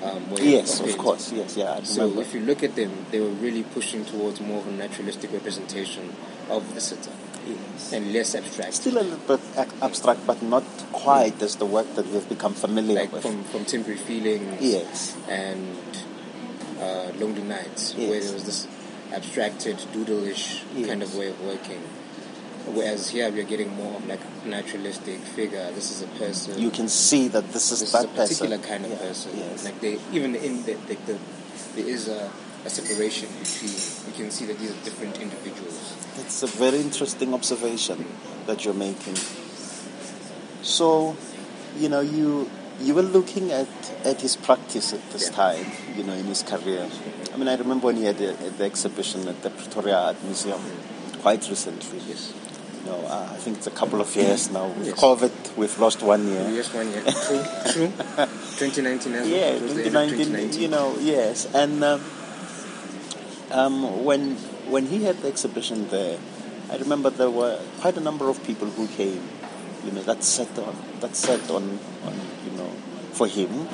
um. 0.03 0.25
Yes, 0.37 0.81
of 0.81 0.97
course. 0.99 1.33
Yes, 1.33 1.57
yeah. 1.57 1.75
I 1.79 1.83
So 1.83 2.03
remember. 2.03 2.23
if 2.23 2.35
you 2.35 2.41
look 2.41 2.63
at 2.63 2.75
them, 2.77 3.07
they 3.11 3.21
were 3.21 3.29
really 3.47 3.63
pushing 3.63 4.05
towards 4.05 4.41
more 4.41 4.59
of 4.61 4.67
a 4.69 4.73
naturalistic 4.73 5.33
representation 5.33 6.13
of 6.51 6.75
the 6.75 6.81
sitter 6.81 7.11
Yes. 7.47 7.93
and 7.93 8.13
less 8.13 8.35
abstract. 8.37 8.75
Still 8.75 8.99
a 8.99 9.03
little 9.03 9.19
bit 9.37 9.41
ac- 9.59 9.71
abstract, 9.83 10.27
but 10.27 10.43
not 10.43 10.63
quite 10.93 11.43
as 11.43 11.57
the 11.57 11.67
work 11.67 11.93
that 11.97 12.07
we've 12.07 12.29
become 12.29 12.55
familiar 12.55 12.95
like 12.95 13.13
with. 13.13 13.23
from, 13.23 13.43
from 13.45 13.65
temporary 13.65 13.99
feelings 13.99 14.61
yes. 14.63 15.17
and 15.29 15.77
uh, 16.81 17.11
lonely 17.19 17.43
nights, 17.43 17.95
where 17.97 18.21
there 18.21 18.33
was 18.33 18.45
this 18.45 18.69
abstracted, 19.13 19.77
doodle-ish 19.93 20.63
kind 20.87 21.03
of 21.03 21.15
way 21.17 21.29
of 21.29 21.41
working. 21.45 21.83
Whereas 22.67 23.11
here 23.11 23.31
we're 23.31 23.45
getting 23.45 23.75
more 23.77 23.97
of 23.97 24.07
like 24.07 24.21
naturalistic 24.47 25.19
figure. 25.21 25.71
This 25.73 25.91
is 25.91 26.03
a 26.03 26.07
person. 26.19 26.59
You 26.59 26.71
can 26.71 26.89
see 26.89 27.29
that 27.29 27.53
this 27.53 27.73
is 27.73 27.81
this 27.81 27.89
is 27.89 27.93
that 27.93 28.05
a 28.05 28.09
particular 28.09 28.59
person. 28.59 28.71
kind 28.71 28.85
of 28.85 28.91
Yeah, 28.93 28.99
person. 28.99 29.33
Yes. 29.37 29.65
Like 29.65 29.81
they 29.81 29.99
even 30.13 30.35
in 30.37 30.63
the, 30.65 30.75
like 30.89 31.05
the 31.07 31.19
there 31.75 31.89
is 31.89 32.09
a, 32.09 32.31
a 32.65 32.71
separation 32.71 33.29
between. 33.41 33.73
You 34.07 34.13
can 34.25 34.31
see 34.31 34.47
that 34.47 34.59
these 34.59 34.71
are 34.71 34.85
different 34.85 35.21
individuals. 35.21 35.97
It's 36.19 36.43
a 36.43 36.47
very 36.47 36.79
interesting 36.79 37.35
observation 37.35 38.05
that 38.47 38.65
you're 38.65 38.75
making. 38.75 39.17
So, 40.63 41.17
you 41.79 41.89
know, 41.89 42.01
you 42.01 42.49
you 42.81 42.95
were 42.95 43.03
looking 43.03 43.53
at, 43.53 43.69
at 44.05 44.21
his 44.21 44.37
practice 44.37 44.93
at 44.93 45.11
this 45.13 45.29
Yeah. 45.29 45.37
time, 45.37 45.67
you 45.97 46.03
know, 46.05 46.15
in 46.15 46.25
his 46.27 46.43
career. 46.43 46.89
I 47.33 47.37
mean, 47.37 47.49
I 47.49 47.55
remember 47.57 47.87
when 47.87 47.97
he 47.97 48.05
had 48.05 48.19
the, 48.19 48.33
the 48.59 48.65
exhibition 48.65 49.29
at 49.29 49.43
the 49.43 49.51
Pretoria 49.51 49.97
Art 49.97 50.23
Museum 50.25 50.61
quite 51.21 51.49
recently. 51.49 52.01
Yes. 52.09 52.33
Know, 52.85 52.99
uh, 53.07 53.29
I 53.31 53.37
think 53.37 53.59
it's 53.59 53.69
a 53.69 53.71
couple 53.71 54.01
of 54.01 54.15
years 54.17 54.51
now. 54.51 54.67
With 54.67 54.89
Yes. 54.89 54.99
COVID, 54.99 55.57
we've 55.57 55.79
lost 55.79 56.03
one 56.03 56.27
year. 56.27 56.49
Yes, 56.51 56.75
one 56.75 56.91
year. 56.91 57.03
True. 57.27 57.45
True. 57.73 57.93
2019 58.59 59.15
as 59.15 59.23
well. 59.23 59.27
Yeah, 59.29 59.55
It 59.55 59.63
was 59.63 59.75
the 59.75 59.85
end 59.87 59.97
of 59.97 60.11
2019, 60.11 60.61
you 60.61 60.69
know, 60.69 60.97
yes. 60.99 61.47
And 61.55 61.83
um, 61.85 62.01
um, 63.51 64.05
when 64.05 64.35
when 64.69 64.87
he 64.87 65.05
had 65.05 65.19
the 65.23 65.29
exhibition 65.29 65.89
there, 65.91 66.19
I 66.71 66.77
remember 66.79 67.11
there 67.11 67.31
were 67.31 67.59
quite 67.81 67.97
a 67.97 68.01
number 68.01 68.29
of 68.29 68.43
people 68.45 68.67
who 68.69 68.89
came, 68.89 69.23
you 69.85 69.93
know, 69.93 70.03
that 70.03 70.25
set 70.25 70.51
on 70.59 70.75
that 71.01 71.15
set 71.15 71.51
on, 71.51 71.79
on 72.07 72.15
you 72.45 72.53
know, 72.59 72.71
for 73.13 73.27
him. 73.29 73.69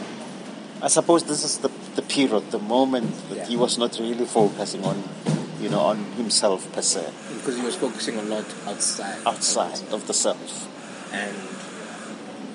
I 0.82 0.88
suppose 0.88 1.24
this 1.24 1.44
is 1.44 1.58
the 1.58 1.70
the 1.96 2.02
period, 2.02 2.50
the 2.50 2.58
moment 2.58 3.14
that 3.30 3.38
Yeah. 3.38 3.46
he 3.46 3.56
was 3.56 3.78
not 3.78 3.98
really 3.98 4.26
focusing 4.26 4.84
on, 4.84 5.02
you 5.60 5.68
know, 5.68 5.80
on 5.80 6.04
himself 6.16 6.70
per 6.72 6.82
se, 6.82 7.04
Because 7.34 7.56
he 7.56 7.62
was 7.62 7.74
focusing 7.74 8.16
a 8.18 8.22
lot 8.22 8.44
outside. 8.66 9.18
outside 9.26 9.80
of 9.92 10.06
the 10.06 10.14
self. 10.14 10.68
And 11.12 11.36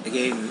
again, 0.06 0.50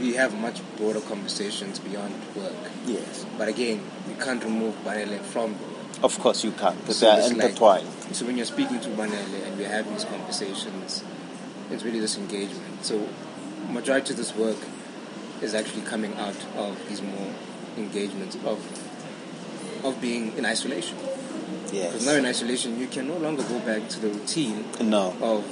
we 0.00 0.14
have 0.14 0.34
much 0.38 0.60
broader 0.76 1.00
conversations 1.00 1.78
beyond 1.78 2.14
work. 2.34 2.54
Yes, 2.86 3.26
But 3.38 3.48
again, 3.48 3.80
you 4.08 4.14
can't 4.16 4.42
remove 4.44 4.74
Banele 4.84 5.20
from 5.22 5.52
the 5.54 5.64
work. 5.64 6.04
of 6.04 6.18
course 6.18 6.42
you 6.44 6.52
can't, 6.52 6.78
because 6.80 6.98
So 6.98 7.06
they 7.06 7.12
are 7.12 7.18
it's 7.20 7.28
like- 7.32 7.42
intertwined. 7.50 7.88
So 8.12 8.26
when 8.26 8.36
you're 8.36 8.46
speaking 8.46 8.80
to 8.80 8.88
Banele 8.90 9.46
and 9.46 9.58
we're 9.58 9.68
having 9.68 9.92
these 9.94 10.04
conversations, 10.04 11.02
it's 11.70 11.82
really 11.84 12.00
this 12.00 12.16
engagement. 12.16 12.84
So 12.84 13.08
majority 13.70 14.12
of 14.12 14.16
this 14.18 14.34
work 14.34 14.56
is 15.42 15.54
actually 15.54 15.82
coming 15.82 16.14
out 16.16 16.36
of 16.56 16.76
these 16.88 17.02
more 17.02 17.30
engagements 17.76 18.36
of 18.44 18.58
of 19.84 20.00
being 20.00 20.32
in 20.38 20.46
isolation. 20.46 20.96
Because 21.82 22.06
now 22.06 22.12
in 22.14 22.26
isolation, 22.26 22.78
you 22.78 22.86
can 22.86 23.08
no 23.08 23.16
longer 23.16 23.42
go 23.44 23.58
back 23.60 23.88
to 23.90 24.00
the 24.00 24.08
routine 24.08 24.64
No. 24.80 25.14
of 25.20 25.44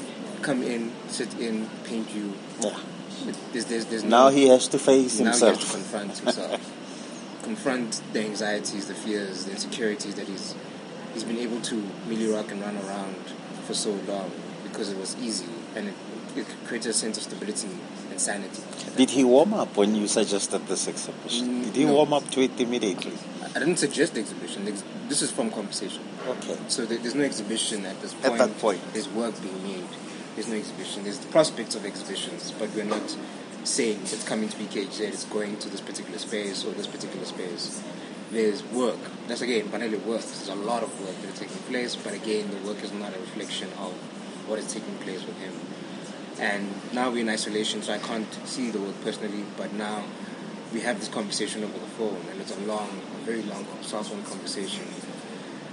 come 0.42 0.62
in, 0.62 0.92
sit 1.08 1.38
in, 1.38 1.68
paint 1.84 2.08
you. 2.14 2.32
Yeah. 2.60 2.76
There's, 3.52 3.66
there's, 3.66 3.84
there's 3.86 4.04
Now 4.04 4.28
no, 4.28 4.34
he 4.34 4.48
has 4.48 4.66
to 4.68 4.78
face 4.78 5.20
now 5.20 5.26
himself. 5.30 5.54
he 5.54 5.60
has 5.60 5.66
to 5.68 5.76
confront 5.76 6.18
himself, 6.18 7.40
confront 7.44 8.02
the 8.12 8.20
anxieties, 8.24 8.88
the 8.88 8.94
fears, 8.94 9.44
the 9.44 9.52
insecurities 9.52 10.14
that 10.16 10.26
he's 10.28 10.54
he's 11.14 11.24
been 11.24 11.38
able 11.38 11.60
to 11.60 11.76
really 12.08 12.26
rock 12.26 12.50
and 12.50 12.60
run 12.62 12.76
around 12.78 13.14
for 13.66 13.74
so 13.74 13.90
long 14.08 14.30
because 14.64 14.90
it 14.90 14.98
was 14.98 15.14
easy 15.22 15.46
and 15.76 15.88
it, 15.88 15.94
it 16.36 16.46
created 16.66 16.88
a 16.90 16.92
sense 16.94 17.16
of 17.18 17.22
stability 17.22 17.68
and 18.10 18.18
sanity. 18.20 18.62
Did 18.96 19.10
he 19.10 19.22
warm 19.22 19.52
up 19.54 19.76
when 19.76 19.94
you 19.94 20.08
suggested 20.08 20.66
this 20.66 20.88
exhibition? 20.88 21.46
Mm, 21.48 21.64
Did 21.66 21.76
he 21.76 21.84
no. 21.84 21.92
warm 21.94 22.12
up 22.14 22.28
to 22.30 22.40
it 22.40 22.58
immediately? 22.58 23.12
I 23.54 23.58
didn't 23.58 23.76
suggest 23.78 24.14
the 24.14 24.20
exhibition. 24.20 24.64
The 24.64 24.72
ex- 24.72 24.82
This 25.08 25.20
is 25.22 25.30
from 25.30 25.50
conversation. 25.50 26.02
Okay. 26.26 26.56
So 26.68 26.86
there- 26.86 26.98
there's 26.98 27.14
no 27.14 27.24
exhibition 27.24 27.84
at 27.84 28.00
this 28.00 28.14
point. 28.14 28.40
At 28.40 28.48
that 28.48 28.58
point. 28.58 28.80
There's 28.94 29.08
work 29.08 29.40
being 29.42 29.62
made. 29.62 29.88
There's 30.34 30.48
no 30.48 30.56
exhibition. 30.56 31.04
There's 31.04 31.18
the 31.18 31.26
prospects 31.26 31.74
of 31.74 31.84
exhibitions, 31.84 32.52
but 32.58 32.70
we're 32.74 32.84
not 32.84 33.14
saying 33.64 34.00
it's 34.04 34.24
coming 34.24 34.48
to 34.48 34.56
BKHZ, 34.56 35.00
it's 35.12 35.24
going 35.24 35.56
to 35.58 35.68
this 35.68 35.80
particular 35.80 36.18
space 36.18 36.64
or 36.64 36.70
this 36.72 36.86
particular 36.86 37.26
space. 37.26 37.80
There's 38.32 38.62
work. 38.64 38.98
That's 39.28 39.42
again, 39.42 39.68
Banele 39.68 39.98
work. 40.06 40.22
There's 40.22 40.48
a 40.48 40.54
lot 40.54 40.82
of 40.82 40.98
work 41.04 41.14
that 41.20 41.34
is 41.34 41.38
taking 41.38 41.58
place, 41.68 41.94
but 41.94 42.14
again, 42.14 42.50
the 42.50 42.66
work 42.66 42.82
is 42.82 42.92
not 42.92 43.14
a 43.14 43.20
reflection 43.20 43.68
of 43.78 43.92
what 44.48 44.58
is 44.58 44.72
taking 44.72 44.96
place 45.04 45.20
with 45.26 45.36
him. 45.38 45.52
And 46.40 46.72
now 46.92 47.10
we're 47.10 47.20
in 47.20 47.28
isolation, 47.28 47.82
so 47.82 47.92
I 47.92 47.98
can't 47.98 48.26
see 48.46 48.70
the 48.70 48.80
work 48.80 48.96
personally, 49.04 49.44
but 49.58 49.74
now 49.74 50.04
we 50.72 50.80
have 50.80 50.98
this 50.98 51.08
conversation 51.10 51.62
over 51.62 51.74
the 51.78 51.92
phone, 51.98 52.24
and 52.32 52.40
it's 52.40 52.52
a 52.56 52.60
long, 52.60 52.88
very 53.24 53.42
long, 53.42 53.64
phone 53.64 54.22
conversation. 54.24 54.84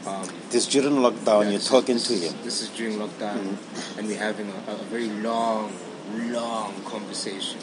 Um, 0.06 0.28
This 0.50 0.66
during 0.68 0.96
lockdown, 0.98 1.44
yeah, 1.44 1.50
you're 1.52 1.60
this 1.60 1.64
is- 1.64 1.70
talking 1.70 2.00
to 2.00 2.14
him. 2.14 2.34
This 2.44 2.62
is 2.62 2.70
during 2.70 2.98
lockdown, 2.98 3.36
Mm-hmm. 3.38 4.00
and 4.00 4.08
we're 4.08 4.18
having 4.18 4.50
a, 4.50 4.72
a 4.72 4.76
very 4.90 5.10
long, 5.10 5.72
long 6.32 6.74
conversation. 6.86 7.60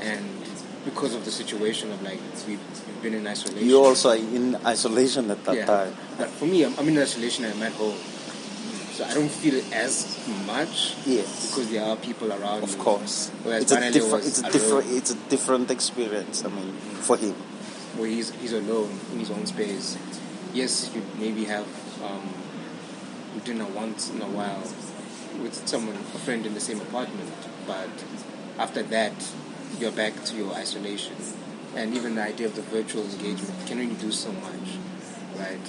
And 0.00 0.24
because 0.84 1.14
of 1.14 1.24
the 1.24 1.30
situation 1.30 1.90
of 1.92 2.02
like 2.02 2.20
we've, 2.46 2.58
we've 2.86 3.02
been 3.02 3.14
in 3.14 3.26
isolation. 3.26 3.68
You 3.68 3.78
also 3.84 4.10
are 4.10 4.16
in 4.16 4.56
isolation 4.66 5.30
at 5.30 5.44
that 5.44 5.56
yeah. 5.56 5.66
time. 5.66 5.94
But 6.18 6.28
for 6.30 6.46
me, 6.46 6.64
I'm, 6.64 6.74
I'm 6.78 6.88
in 6.88 6.98
isolation. 6.98 7.44
I'm 7.44 7.62
at 7.62 7.72
home, 7.72 7.94
so 8.94 9.04
I 9.04 9.14
don't 9.14 9.30
feel 9.30 9.54
it 9.54 9.72
as 9.72 10.18
much 10.46 10.96
Yes. 11.06 11.50
because 11.50 11.70
there 11.70 11.84
are 11.84 11.96
people 11.96 12.32
around. 12.32 12.62
Of 12.64 12.76
me. 12.78 12.82
course. 12.84 13.30
It's 13.46 13.72
a 13.72 13.90
different. 13.90 14.26
It's 14.26 14.40
a 14.40 14.50
different. 14.50 14.86
It's 14.90 15.10
a 15.12 15.18
different 15.28 15.70
experience. 15.70 16.44
I 16.44 16.48
mean, 16.48 16.72
for 17.02 17.16
him. 17.16 17.34
Where 17.96 18.08
he's 18.08 18.30
he's 18.36 18.52
alone 18.52 18.98
in 19.12 19.18
his 19.18 19.30
own 19.30 19.46
space. 19.46 19.98
Yes, 20.52 20.90
you 20.94 21.02
maybe 21.18 21.44
have 21.44 21.66
um, 22.02 22.28
dinner 23.44 23.66
once 23.66 24.10
in 24.10 24.20
a 24.20 24.28
while 24.28 24.62
with 25.42 25.66
someone, 25.66 25.96
a 25.96 26.18
friend 26.18 26.44
in 26.44 26.54
the 26.54 26.60
same 26.60 26.80
apartment, 26.80 27.30
but 27.66 27.88
after 28.58 28.82
that, 28.82 29.12
you're 29.78 29.92
back 29.92 30.24
to 30.24 30.36
your 30.36 30.52
isolation. 30.52 31.16
And 31.74 31.94
even 31.94 32.16
the 32.16 32.22
idea 32.22 32.46
of 32.46 32.54
the 32.54 32.62
virtual 32.62 33.04
engagement 33.04 33.66
can 33.66 33.80
only 33.80 33.94
do 33.94 34.12
so 34.12 34.30
much, 34.30 34.76
right? 35.38 35.66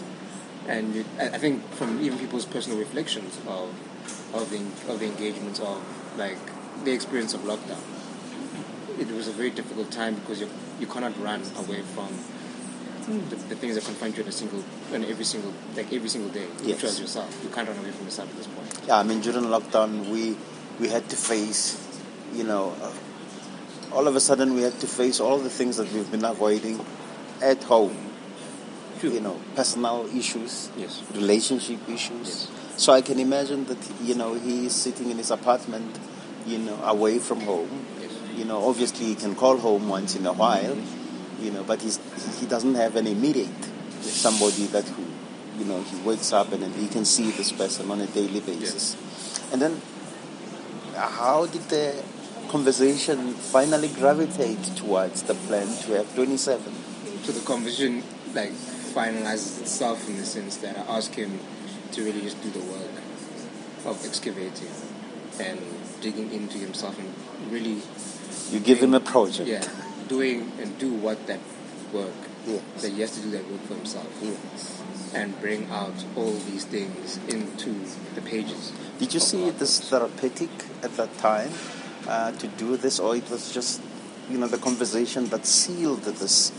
And 0.68 0.96
you, 0.96 1.06
I 1.18 1.30
I 1.30 1.38
think 1.38 1.64
from 1.72 2.02
even 2.02 2.20
people's 2.20 2.46
personal 2.46 2.78
reflections 2.78 3.40
of 3.48 3.70
of 4.34 4.50
the 4.50 4.60
of 4.92 5.00
the 5.00 5.06
engagements 5.06 5.60
of 5.60 5.82
like 6.18 6.40
the 6.84 6.92
experience 6.92 7.34
of 7.34 7.42
lockdown, 7.42 7.82
it 9.00 9.10
was 9.12 9.28
a 9.28 9.32
very 9.32 9.50
difficult 9.50 9.92
time 9.92 10.16
because 10.16 10.40
you 10.42 10.50
you 10.80 10.88
cannot 10.88 11.20
run 11.22 11.42
away 11.58 11.82
from 11.82 12.10
the, 13.30 13.36
the 13.36 13.56
things 13.56 13.76
that 13.76 13.84
confront 13.84 14.16
you 14.16 14.24
in 14.24 14.30
a 14.30 14.32
single 14.32 14.64
in 14.94 15.04
every 15.06 15.26
single 15.26 15.54
like 15.76 15.92
every 15.92 16.10
single 16.10 16.32
day. 16.32 16.48
Yes. 16.64 16.82
Which 16.84 17.00
yourself. 17.00 17.40
You 17.44 17.50
can't 17.50 17.68
run 17.68 17.78
away 17.78 17.92
from 17.92 18.06
yourself 18.06 18.30
at 18.30 18.38
this 18.38 18.48
point. 18.48 18.88
Yeah, 18.88 18.98
I 18.98 19.04
mean, 19.04 19.22
during 19.22 19.46
lockdown, 19.46 20.10
we 20.10 20.38
we 20.80 20.90
had 20.90 21.10
to 21.10 21.16
face, 21.16 21.78
you 22.34 22.44
know, 22.44 22.74
uh, 22.82 23.96
all 23.96 24.08
of 24.08 24.16
a 24.16 24.20
sudden 24.20 24.54
we 24.56 24.62
had 24.62 24.80
to 24.80 24.88
face 24.88 25.20
all 25.20 25.38
the 25.38 25.50
things 25.50 25.78
that 25.78 25.92
we've 25.92 26.10
been 26.10 26.26
avoiding 26.26 26.84
at 27.42 27.64
home. 27.64 27.98
You 29.02 29.20
know, 29.20 29.38
personal 29.54 30.08
issues, 30.16 30.70
Yes. 30.78 31.04
relationship 31.14 31.80
issues. 31.90 32.48
Yes. 32.48 32.48
So 32.78 32.94
I 32.94 33.02
can 33.02 33.20
imagine 33.20 33.66
that 33.66 33.78
you 34.02 34.16
know 34.16 34.36
he 34.36 34.68
is 34.68 34.74
sitting 34.74 35.12
in 35.12 35.18
his 35.18 35.30
apartment, 35.30 36.00
you 36.48 36.58
know, 36.58 36.80
away 36.86 37.20
from 37.20 37.42
home. 37.42 37.86
You 38.36 38.46
know, 38.46 38.68
obviously 38.68 39.06
he 39.08 39.16
can 39.16 39.36
call 39.36 39.58
home 39.58 39.88
once 39.88 40.16
in 40.16 40.26
a 40.26 40.34
while, 40.34 40.78
you 41.40 41.52
know, 41.52 41.64
but 41.64 41.82
he's 41.82 42.00
he 42.40 42.46
doesn't 42.46 42.76
have 42.76 42.96
an 42.96 43.08
immediate 43.08 43.50
somebody 44.02 44.68
that 44.68 44.88
who, 44.90 45.04
you 45.58 45.66
know, 45.66 45.82
he 45.82 46.02
wakes 46.02 46.34
up 46.34 46.52
and 46.52 46.64
then 46.64 46.74
he 46.74 46.88
can 46.88 47.06
see 47.06 47.32
this 47.32 47.52
person 47.52 47.90
on 47.92 48.02
a 48.02 48.08
daily 48.08 48.40
basis. 48.40 48.98
And 49.52 49.62
then, 49.62 49.82
how 50.96 51.46
did 51.46 51.62
the 51.64 52.04
conversation 52.50 53.34
finally 53.34 53.88
gravitate 53.88 54.64
towards 54.76 55.24
the 55.24 55.36
plan 55.36 55.68
to 55.84 55.94
have 55.98 56.14
27? 56.16 56.74
So 57.24 57.32
the 57.32 57.46
conversation 57.46 58.04
like 58.34 58.52
finalizes 58.52 59.62
itself 59.62 60.08
in 60.10 60.18
the 60.18 60.26
sense 60.26 60.58
that 60.58 60.78
I 60.78 60.98
ask 60.98 61.14
him 61.14 61.40
to 61.94 62.04
really 62.04 62.22
just 62.22 62.42
do 62.44 62.50
the 62.50 62.60
work 62.60 62.92
of 63.86 64.04
excavating 64.06 64.72
and 65.40 65.60
digging 66.02 66.32
into 66.32 66.58
himself 66.58 66.98
and 67.00 67.14
really 67.52 67.82
You 68.52 68.60
give 68.60 68.80
him 68.80 68.94
a 68.94 69.00
project. 69.00 69.48
yeah 69.50 69.66
doing 70.08 70.52
and 70.62 70.78
do 70.78 70.94
what 70.94 71.26
that 71.28 71.40
work 71.94 72.12
Yes. 72.46 72.62
that 72.82 72.92
he 72.92 73.00
has 73.02 73.12
to 73.12 73.22
do 73.22 73.32
that 73.32 73.50
work 73.50 73.62
for 73.62 73.76
himself 73.76 74.12
and 75.16 75.40
bring 75.40 75.70
out 75.72 76.04
all 76.18 76.34
these 76.52 76.66
things 76.66 77.18
into 77.30 77.72
the 78.16 78.22
pages. 78.22 78.74
Did 79.00 79.14
you 79.14 79.22
see 79.22 79.50
this 79.52 79.80
therapeutic 79.80 80.50
at 80.82 80.98
that 80.98 81.18
time 81.20 81.52
uh, 82.06 82.32
to 82.34 82.48
do 82.48 82.76
this, 82.76 83.00
or 83.00 83.16
it 83.16 83.30
was 83.30 83.54
just, 83.54 83.82
you 84.30 84.38
know, 84.38 84.48
the 84.48 84.58
conversation 84.58 85.28
that 85.28 85.46
sealed 85.46 86.04
this 86.04 86.52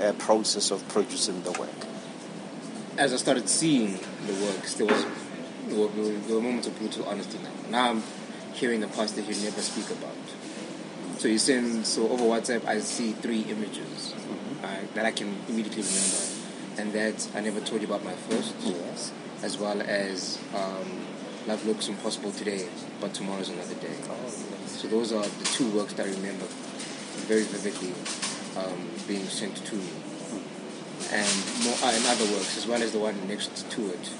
uh, 0.00 0.12
process 0.18 0.72
of 0.72 0.86
producing 0.88 1.42
the 1.42 1.52
work? 1.52 1.86
as 2.98 3.14
I 3.14 3.16
started 3.16 3.48
seeing 3.48 3.92
the 4.26 4.34
works, 4.44 4.74
there 4.74 4.86
was 4.86 5.06
there 5.68 5.78
were, 5.78 5.88
there 5.88 6.34
were 6.34 6.42
moments 6.42 6.66
of 6.66 6.76
brutal 6.78 7.04
honesty. 7.06 7.38
Now, 7.38 7.52
now 7.70 7.90
I'm 7.90 8.02
hearing 8.54 8.80
the 8.80 8.88
parts 8.88 9.12
that 9.12 9.22
you 9.22 9.34
never 9.44 9.60
speak 9.60 9.88
about. 9.90 10.16
So 11.18 11.26
you 11.26 11.38
send 11.38 11.84
so 11.84 12.08
over 12.08 12.22
WhatsApp, 12.24 12.64
I 12.64 12.78
see 12.78 13.10
three 13.12 13.40
images 13.42 14.14
uh, 14.62 14.68
that 14.94 15.04
I 15.04 15.10
can 15.10 15.34
immediately 15.48 15.82
remember, 15.82 16.22
and 16.78 16.92
that 16.92 17.28
I 17.34 17.40
never 17.40 17.60
told 17.60 17.80
you 17.82 17.88
about 17.88 18.04
my 18.04 18.12
first, 18.12 18.54
Yes. 18.64 19.12
as 19.42 19.58
well 19.58 19.82
as 19.82 20.38
um, 20.54 21.06
Love 21.48 21.66
Looks 21.66 21.88
Impossible 21.88 22.30
Today, 22.30 22.68
but 23.00 23.14
Tomorrow's 23.14 23.48
Another 23.48 23.74
Day. 23.74 23.96
So 24.66 24.86
those 24.86 25.12
are 25.12 25.24
the 25.24 25.44
two 25.44 25.68
works 25.70 25.92
that 25.94 26.06
I 26.06 26.10
remember 26.10 26.46
very 27.26 27.42
vividly 27.42 27.94
um, 28.56 28.88
being 29.08 29.24
sent 29.26 29.56
to 29.56 29.74
me, 29.74 29.90
and 31.10 31.64
more 31.64 31.74
uh, 31.82 31.90
and 31.94 32.06
other 32.06 32.24
works 32.32 32.56
as 32.56 32.66
well 32.68 32.80
as 32.80 32.92
the 32.92 33.00
one 33.00 33.26
next 33.26 33.68
to 33.70 33.88
it. 33.90 34.10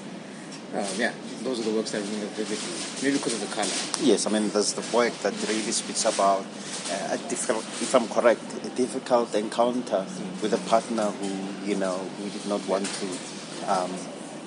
Um, 0.73 0.85
yeah, 0.97 1.11
those 1.43 1.59
are 1.59 1.63
the 1.69 1.75
works 1.75 1.91
that 1.91 2.01
vividly, 2.03 2.57
maybe 3.01 3.17
because 3.17 3.33
of 3.33 3.41
the 3.41 3.55
color. 3.55 4.05
Yes, 4.05 4.27
I 4.27 4.29
mean, 4.29 4.49
there's 4.49 4.73
the 4.73 4.85
work 4.95 5.13
that 5.23 5.33
really 5.47 5.71
speaks 5.71 6.05
about 6.05 6.45
uh, 6.91 7.15
a 7.15 7.17
difficult, 7.29 7.63
if 7.81 7.95
I'm 7.95 8.07
correct, 8.07 8.41
a 8.63 8.69
difficult 8.69 9.33
encounter 9.33 10.05
with 10.43 10.53
a 10.53 10.69
partner 10.69 11.05
who, 11.05 11.67
you 11.67 11.75
know, 11.75 11.97
who 11.97 12.29
did 12.29 12.45
not 12.47 12.67
want 12.67 12.85
to 12.85 13.71
um, 13.71 13.91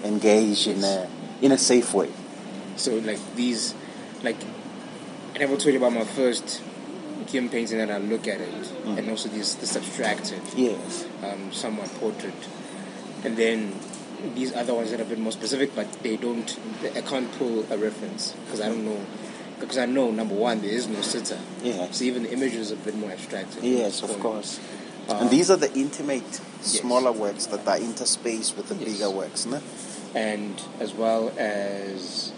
engage 0.05 0.69
in 0.69 0.85
a 0.85 1.09
in 1.41 1.51
a 1.51 1.59
safe 1.59 1.93
way. 1.93 2.11
So 2.77 2.95
like 2.99 3.19
these, 3.35 3.75
like 4.23 4.37
I 5.35 5.39
never 5.39 5.57
told 5.57 5.75
you 5.75 5.79
about 5.79 5.93
my 5.93 6.05
first 6.05 6.63
Kim 7.27 7.49
painting 7.49 7.79
that 7.79 7.91
I 7.91 7.99
look 7.99 8.29
at 8.29 8.41
it, 8.41 8.73
and 8.85 9.11
also 9.11 9.29
this 9.29 9.55
this 9.55 9.77
abstracted, 9.77 10.41
Yes. 10.57 11.05
um, 11.25 11.51
somewhat 11.53 11.89
portrait, 11.95 12.35
and 13.25 13.37
then 13.37 13.73
these 14.35 14.55
other 14.55 14.75
ones 14.75 14.91
that 14.91 15.01
are 15.01 15.05
a 15.05 15.07
bit 15.07 15.19
more 15.19 15.33
specific, 15.33 15.75
but 15.75 15.91
they 16.03 16.17
don't. 16.17 16.59
I 16.97 17.01
can't 17.03 17.31
pull 17.39 17.61
a 17.73 17.77
reference 17.77 18.33
because 18.45 18.61
I 18.61 18.69
don't 18.69 18.85
know. 18.85 19.05
Because 19.61 19.79
I 19.79 19.87
know 19.87 20.11
number 20.11 20.35
one, 20.35 20.61
there 20.61 20.71
is 20.71 20.89
no 20.89 21.01
sitter. 21.03 21.39
Yes. 21.63 21.99
So 21.99 22.05
even 22.05 22.25
the 22.25 22.33
images 22.33 22.73
are 22.73 22.75
a 22.75 22.79
bit 22.79 22.97
more 22.97 23.13
abstracted. 23.13 23.63
Yes, 23.63 24.03
of 24.03 24.19
course. 24.19 24.59
Uh, 25.09 25.15
and 25.21 25.31
these 25.31 25.51
are 25.51 25.57
the 25.57 25.73
intimate, 25.75 26.41
smaller 26.61 27.13
works 27.13 27.47
that 27.47 27.67
are 27.69 27.77
interspaced 27.79 28.57
with 28.57 28.69
the 28.69 28.75
Yes. 28.77 28.93
bigger 28.93 29.11
works, 29.11 29.47
no? 29.47 29.61
and 30.15 30.63
as 30.79 30.93
well 30.93 31.33
as 31.39 32.33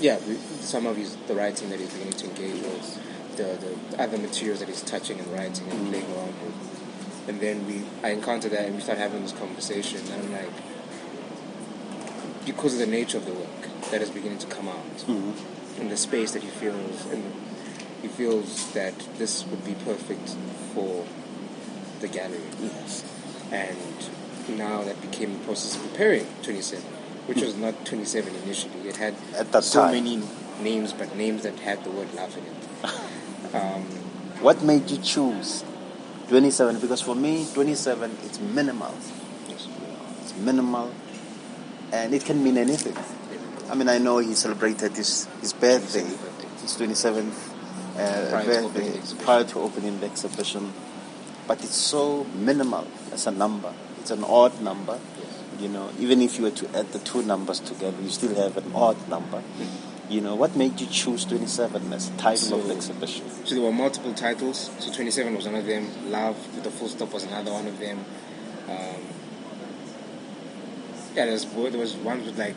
yeah, 0.00 0.18
some 0.60 0.86
of 0.86 0.96
his 0.96 1.16
the 1.28 1.34
writing 1.34 1.70
that 1.70 1.78
he's 1.78 1.92
beginning 1.92 2.14
to 2.14 2.26
engage 2.28 2.62
with, 2.62 3.36
the, 3.36 3.44
the 3.92 4.02
other 4.02 4.18
materials 4.18 4.60
that 4.60 4.68
he's 4.68 4.82
touching 4.82 5.18
and 5.18 5.28
writing 5.32 5.68
and 5.70 5.88
playing 5.88 6.04
around 6.16 6.34
with, 6.44 7.28
and 7.28 7.40
then 7.40 7.66
we 7.66 7.82
I 8.02 8.10
encounter 8.12 8.48
that 8.48 8.66
and 8.66 8.74
we 8.74 8.80
start 8.80 8.98
having 8.98 9.22
this 9.22 9.32
conversation, 9.32 10.00
and 10.12 10.24
I'm 10.24 10.32
like, 10.32 10.50
because 12.44 12.74
of 12.74 12.78
the 12.80 12.86
nature 12.86 13.16
of 13.18 13.26
the 13.26 13.32
work 13.32 13.68
that 13.90 14.00
is 14.02 14.10
beginning 14.10 14.38
to 14.38 14.46
come 14.46 14.68
out, 14.68 14.84
Mm-hmm. 15.06 15.80
and 15.80 15.90
the 15.90 15.96
space 15.96 16.32
that 16.32 16.42
he 16.42 16.48
feels, 16.48 17.04
and 17.06 17.22
he 18.02 18.08
feels 18.08 18.72
that 18.72 18.94
this 19.18 19.46
would 19.46 19.64
be 19.64 19.74
perfect 19.84 20.36
for 20.74 21.04
the 22.00 22.08
gallery 22.08 22.40
Yes. 22.60 23.04
and 23.52 24.58
now 24.58 24.82
that 24.84 25.00
became 25.00 25.32
the 25.38 25.44
process 25.44 25.76
of 25.76 25.82
preparing 25.90 26.26
27, 26.42 26.84
which 27.26 27.40
was 27.40 27.56
not 27.56 27.84
27 27.86 28.34
initially. 28.44 28.88
It 28.88 28.96
had 28.96 29.14
At 29.34 29.52
that 29.52 29.64
so 29.64 29.80
time. 29.82 29.92
many 29.92 30.22
names, 30.62 30.92
but 30.92 31.16
names 31.16 31.42
that 31.44 31.58
had 31.60 31.82
the 31.84 31.90
word 31.90 32.12
love 32.14 32.36
in 32.36 32.44
it. 32.44 32.90
Um, 33.54 33.82
What 34.42 34.62
made 34.62 34.90
you 34.90 34.98
choose 34.98 35.62
27? 36.28 36.80
Because 36.80 37.00
for 37.00 37.14
me, 37.14 37.46
27 37.54 38.10
is 38.28 38.40
minimal. 38.40 38.92
yes. 39.48 39.68
It's 40.22 40.34
minimal, 40.36 40.90
and 41.94 42.12
it 42.14 42.24
can 42.24 42.42
mean 42.42 42.56
anything. 42.58 42.96
I 43.70 43.74
mean, 43.74 43.88
I 43.88 43.98
know 43.98 44.18
he 44.18 44.34
celebrated 44.34 44.96
his, 44.96 45.26
his 45.40 45.52
birthday, 45.52 46.04
his 46.60 46.76
27th 46.76 47.32
uh, 47.96 48.30
Prior 48.30 48.44
birthday, 48.44 48.88
exhibition. 48.94 49.18
prior 49.24 49.44
to 49.44 49.60
opening 49.60 50.00
the 50.00 50.06
exhibition. 50.06 50.72
But 51.46 51.62
it's 51.62 51.76
so 51.76 52.24
minimal 52.34 52.86
as 53.12 53.26
a 53.26 53.30
number. 53.30 53.72
It's 54.00 54.10
an 54.10 54.24
odd 54.24 54.60
number. 54.60 54.98
You 55.60 55.68
know, 55.68 55.90
even 56.00 56.20
if 56.20 56.36
you 56.36 56.44
were 56.44 56.50
to 56.50 56.78
add 56.78 56.92
the 56.92 56.98
two 56.98 57.22
numbers 57.22 57.60
together, 57.60 57.96
you 58.02 58.08
still 58.08 58.34
have 58.34 58.56
an 58.56 58.72
odd 58.74 59.08
number. 59.08 59.42
You 60.10 60.20
know, 60.20 60.34
what 60.34 60.56
made 60.56 60.80
you 60.80 60.86
choose 60.88 61.24
27 61.24 61.92
as 61.92 62.10
the 62.10 62.16
title 62.18 62.60
of 62.60 62.66
the 62.68 62.74
exhibition? 62.74 63.24
So 63.44 63.54
there 63.54 63.62
were 63.62 63.72
multiple 63.72 64.12
titles. 64.14 64.70
So 64.80 64.92
27 64.92 65.34
was 65.36 65.46
one 65.46 65.54
of 65.54 65.64
them. 65.64 66.10
Love 66.10 66.36
with 66.54 66.64
the 66.64 66.70
full 66.70 66.88
stop 66.88 67.12
was 67.12 67.24
another 67.24 67.52
one 67.52 67.66
of 67.66 67.78
them. 67.78 68.04
Um, 68.68 69.13
yeah, 71.14 71.24
there 71.26 71.32
was, 71.32 71.44
there 71.46 71.80
was 71.80 71.94
ones 71.96 72.26
with 72.26 72.38
like 72.38 72.56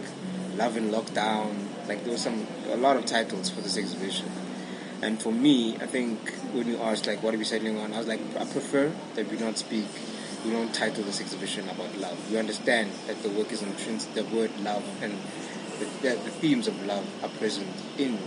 Love 0.56 0.78
in 0.78 0.90
Lockdown. 0.90 1.54
Like 1.88 2.04
there 2.04 2.12
was 2.12 2.22
some 2.22 2.46
a 2.70 2.76
lot 2.78 2.98
of 2.98 3.06
titles 3.06 3.50
for 3.50 3.62
this 3.62 3.78
exhibition. 3.78 4.30
And 5.02 5.22
for 5.22 5.32
me, 5.32 5.76
I 5.76 5.86
think 5.86 6.32
when 6.54 6.68
you 6.68 6.78
asked 6.80 7.06
like 7.08 7.22
what 7.24 7.34
are 7.34 7.38
we 7.38 7.44
settling 7.44 7.78
on, 7.80 7.94
I 7.94 8.00
was 8.00 8.08
like 8.08 8.20
I 8.36 8.46
prefer 8.46 8.92
that 9.16 9.30
we 9.30 9.38
not 9.38 9.58
speak, 9.58 9.86
we 10.44 10.52
don't 10.52 10.74
title 10.74 11.04
this 11.04 11.22
exhibition 11.22 11.70
about 11.70 11.96
love. 11.98 12.18
We 12.32 12.38
understand 12.38 12.92
that 13.08 13.22
the 13.24 13.30
work 13.30 13.52
is 13.52 13.62
intrinsic, 13.62 14.14
the 14.16 14.24
word 14.36 14.52
love 14.62 14.84
and 15.02 15.14
the, 15.80 15.86
the, 16.02 16.16
the 16.16 16.32
themes 16.42 16.68
of 16.68 16.84
love 16.88 17.06
are 17.24 17.30
present 17.30 17.68
in 18.00 18.18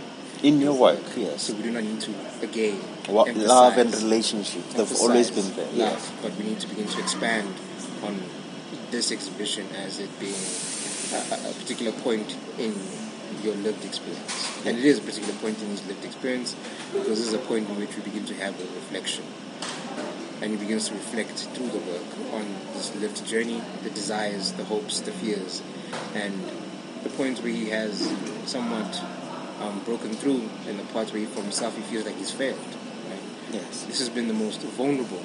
In 0.41 0.61
your 0.61 0.73
work, 0.73 1.03
yes. 1.17 1.43
so 1.43 1.53
we 1.53 1.63
do 1.63 1.71
not 1.71 1.83
need 1.83 1.99
to 2.01 2.13
again 2.41 2.77
What, 3.07 3.35
love 3.35 3.77
and 3.77 3.93
relationship, 3.93 4.63
they've 4.69 4.95
always 5.01 5.29
been 5.29 5.53
there. 5.57 5.65
Love, 5.65 5.75
Yes. 5.75 6.11
but 6.21 6.31
we 6.37 6.45
need 6.45 6.59
to 6.61 6.67
begin 6.67 6.87
to 6.87 6.99
expand 6.99 7.53
on 8.01 8.15
this 8.91 9.11
exhibition 9.11 9.67
as 9.75 9.99
it 9.99 10.09
being 10.19 10.35
a, 11.13 11.49
a- 11.49 11.53
particular 11.59 11.91
point 12.03 12.35
in 12.59 12.75
your 13.43 13.55
lived 13.55 13.83
experience, 13.85 14.65
and 14.65 14.77
it 14.77 14.85
is 14.85 14.99
a 14.99 15.01
particular 15.01 15.33
point 15.35 15.59
in 15.61 15.69
his 15.69 15.85
lived 15.87 16.03
experience 16.05 16.55
because 16.91 17.17
this 17.17 17.27
is 17.27 17.33
a 17.33 17.39
point 17.39 17.67
in 17.69 17.77
which 17.79 17.95
we 17.95 18.03
begin 18.03 18.25
to 18.25 18.35
have 18.35 18.53
a 18.59 18.63
reflection, 18.75 19.23
and 20.41 20.51
he 20.51 20.57
begins 20.57 20.87
to 20.89 20.93
reflect 20.93 21.31
through 21.55 21.69
the 21.69 21.79
work 21.79 22.33
on 22.33 22.45
this 22.73 22.93
lived 22.97 23.25
journey, 23.25 23.61
the 23.83 23.89
desires, 23.89 24.51
the 24.53 24.63
hopes, 24.65 24.99
the 25.01 25.11
fears, 25.11 25.61
and 26.13 26.33
the 27.03 27.09
points 27.09 27.41
where 27.41 27.51
he 27.51 27.69
has 27.69 28.13
somewhat 28.45 29.01
um, 29.61 29.79
broken 29.85 30.11
through, 30.13 30.41
and 30.67 30.77
the 30.77 30.83
parts 30.93 31.11
where 31.13 31.21
he, 31.21 31.25
for 31.25 31.41
himself 31.41 31.75
he 31.75 31.81
feels 31.83 32.05
like 32.05 32.15
he's 32.17 32.31
failed. 32.31 32.59
Right? 33.09 33.21
Yes. 33.53 33.85
This 33.85 33.99
has 33.99 34.09
been 34.09 34.27
the 34.27 34.33
most 34.33 34.61
vulnerable 34.61 35.23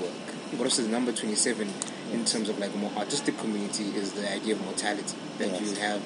work. 0.00 0.12
But 0.56 0.64
also 0.64 0.82
the 0.82 0.88
number 0.88 1.12
27 1.12 1.68
in 2.12 2.24
terms 2.24 2.48
of 2.48 2.58
like 2.58 2.72
a 2.74 2.76
more 2.76 2.92
artistic 2.96 3.36
community 3.38 3.84
is 3.96 4.12
the 4.12 4.30
idea 4.32 4.54
of 4.54 4.64
mortality. 4.64 5.16
That 5.38 5.48
Yes. 5.48 5.60
you 5.60 5.76
have, 5.80 6.02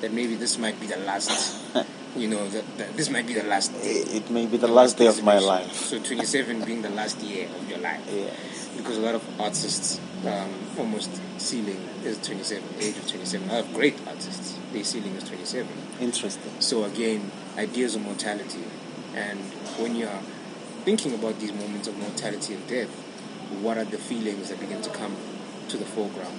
that 0.00 0.12
maybe 0.12 0.34
this 0.36 0.58
might 0.58 0.78
be 0.80 0.86
the 0.86 0.96
last, 0.98 1.56
you 2.16 2.28
know, 2.28 2.46
that, 2.48 2.64
that 2.78 2.96
this 2.96 3.10
might 3.10 3.26
be 3.26 3.34
the 3.34 3.42
last 3.44 3.72
day. 3.82 3.88
It 4.18 4.30
may 4.30 4.46
be 4.46 4.56
the 4.56 4.68
last 4.68 4.96
day 4.96 5.06
of 5.06 5.22
my 5.22 5.38
life. 5.38 5.72
So 5.72 5.98
27 5.98 6.64
being 6.64 6.82
the 6.82 6.90
last 6.90 7.20
year 7.20 7.48
of 7.48 7.68
your 7.68 7.78
life. 7.78 8.00
Yes. 8.10 8.68
Because 8.76 8.96
a 8.96 9.00
lot 9.00 9.14
of 9.16 9.40
artists, 9.40 10.00
um, 10.24 10.52
almost 10.78 11.10
ceiling 11.38 11.80
is 12.04 12.18
27, 12.18 12.62
age 12.78 12.96
of 12.96 13.08
27. 13.08 13.50
I 13.50 13.54
have 13.54 13.74
great 13.74 13.96
artists, 14.06 14.56
their 14.72 14.84
ceiling 14.84 15.14
is 15.16 15.24
27. 15.24 15.66
Interesting. 16.00 16.52
So 16.60 16.84
again, 16.84 17.30
ideas 17.56 17.96
of 17.96 18.02
mortality, 18.02 18.62
and 19.14 19.40
when 19.78 19.96
you 19.96 20.06
are 20.06 20.20
thinking 20.84 21.14
about 21.14 21.40
these 21.40 21.52
moments 21.52 21.88
of 21.88 21.98
mortality 21.98 22.54
and 22.54 22.66
death, 22.68 22.88
what 23.62 23.78
are 23.78 23.84
the 23.84 23.98
feelings 23.98 24.50
that 24.50 24.60
begin 24.60 24.80
to 24.82 24.90
come 24.90 25.16
to 25.68 25.76
the 25.76 25.84
foreground? 25.84 26.38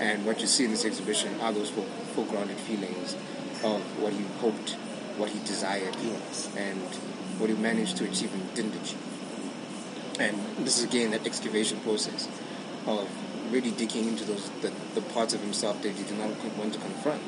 And 0.00 0.24
what 0.24 0.40
you 0.40 0.46
see 0.46 0.64
in 0.64 0.70
this 0.70 0.84
exhibition 0.84 1.38
are 1.40 1.52
those 1.52 1.70
foregrounded 1.70 2.56
feelings 2.56 3.14
of 3.62 3.80
what 4.00 4.12
he 4.12 4.22
hoped, 4.40 4.70
what 5.18 5.28
he 5.30 5.38
desired, 5.40 5.94
Yes. 6.02 6.48
and 6.56 6.80
what 7.38 7.50
he 7.50 7.56
managed 7.56 7.96
to 7.98 8.04
achieve 8.04 8.32
and 8.32 8.54
didn't 8.54 8.74
achieve. 8.76 8.98
And 10.18 10.36
this 10.66 10.78
is 10.78 10.84
again 10.84 11.10
that 11.12 11.26
excavation 11.26 11.80
process 11.80 12.28
of 12.86 13.08
really 13.52 13.70
digging 13.72 14.06
into 14.08 14.24
those 14.24 14.48
the, 14.62 14.72
the 14.94 15.00
parts 15.12 15.34
of 15.34 15.40
himself 15.40 15.82
that 15.82 15.90
he 15.92 16.02
did 16.04 16.18
not 16.18 16.30
want 16.56 16.72
to 16.74 16.78
confront 16.78 17.22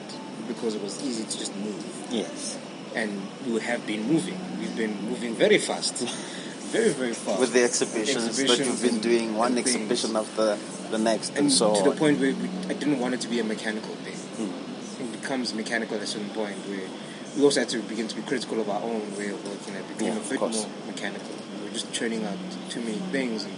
because 0.48 0.74
it 0.74 0.82
was 0.82 1.02
easy 1.02 1.24
to 1.24 1.38
just 1.38 1.54
move. 1.56 1.84
Yes. 2.10 2.58
And 2.94 3.22
we 3.46 3.58
have 3.60 3.86
been 3.86 4.02
moving. 4.04 4.38
We've 4.60 4.76
been 4.76 5.00
moving 5.08 5.34
very 5.34 5.58
fast, 5.58 5.96
very 6.72 6.90
very 6.92 7.12
fast. 7.14 7.40
With 7.40 7.52
the 7.52 7.62
exhibitions, 7.64 8.24
that 8.24 8.28
Exhibitions 8.42 8.68
you've 8.68 8.82
been 8.90 9.00
doing 9.00 9.34
one 9.36 9.54
things. 9.54 9.74
exhibition 9.74 10.16
after 10.16 10.56
the 10.90 10.98
next, 10.98 11.30
and, 11.30 11.38
and 11.38 11.52
so 11.52 11.74
to 11.74 11.90
the 11.90 11.96
point 11.96 12.18
where 12.20 12.34
we, 12.34 12.48
I 12.68 12.74
didn't 12.74 12.98
want 12.98 13.14
it 13.14 13.20
to 13.22 13.28
be 13.28 13.38
a 13.40 13.44
mechanical 13.44 13.94
thing. 14.04 14.16
Hmm. 14.46 15.02
It 15.04 15.20
becomes 15.20 15.54
mechanical 15.54 15.96
at 15.96 16.02
a 16.02 16.06
certain 16.06 16.30
point 16.30 16.56
where 16.68 16.88
we 17.36 17.42
also 17.44 17.60
had 17.60 17.68
to 17.70 17.78
begin 17.82 18.08
to 18.08 18.16
be 18.16 18.22
critical 18.22 18.60
of 18.60 18.68
our 18.68 18.82
own 18.82 19.16
way 19.16 19.28
of 19.28 19.40
working. 19.48 19.74
It 19.74 19.86
became 19.88 20.14
Yeah, 20.14 20.20
a 20.20 20.28
bit 20.28 20.40
more 20.40 20.66
mechanical. 20.86 21.30
We 21.58 21.64
were 21.68 21.72
just 21.72 21.92
churning 21.92 22.24
out 22.24 22.36
too 22.68 22.80
many 22.80 22.98
things, 23.10 23.44
and 23.44 23.54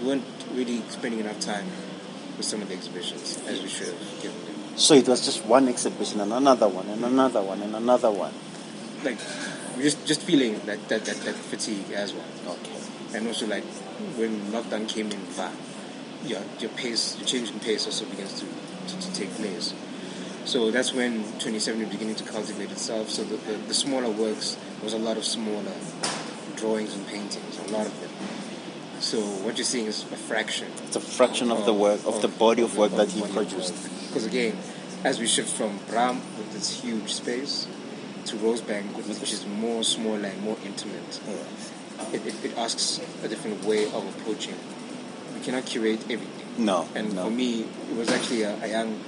we 0.00 0.06
weren't 0.08 0.24
really 0.54 0.82
spending 0.88 1.20
enough 1.20 1.40
time 1.40 1.66
with 2.36 2.46
some 2.46 2.62
of 2.62 2.68
the 2.68 2.74
exhibitions 2.74 3.38
as 3.46 3.62
we 3.62 3.68
should 3.68 3.88
have 3.88 4.22
given 4.22 4.38
them. 4.44 4.54
So 4.76 4.94
it 4.94 5.08
was 5.08 5.24
just 5.24 5.44
one 5.46 5.68
exhibition 5.68 6.20
and 6.20 6.32
another 6.32 6.68
one 6.68 6.86
and 6.88 7.02
another 7.04 7.40
one 7.42 7.62
and 7.62 7.74
another 7.74 8.10
one. 8.10 8.32
Like 9.04 9.18
just 9.80 10.06
just 10.06 10.22
feeling 10.22 10.54
that 10.66 10.88
that, 10.88 11.04
that, 11.04 11.16
that 11.16 11.34
fatigue 11.34 11.92
as 11.92 12.12
well. 12.12 12.24
Okay. 12.48 12.76
and 13.14 13.26
also 13.26 13.46
like 13.46 13.64
when 14.18 14.40
lockdown 14.52 14.88
came 14.88 15.10
in, 15.10 15.20
your 16.24 16.42
your 16.58 16.70
pace, 16.70 17.16
your 17.18 17.26
change 17.26 17.50
in 17.50 17.60
pace 17.60 17.86
also 17.86 18.04
begins 18.06 18.40
to, 18.40 18.46
to, 18.88 19.00
to 19.00 19.14
take 19.14 19.30
place. 19.34 19.74
So 20.44 20.70
that's 20.70 20.92
when 20.92 21.24
2070 21.40 21.84
is 21.84 21.90
beginning 21.90 22.14
to 22.16 22.24
cultivate 22.24 22.70
itself. 22.70 23.10
So 23.10 23.24
the, 23.24 23.36
the, 23.36 23.56
the 23.66 23.74
smaller 23.74 24.10
works, 24.10 24.54
there 24.54 24.84
was 24.84 24.92
a 24.92 24.98
lot 24.98 25.16
of 25.16 25.24
smaller 25.24 25.72
drawings 26.54 26.94
and 26.94 27.06
paintings, 27.08 27.58
a 27.58 27.72
lot 27.72 27.86
of 27.86 28.00
them. 28.00 28.10
So 29.00 29.20
what 29.20 29.58
you're 29.58 29.64
seeing 29.64 29.86
is 29.86 30.04
a 30.04 30.16
fraction 30.16 30.68
It's 30.84 30.96
a 30.96 31.00
fraction 31.00 31.50
of 31.50 31.66
the 31.66 31.74
work, 31.74 32.00
of 32.06 32.22
the 32.22 32.28
body 32.28 32.62
of 32.62 32.78
work 32.78 32.92
that 32.92 33.10
he 33.10 33.22
produced. 33.22 33.74
Because 34.08 34.24
again, 34.24 34.56
as 35.04 35.18
we 35.18 35.26
shift 35.26 35.50
from 35.50 35.78
Braam 35.88 36.20
with 36.38 36.52
this 36.52 36.80
huge 36.80 37.12
space 37.12 37.66
to 38.26 38.36
Rosebank, 38.36 38.94
which 38.96 39.32
is 39.32 39.46
more 39.46 39.82
smaller 39.84 40.26
and 40.26 40.42
more 40.42 40.56
intimate, 40.64 41.20
Yes. 41.26 41.72
it, 42.12 42.26
it, 42.26 42.44
it 42.44 42.58
asks 42.58 43.00
a 43.22 43.28
different 43.28 43.64
way 43.64 43.84
of 43.86 44.04
approaching. 44.16 44.56
We 45.34 45.40
cannot 45.40 45.66
curate 45.66 46.00
everything. 46.10 46.64
No. 46.64 46.88
And 46.94 47.14
no. 47.14 47.24
for 47.24 47.30
me, 47.30 47.62
it 47.62 47.96
was 47.96 48.10
actually 48.10 48.42
a, 48.42 48.56
a 48.62 48.68
young, 48.68 48.98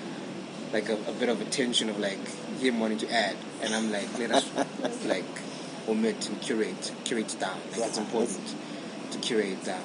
like 0.72 0.88
a, 0.88 0.94
a 0.94 1.12
bit 1.12 1.28
of 1.28 1.40
a 1.40 1.44
tension 1.46 1.88
of 1.88 1.98
like 1.98 2.18
him 2.60 2.78
wanting 2.80 2.98
to 2.98 3.12
add, 3.12 3.36
and 3.62 3.74
I'm 3.74 3.90
like, 3.90 4.18
let 4.18 4.30
us 4.30 4.46
like 5.06 5.24
omit 5.88 6.28
and 6.28 6.40
curate, 6.40 6.92
curate 7.04 7.34
down. 7.40 7.58
Like 7.72 7.88
it's 7.88 7.98
important 7.98 8.54
to 9.10 9.18
curate 9.18 9.64
down. 9.64 9.82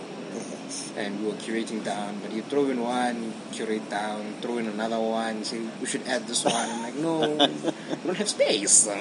And 0.96 1.20
we 1.22 1.28
were 1.32 1.38
curating 1.38 1.84
down, 1.84 2.20
but 2.22 2.32
you 2.32 2.44
throw 2.44 2.70
in 2.70 2.80
one, 2.82 3.34
curate 3.52 3.90
down, 3.90 4.34
throw 4.42 4.58
in 4.60 4.68
another 4.68 5.00
one, 5.00 5.44
say 5.44 5.60
we 5.82 5.88
should 5.88 6.06
add 6.08 6.28
this 6.28 6.46
one. 6.46 6.54
I'm 6.54 6.82
like, 6.84 6.96
no, 6.96 7.20
we 7.22 8.06
don't 8.06 8.18
have 8.18 8.30
space. 8.30 8.88
Um, 8.94 9.00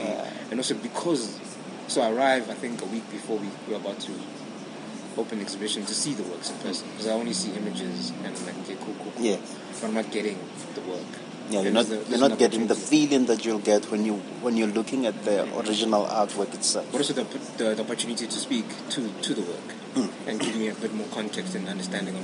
and 0.51 0.61
also 0.61 0.75
because, 0.75 1.39
so 1.89 2.01
I 2.03 2.11
arrived, 2.11 2.51
I 2.51 2.55
think 2.55 2.81
a 2.83 2.87
week 2.87 3.09
before 3.11 3.39
we 3.39 3.49
were 3.69 3.77
about 3.77 4.01
to 4.01 4.13
open 5.19 5.39
the 5.39 5.45
exhibition 5.45 5.85
to 5.85 5.95
see 5.95 6.15
the 6.15 6.23
works 6.25 6.51
in 6.51 6.57
person 6.59 6.89
because 6.93 7.07
I 7.09 7.13
only 7.13 7.33
see 7.35 7.53
images 7.53 8.11
and 8.25 8.35
I'm 8.37 8.47
like, 8.47 8.59
okay, 8.61 8.77
cool, 8.81 8.95
cool, 9.03 9.13
cool. 9.15 9.23
Yes. 9.23 9.41
But 9.81 9.89
I'm 9.89 9.95
not 9.95 10.11
getting 10.11 10.39
the 10.75 10.81
work. 10.83 11.05
Yeah, 11.51 11.61
you're 11.63 11.73
not 11.73 11.89
you're 12.09 12.19
not 12.19 12.39
getting 12.39 12.67
the 12.69 12.75
feeling 12.75 13.27
that 13.27 13.45
you'll 13.45 13.59
get 13.59 13.91
when 13.91 14.07
you 14.07 14.15
when 14.41 14.57
you're 14.57 14.69
looking 14.73 15.05
at 15.05 15.25
the 15.25 15.43
original 15.59 16.07
artwork 16.07 16.55
itself. 16.55 16.87
but 16.93 16.99
also 16.99 17.13
the, 17.13 17.25
the, 17.59 17.75
the 17.75 17.83
opportunity 17.83 18.27
to 18.27 18.39
speak 18.39 18.65
to, 18.91 19.11
to 19.21 19.35
the 19.35 19.43
work. 19.43 19.69
and 20.27 20.41
give 20.41 20.57
me 20.57 20.69
a 20.69 20.75
bit 20.75 20.95
more 20.95 21.07
context 21.09 21.55
and 21.55 21.69
understanding 21.69 22.17
on 22.17 22.23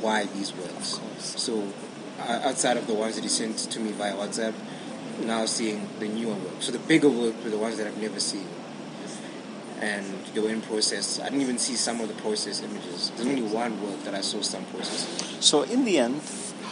why 0.00 0.24
these 0.26 0.54
works. 0.54 1.00
So, 1.18 1.72
uh, 2.20 2.40
outside 2.44 2.76
of 2.76 2.86
the 2.86 2.94
ones 2.94 3.16
that 3.16 3.22
he 3.22 3.28
sent 3.28 3.58
to 3.58 3.80
me 3.80 3.92
via 3.92 4.14
WhatsApp, 4.14 4.54
now 5.20 5.44
seeing 5.46 5.88
the 5.98 6.08
newer 6.08 6.34
work. 6.34 6.60
So, 6.60 6.72
the 6.72 6.78
bigger 6.78 7.08
work 7.08 7.42
were 7.44 7.50
the 7.50 7.58
ones 7.58 7.76
that 7.76 7.86
I've 7.86 8.00
never 8.00 8.20
seen. 8.20 8.48
And 9.80 10.06
they 10.32 10.40
were 10.40 10.48
in 10.48 10.62
process. 10.62 11.20
I 11.20 11.24
didn't 11.24 11.42
even 11.42 11.58
see 11.58 11.74
some 11.74 12.00
of 12.00 12.08
the 12.08 12.14
process 12.14 12.62
images. 12.62 13.10
There's 13.10 13.28
only 13.28 13.42
one 13.42 13.82
work 13.82 14.02
that 14.04 14.14
I 14.14 14.22
saw 14.22 14.40
some 14.40 14.64
process. 14.66 15.36
So 15.40 15.62
in 15.62 15.84
the 15.84 15.98
end, 15.98 16.22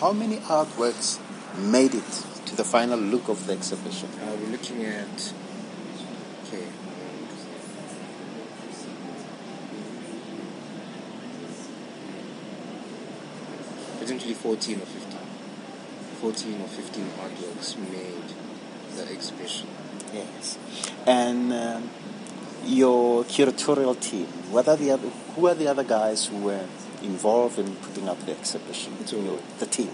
how 0.01 0.13
many 0.13 0.39
artworks 0.39 1.21
made 1.59 1.95
it 1.95 2.25
to 2.47 2.57
the 2.57 2.65
final 2.65 2.99
look 2.99 3.29
of 3.29 3.47
the 3.47 3.53
exhibition? 3.53 4.09
Uh, 4.23 4.37
we're 4.41 4.53
looking 4.53 4.87
at. 4.87 5.33
Okay. 6.47 6.67
Potentially 14.25 14.35
14 14.35 14.81
or 14.81 14.87
15. 14.87 15.19
14 16.21 16.61
or 16.63 16.69
15 16.69 17.05
artworks 17.21 17.77
made 17.79 18.97
the 18.97 19.13
exhibition. 19.13 19.69
Yes. 20.15 20.59
And 21.07 21.53
um, 21.53 21.91
your 22.65 23.25
curatorial 23.25 24.01
team, 24.01 24.27
what 24.51 24.67
are 24.69 24.77
the 24.77 24.93
other, 24.93 25.09
who 25.09 25.47
are 25.49 25.55
the 25.55 25.69
other 25.69 25.85
guys 25.85 26.27
who 26.27 26.39
were 26.39 26.65
involved 27.03 27.59
in 27.59 27.77
putting 27.77 28.09
up 28.09 28.19
the 28.25 28.33
exhibition? 28.33 29.07
So- 29.07 29.21
Your- 29.21 29.41
the 29.59 29.67
team. 29.67 29.91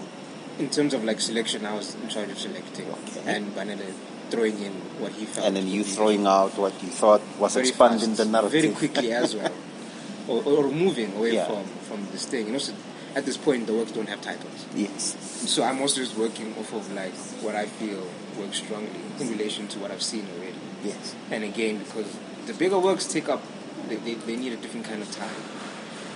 In 0.59 0.69
terms 0.69 0.93
of 0.93 1.03
like 1.03 1.19
selection, 1.19 1.65
I 1.65 1.73
was 1.73 1.95
in 1.95 2.07
charge 2.07 2.29
of 2.29 2.37
selecting, 2.37 2.85
Okay. 2.89 3.21
and 3.25 3.53
Banele 3.55 3.93
throwing 4.29 4.61
in 4.61 4.73
what 4.99 5.11
he 5.13 5.25
felt. 5.25 5.47
And 5.47 5.55
then 5.57 5.67
you 5.67 5.83
throwing 5.83 6.27
out 6.27 6.57
what 6.57 6.73
you 6.83 6.89
thought 6.89 7.21
was 7.39 7.53
very 7.55 7.67
expanding 7.69 8.09
fast, 8.15 8.17
the 8.17 8.25
narrative. 8.25 8.51
very 8.61 8.73
quickly 8.73 9.11
as 9.11 9.35
well, 9.35 9.51
or, 10.27 10.43
or 10.43 10.69
moving 10.69 11.15
away 11.17 11.33
Yeah. 11.35 11.47
from 11.47 11.63
from 11.87 12.07
this 12.11 12.25
thing. 12.27 12.45
You 12.47 12.53
know, 12.53 12.59
so 12.59 12.73
at 13.15 13.25
this 13.25 13.37
point, 13.37 13.67
the 13.67 13.73
works 13.73 13.91
don't 13.91 14.07
have 14.09 14.21
titles. 14.21 14.65
Yes. 14.75 15.15
So 15.49 15.63
I'm 15.63 15.81
also 15.81 16.01
just 16.01 16.17
working 16.17 16.55
off 16.57 16.73
of 16.73 16.91
like 16.93 17.13
what 17.43 17.55
I 17.55 17.65
feel 17.65 18.07
works 18.39 18.57
strongly 18.57 18.89
in 19.19 19.29
relation 19.29 19.67
to 19.69 19.79
what 19.79 19.91
I've 19.91 20.01
seen 20.03 20.25
already. 20.37 20.55
Yes. 20.83 21.15
And 21.29 21.43
again, 21.43 21.79
because 21.79 22.15
the 22.47 22.53
bigger 22.53 22.79
works 22.79 23.05
take 23.05 23.27
up, 23.29 23.41
they, 23.87 23.95
they, 23.97 24.13
they 24.15 24.35
need 24.35 24.53
a 24.53 24.57
different 24.57 24.85
kind 24.85 25.01
of 25.01 25.11
time. 25.11 25.35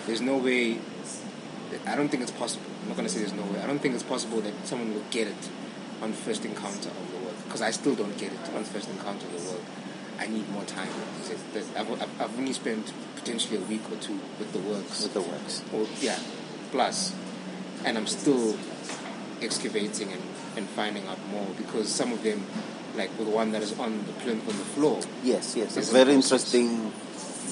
There's 0.08 0.22
no 0.22 0.38
way, 0.38 0.80
I 1.88 1.96
don't 1.96 2.10
think 2.10 2.24
it's 2.24 2.32
possible. 2.32 2.66
I'm 2.84 2.90
not 2.90 2.98
going 2.98 3.08
to 3.08 3.14
say 3.14 3.20
there's 3.20 3.34
no 3.34 3.44
way. 3.44 3.60
I 3.62 3.68
don't 3.68 3.80
think 3.80 3.94
it's 3.96 4.04
possible 4.04 4.40
that 4.42 4.54
someone 4.66 4.94
will 4.94 5.04
get 5.10 5.28
it 5.28 5.50
on 6.02 6.14
first 6.14 6.46
encounter 6.46 6.90
of 6.90 7.12
the 7.12 7.18
work. 7.26 7.36
Because 7.46 7.62
I 7.62 7.72
still 7.72 7.96
don't 7.96 8.16
get 8.18 8.32
it 8.32 8.40
on 8.56 8.64
first 8.64 8.90
encounter 8.90 9.26
of 9.26 9.34
the 9.44 9.52
work. 9.52 9.62
I 10.20 10.28
need 10.28 10.48
more 10.50 10.64
time. 10.64 10.88
with 10.88 11.32
it. 11.32 11.54
That- 11.76 11.82
I've, 11.82 11.92
I've- 12.02 12.24
I've 12.24 12.38
only 12.40 12.54
spent 12.54 12.94
potentially 13.16 13.58
a 13.58 13.62
week 13.66 13.82
or 13.92 13.98
two 13.98 14.20
with 14.40 14.54
the 14.54 14.60
works 14.60 15.04
With 15.04 15.14
the 15.14 15.22
works. 15.22 15.64
or 15.74 15.86
yeah, 16.00 16.18
plus, 16.72 17.14
and 17.86 17.98
I'm 17.98 18.08
still 18.08 18.58
excavating 19.42 20.12
and, 20.12 20.22
and 20.58 20.68
finding 20.70 21.08
out 21.08 21.20
more 21.30 21.48
because 21.58 21.88
some 21.90 22.12
of 22.12 22.24
them, 22.24 22.44
like 22.96 23.10
with 23.18 23.28
the 23.28 23.34
one 23.36 23.52
that 23.52 23.62
is 23.62 23.78
on 23.80 24.06
the 24.06 24.14
plinth 24.14 24.48
on 24.48 24.58
the 24.58 24.66
floor, 24.76 25.00
Yes, 25.24 25.56
yes. 25.56 25.78
It's 25.78 25.92
very 25.92 26.14
interesting 26.14 26.92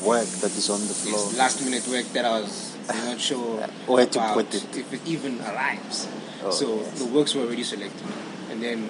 work 0.03 0.26
that 0.41 0.51
is 0.57 0.70
on 0.70 0.80
the 0.82 0.93
floor. 0.93 1.16
it's 1.28 1.38
last 1.38 1.64
minute 1.64 1.88
work 1.88 2.05
that 2.14 2.26
I 2.26 2.41
was 2.41 2.76
not 3.05 3.20
sure 3.30 3.61
Where 3.88 4.05
to 4.05 4.20
put 4.34 4.53
it. 4.53 4.76
if 4.76 4.91
it 4.93 5.01
even 5.07 5.39
arrives. 5.41 6.07
Oh, 6.43 6.51
so 6.51 6.76
yes. 6.78 6.99
the 6.99 7.05
works 7.05 7.34
were 7.36 7.43
already 7.43 7.64
selected, 7.64 8.07
and 8.49 8.61
then 8.61 8.89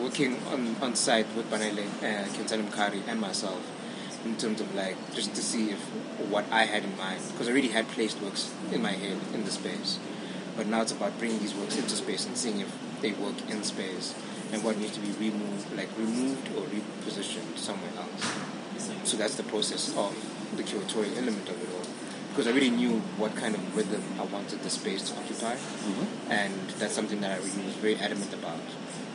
working 0.00 0.36
on, 0.52 0.76
on 0.80 0.94
site 0.96 1.26
with 1.36 1.48
Banele, 1.50 1.84
uh, 2.02 2.24
Kentani 2.34 2.68
Mkari, 2.68 3.02
and 3.08 3.20
myself. 3.20 3.60
In 4.24 4.36
terms 4.36 4.60
of 4.60 4.74
like 4.74 4.96
just 5.14 5.34
to 5.36 5.42
see 5.42 5.70
if 5.70 5.78
what 6.30 6.44
I 6.50 6.64
had 6.64 6.84
in 6.84 6.96
mind, 6.98 7.22
because 7.32 7.48
I 7.48 7.52
already 7.52 7.68
had 7.68 7.88
placed 7.88 8.20
works 8.20 8.52
in 8.72 8.82
my 8.82 8.92
head 8.92 9.16
in 9.32 9.44
the 9.44 9.50
space, 9.50 9.98
but 10.56 10.66
now 10.66 10.82
it's 10.82 10.92
about 10.92 11.18
bringing 11.18 11.38
these 11.38 11.54
works 11.54 11.76
into 11.76 11.90
space 11.90 12.26
and 12.26 12.36
seeing 12.36 12.60
if 12.60 12.70
they 13.00 13.12
work 13.12 13.36
in 13.48 13.62
space 13.62 14.14
and 14.52 14.64
what 14.64 14.76
needs 14.76 14.92
to 14.94 15.00
be 15.00 15.12
removed, 15.12 15.74
like 15.76 15.88
removed 15.96 16.48
or 16.56 16.62
repositioned 16.64 17.56
somewhere 17.56 17.90
else. 17.96 18.26
So 19.04 19.16
that's 19.16 19.36
the 19.36 19.44
process 19.44 19.96
of 19.96 20.14
the 20.56 20.62
curatorial 20.62 21.16
element 21.16 21.48
of 21.48 21.62
it 21.62 21.68
all. 21.74 21.86
Because 22.30 22.46
I 22.46 22.50
really 22.50 22.70
knew 22.70 23.00
what 23.16 23.34
kind 23.36 23.54
of 23.54 23.76
rhythm 23.76 24.02
I 24.18 24.24
wanted 24.24 24.62
the 24.62 24.70
space 24.70 25.10
to 25.10 25.16
occupy, 25.18 25.54
mm-hmm. 25.54 26.30
and 26.30 26.70
that's 26.78 26.94
something 26.94 27.20
that 27.20 27.32
I 27.32 27.36
really 27.36 27.64
was 27.64 27.74
very 27.76 27.96
adamant 27.96 28.32
about. 28.34 28.60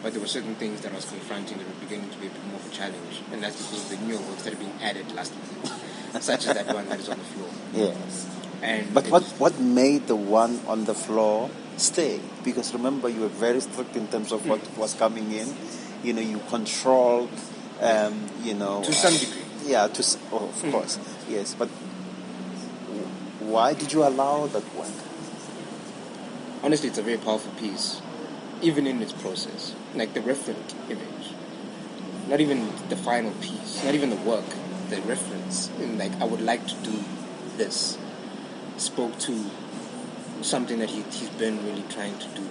But 0.03 0.11
there 0.11 0.21
were 0.21 0.27
certain 0.27 0.55
things 0.55 0.81
that 0.81 0.91
I 0.91 0.95
was 0.95 1.05
confronting 1.05 1.57
that 1.57 1.65
were 1.67 1.79
beginning 1.79 2.09
to 2.11 2.17
be 2.17 2.27
a 2.27 2.29
bit 2.29 2.45
more 2.47 2.57
of 2.59 2.67
a 2.67 2.75
challenge, 2.75 3.21
and 3.31 3.41
that's 3.41 3.55
because 3.55 3.89
of 3.91 3.97
the 3.99 4.05
newer 4.05 4.19
works 4.29 4.43
that 4.43 4.53
are 4.53 4.57
being 4.57 4.73
added 4.81 5.09
last 5.15 5.33
week, 5.33 5.71
such 6.21 6.45
as 6.45 6.53
that 6.53 6.67
one 6.75 6.89
that 6.89 6.99
is 6.99 7.07
on 7.07 7.17
the 7.17 7.23
floor. 7.23 7.49
Yes. 7.73 8.29
And 8.61 8.93
But 8.93 9.07
what, 9.07 9.23
what 9.39 9.59
made 9.59 10.07
the 10.07 10.15
one 10.17 10.59
on 10.67 10.83
the 10.85 10.93
floor 10.93 11.49
stay? 11.77 12.19
Because 12.43 12.73
remember, 12.73 13.07
you 13.07 13.21
were 13.21 13.27
very 13.29 13.61
strict 13.61 13.95
in 13.95 14.07
terms 14.09 14.31
of 14.33 14.45
what 14.47 14.59
was 14.77 14.93
coming 14.93 15.31
in. 15.31 15.47
You 16.03 16.11
know, 16.13 16.21
you 16.21 16.41
controlled, 16.49 17.31
um, 17.79 18.27
you 18.43 18.53
know. 18.55 18.83
to 18.83 18.91
some 18.93 19.13
uh, 19.13 19.17
degree, 19.19 19.41
Yeah, 19.71 19.87
to, 19.87 20.03
oh, 20.33 20.49
of 20.49 20.61
Mm. 20.63 20.71
course. 20.71 20.99
Yes, 21.29 21.55
but 21.57 21.69
why 23.39 23.73
did 23.73 23.93
you 23.93 24.03
allow 24.03 24.47
that 24.47 24.63
one? 24.75 24.91
honestly, 26.63 26.87
it's 26.89 26.97
a 26.97 27.01
very 27.03 27.17
powerful 27.17 27.51
piece, 27.59 28.01
even 28.63 28.87
in 28.87 29.01
its 29.01 29.11
process. 29.11 29.75
Like 29.93 30.13
the 30.13 30.21
referent 30.21 30.73
image, 30.89 31.33
not 32.27 32.39
even 32.39 32.67
the 32.89 32.95
final 32.95 33.31
piece, 33.41 33.83
not 33.83 33.93
even 33.93 34.09
the 34.09 34.15
work, 34.17 34.45
the 34.89 35.01
reference. 35.01 35.69
In 35.79 35.97
like, 35.97 36.13
I 36.21 36.23
would 36.23 36.41
like 36.41 36.65
to 36.67 36.75
do 36.77 37.03
this, 37.57 37.97
spoke 38.77 39.19
to 39.19 39.51
something 40.41 40.79
that 40.79 40.89
he, 40.89 41.01
he's 41.03 41.29
been 41.29 41.63
really 41.65 41.83
trying 41.89 42.17
to 42.19 42.27
do. 42.29 42.47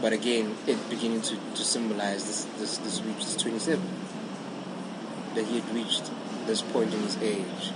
But 0.00 0.12
again, 0.12 0.56
it 0.66 0.78
beginning 0.88 1.22
to, 1.22 1.36
to 1.36 1.64
symbolize 1.64 2.24
this, 2.26 2.44
this, 2.58 2.78
this 2.78 3.00
reach, 3.02 3.24
this 3.24 3.36
27. 3.36 3.82
That 5.34 5.46
he 5.46 5.60
had 5.60 5.74
reached 5.74 6.10
this 6.46 6.62
point 6.62 6.92
in 6.92 7.00
his 7.00 7.16
age. 7.18 7.72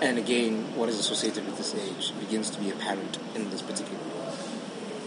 And 0.00 0.18
again, 0.18 0.76
what 0.76 0.88
is 0.88 0.98
associated 0.98 1.44
with 1.46 1.56
this 1.56 1.74
age 1.74 2.12
begins 2.20 2.50
to 2.50 2.60
be 2.60 2.70
apparent 2.70 3.18
in 3.34 3.50
this 3.50 3.62
particular 3.62 3.98
work. 4.14 4.34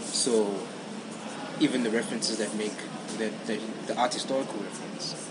So, 0.01 0.53
even 1.61 1.83
the 1.83 1.91
references 1.91 2.39
that 2.39 2.53
make 2.55 2.75
that, 3.17 3.45
that 3.45 3.59
the 3.87 3.95
art 3.95 4.13
historical 4.13 4.59
reference, 4.59 5.29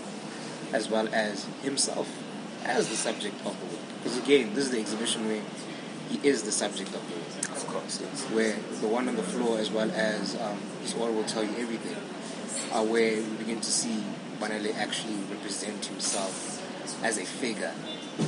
as 0.73 0.89
well 0.89 1.07
as 1.13 1.45
himself 1.61 2.07
as 2.63 2.87
the 2.89 2.95
subject 2.95 3.35
of 3.45 3.59
the 3.59 3.65
work. 3.65 3.85
Because 3.97 4.17
again, 4.17 4.53
this 4.53 4.65
is 4.65 4.71
the 4.71 4.79
exhibition 4.79 5.27
where 5.27 5.41
he 6.09 6.25
is 6.27 6.43
the 6.43 6.51
subject 6.51 6.93
of 6.93 7.07
the 7.09 7.15
work. 7.15 7.57
Of 7.57 7.67
course, 7.67 8.01
yes. 8.01 8.23
Where 8.31 8.55
the 8.79 8.87
one 8.87 9.09
on 9.09 9.15
the 9.15 9.23
floor, 9.23 9.57
as 9.57 9.69
well 9.69 9.91
as 9.91 10.39
um, 10.39 10.57
his 10.81 10.93
aura 10.95 11.11
will 11.11 11.25
tell 11.25 11.43
you 11.43 11.55
everything, 11.57 11.97
are 12.71 12.85
where 12.85 13.15
we 13.21 13.35
begin 13.37 13.59
to 13.59 13.71
see 13.71 14.03
Banele 14.39 14.73
actually 14.77 15.17
represent 15.29 15.85
himself 15.85 17.03
as 17.03 17.17
a 17.17 17.25
figure 17.25 17.73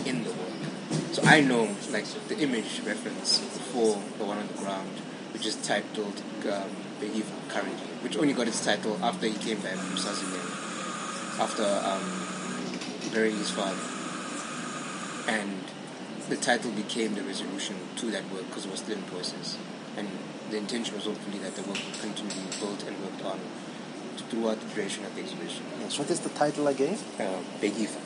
in 0.05 0.23
the 0.23 0.29
work. 0.29 1.13
So 1.13 1.23
I 1.23 1.41
know, 1.41 1.75
like, 1.91 2.05
the 2.27 2.37
image 2.39 2.81
reference 2.85 3.39
for 3.71 4.01
the 4.17 4.25
one 4.25 4.37
on 4.37 4.47
the 4.47 4.53
ground, 4.55 4.91
which 5.31 5.45
is 5.45 5.55
titled 5.55 6.21
um, 6.51 6.69
Believe 6.99 7.29
currently, 7.49 7.87
which 8.01 8.17
only 8.17 8.33
got 8.33 8.47
its 8.47 8.63
title 8.63 8.97
after 9.03 9.27
he 9.27 9.33
came 9.33 9.59
back 9.59 9.75
from 9.75 9.97
Swaziland, 9.97 10.49
after 11.39 11.63
um, 11.63 13.11
burying 13.13 13.37
his 13.37 13.49
father. 13.49 13.77
And 15.27 15.63
the 16.29 16.37
title 16.37 16.71
became 16.71 17.15
the 17.15 17.23
resolution 17.23 17.75
to 17.97 18.11
that 18.11 18.23
work 18.31 18.47
because 18.47 18.65
it 18.65 18.71
was 18.71 18.79
still 18.79 18.97
in 18.97 19.03
process. 19.03 19.57
And 19.97 20.07
the 20.49 20.57
intention 20.57 20.95
was 20.95 21.05
hopefully 21.05 21.39
that 21.39 21.55
the 21.55 21.61
work 21.63 21.77
would 21.85 21.99
continue 21.99 22.31
to 22.31 22.37
be 22.37 22.59
built 22.59 22.83
and 22.87 22.99
worked 23.03 23.23
on 23.25 23.39
throughout 24.29 24.59
the 24.61 24.67
duration 24.73 25.05
of 25.05 25.13
the 25.15 25.21
exhibition. 25.21 25.63
Yes. 25.79 25.99
What 25.99 26.09
is 26.09 26.19
the 26.21 26.29
title 26.29 26.67
again? 26.67 26.97
Uh, 27.19 27.39
Begifa. 27.61 27.99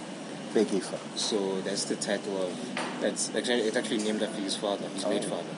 Begifa. 0.54 0.98
So 1.16 1.62
that's 1.62 1.86
the 1.86 1.96
title 1.96 2.42
of 2.48 2.54
that's 3.02 3.34
actually 3.36 3.62
it's 3.62 3.78
actually 3.78 4.00
named 4.00 4.24
after 4.24 4.42
his 4.42 4.56
father, 4.56 4.88
his 4.90 5.06
late 5.06 5.26
Oh. 5.26 5.30
father. 5.38 5.56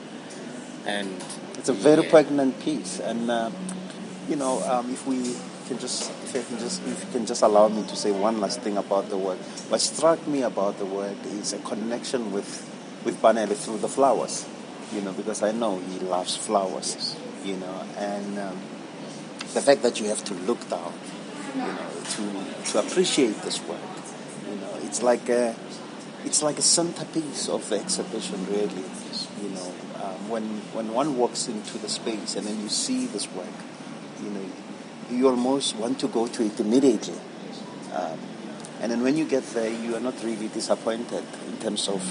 And 0.85 1.23
It's 1.59 1.67
a 1.67 1.73
very 1.73 2.03
yeah, 2.03 2.09
pregnant 2.09 2.57
piece, 2.61 3.01
and 3.01 3.29
uh, 3.29 3.51
you 4.29 4.37
know, 4.37 4.63
um, 4.63 4.89
if 4.93 5.05
we 5.05 5.35
can 5.67 5.77
just, 5.77 6.09
if 6.09 6.33
I 6.33 6.41
can 6.41 6.57
just, 6.57 6.81
if 6.87 7.03
you 7.03 7.11
can 7.11 7.25
just 7.25 7.41
allow 7.41 7.67
me 7.67 7.83
to 7.83 7.97
say 7.97 8.11
one 8.11 8.39
last 8.39 8.61
thing 8.61 8.77
about 8.77 9.09
the 9.09 9.17
work. 9.17 9.37
What 9.67 9.81
struck 9.81 10.25
me 10.25 10.43
about 10.43 10.79
the 10.79 10.85
work 10.85 11.17
is 11.25 11.51
a 11.51 11.57
connection 11.59 12.31
with 12.31 12.47
with 13.03 13.21
Banele 13.21 13.53
through 13.55 13.79
the 13.79 13.89
flowers, 13.89 14.47
you 14.93 15.01
know, 15.01 15.11
because 15.11 15.43
I 15.43 15.51
know 15.51 15.79
he 15.79 15.99
loves 15.99 16.37
flowers, 16.37 17.17
you 17.43 17.57
know, 17.57 17.83
and 17.97 18.39
um, 18.39 18.57
the 19.53 19.61
fact 19.61 19.83
that 19.83 19.99
you 19.99 20.07
have 20.07 20.23
to 20.23 20.33
look 20.33 20.63
down, 20.69 20.93
you 21.55 21.61
know, 21.61 21.89
to 22.15 22.71
to 22.71 22.79
appreciate 22.79 23.35
this 23.41 23.61
work, 23.67 23.81
you 24.49 24.55
know, 24.55 24.79
it's 24.83 25.03
like 25.03 25.27
a 25.27 25.53
it's 26.23 26.41
like 26.41 26.57
a 26.57 26.61
centerpiece 26.63 27.49
of 27.49 27.67
the 27.67 27.77
exhibition, 27.81 28.45
really. 28.49 28.85
You 29.43 29.49
know, 29.49 29.73
when 30.27 30.43
when 30.73 30.93
one 30.93 31.17
walks 31.17 31.47
into 31.47 31.77
the 31.77 31.89
space 31.89 32.35
and 32.35 32.45
then 32.45 32.59
you 32.59 32.69
see 32.69 33.05
this 33.07 33.31
work, 33.31 33.57
you 34.21 34.29
know, 34.29 34.45
you 35.09 35.27
almost 35.27 35.75
want 35.75 35.99
to 35.99 36.07
go 36.07 36.27
to 36.27 36.43
it 36.43 36.59
immediately. 36.59 37.17
Um, 37.93 38.19
and 38.81 38.91
then 38.91 39.01
when 39.01 39.17
you 39.17 39.25
get 39.25 39.43
there, 39.53 39.69
you 39.69 39.95
are 39.95 39.99
not 39.99 40.23
really 40.23 40.47
disappointed 40.47 41.23
in 41.47 41.57
terms 41.57 41.87
of 41.87 42.01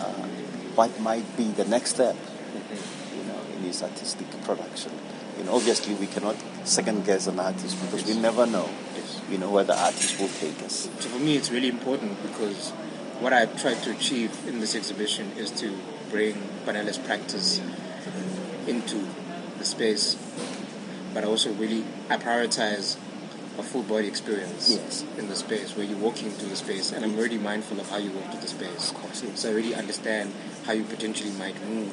uh, 0.00 0.26
what 0.74 1.00
might 1.00 1.36
be 1.36 1.44
the 1.44 1.64
next 1.64 1.90
step, 1.90 2.16
you 3.16 3.24
know, 3.24 3.40
in 3.56 3.62
his 3.62 3.82
artistic 3.82 4.28
production. 4.42 4.92
You 5.38 5.44
know, 5.44 5.54
obviously 5.54 5.94
we 5.94 6.06
cannot 6.06 6.36
second 6.64 7.06
guess 7.06 7.26
an 7.26 7.40
artist 7.40 7.80
because 7.80 8.04
we 8.04 8.14
never 8.18 8.46
know, 8.46 8.68
you 9.30 9.38
know, 9.38 9.50
where 9.50 9.64
the 9.64 9.78
artist 9.78 10.20
will 10.20 10.28
take 10.28 10.62
us. 10.62 10.88
So 11.00 11.08
for 11.08 11.18
me, 11.18 11.36
it's 11.36 11.50
really 11.50 11.68
important 11.68 12.20
because 12.22 12.70
what 13.20 13.32
I've 13.32 13.60
tried 13.60 13.82
to 13.84 13.92
achieve 13.92 14.36
in 14.46 14.60
this 14.60 14.74
exhibition 14.74 15.32
is 15.36 15.50
to 15.52 15.78
bring 16.12 16.34
Banele's 16.66 16.98
practice 16.98 17.60
into 18.68 19.08
the 19.58 19.64
space, 19.64 20.16
but 21.14 21.24
also 21.24 21.52
really 21.54 21.82
I 22.08 22.16
prioritize 22.18 22.96
a 23.58 23.62
full 23.62 23.82
body 23.82 24.06
experience 24.08 24.70
Yes. 24.70 25.04
in 25.18 25.28
the 25.28 25.36
space 25.36 25.76
where 25.76 25.84
you're 25.84 25.98
walking 25.98 26.30
through 26.30 26.48
the 26.50 26.56
space, 26.56 26.92
and 26.92 27.04
I'm 27.04 27.16
really 27.16 27.38
mindful 27.38 27.80
of 27.80 27.88
how 27.90 27.98
you 27.98 28.10
walk 28.12 28.30
through 28.30 28.40
the 28.40 28.48
space. 28.48 28.90
Of 28.92 28.96
course, 28.96 29.22
yes. 29.22 29.40
So 29.40 29.50
I 29.50 29.52
really 29.52 29.74
understand 29.74 30.32
how 30.64 30.72
you 30.72 30.84
potentially 30.84 31.32
might 31.32 31.56
move 31.68 31.92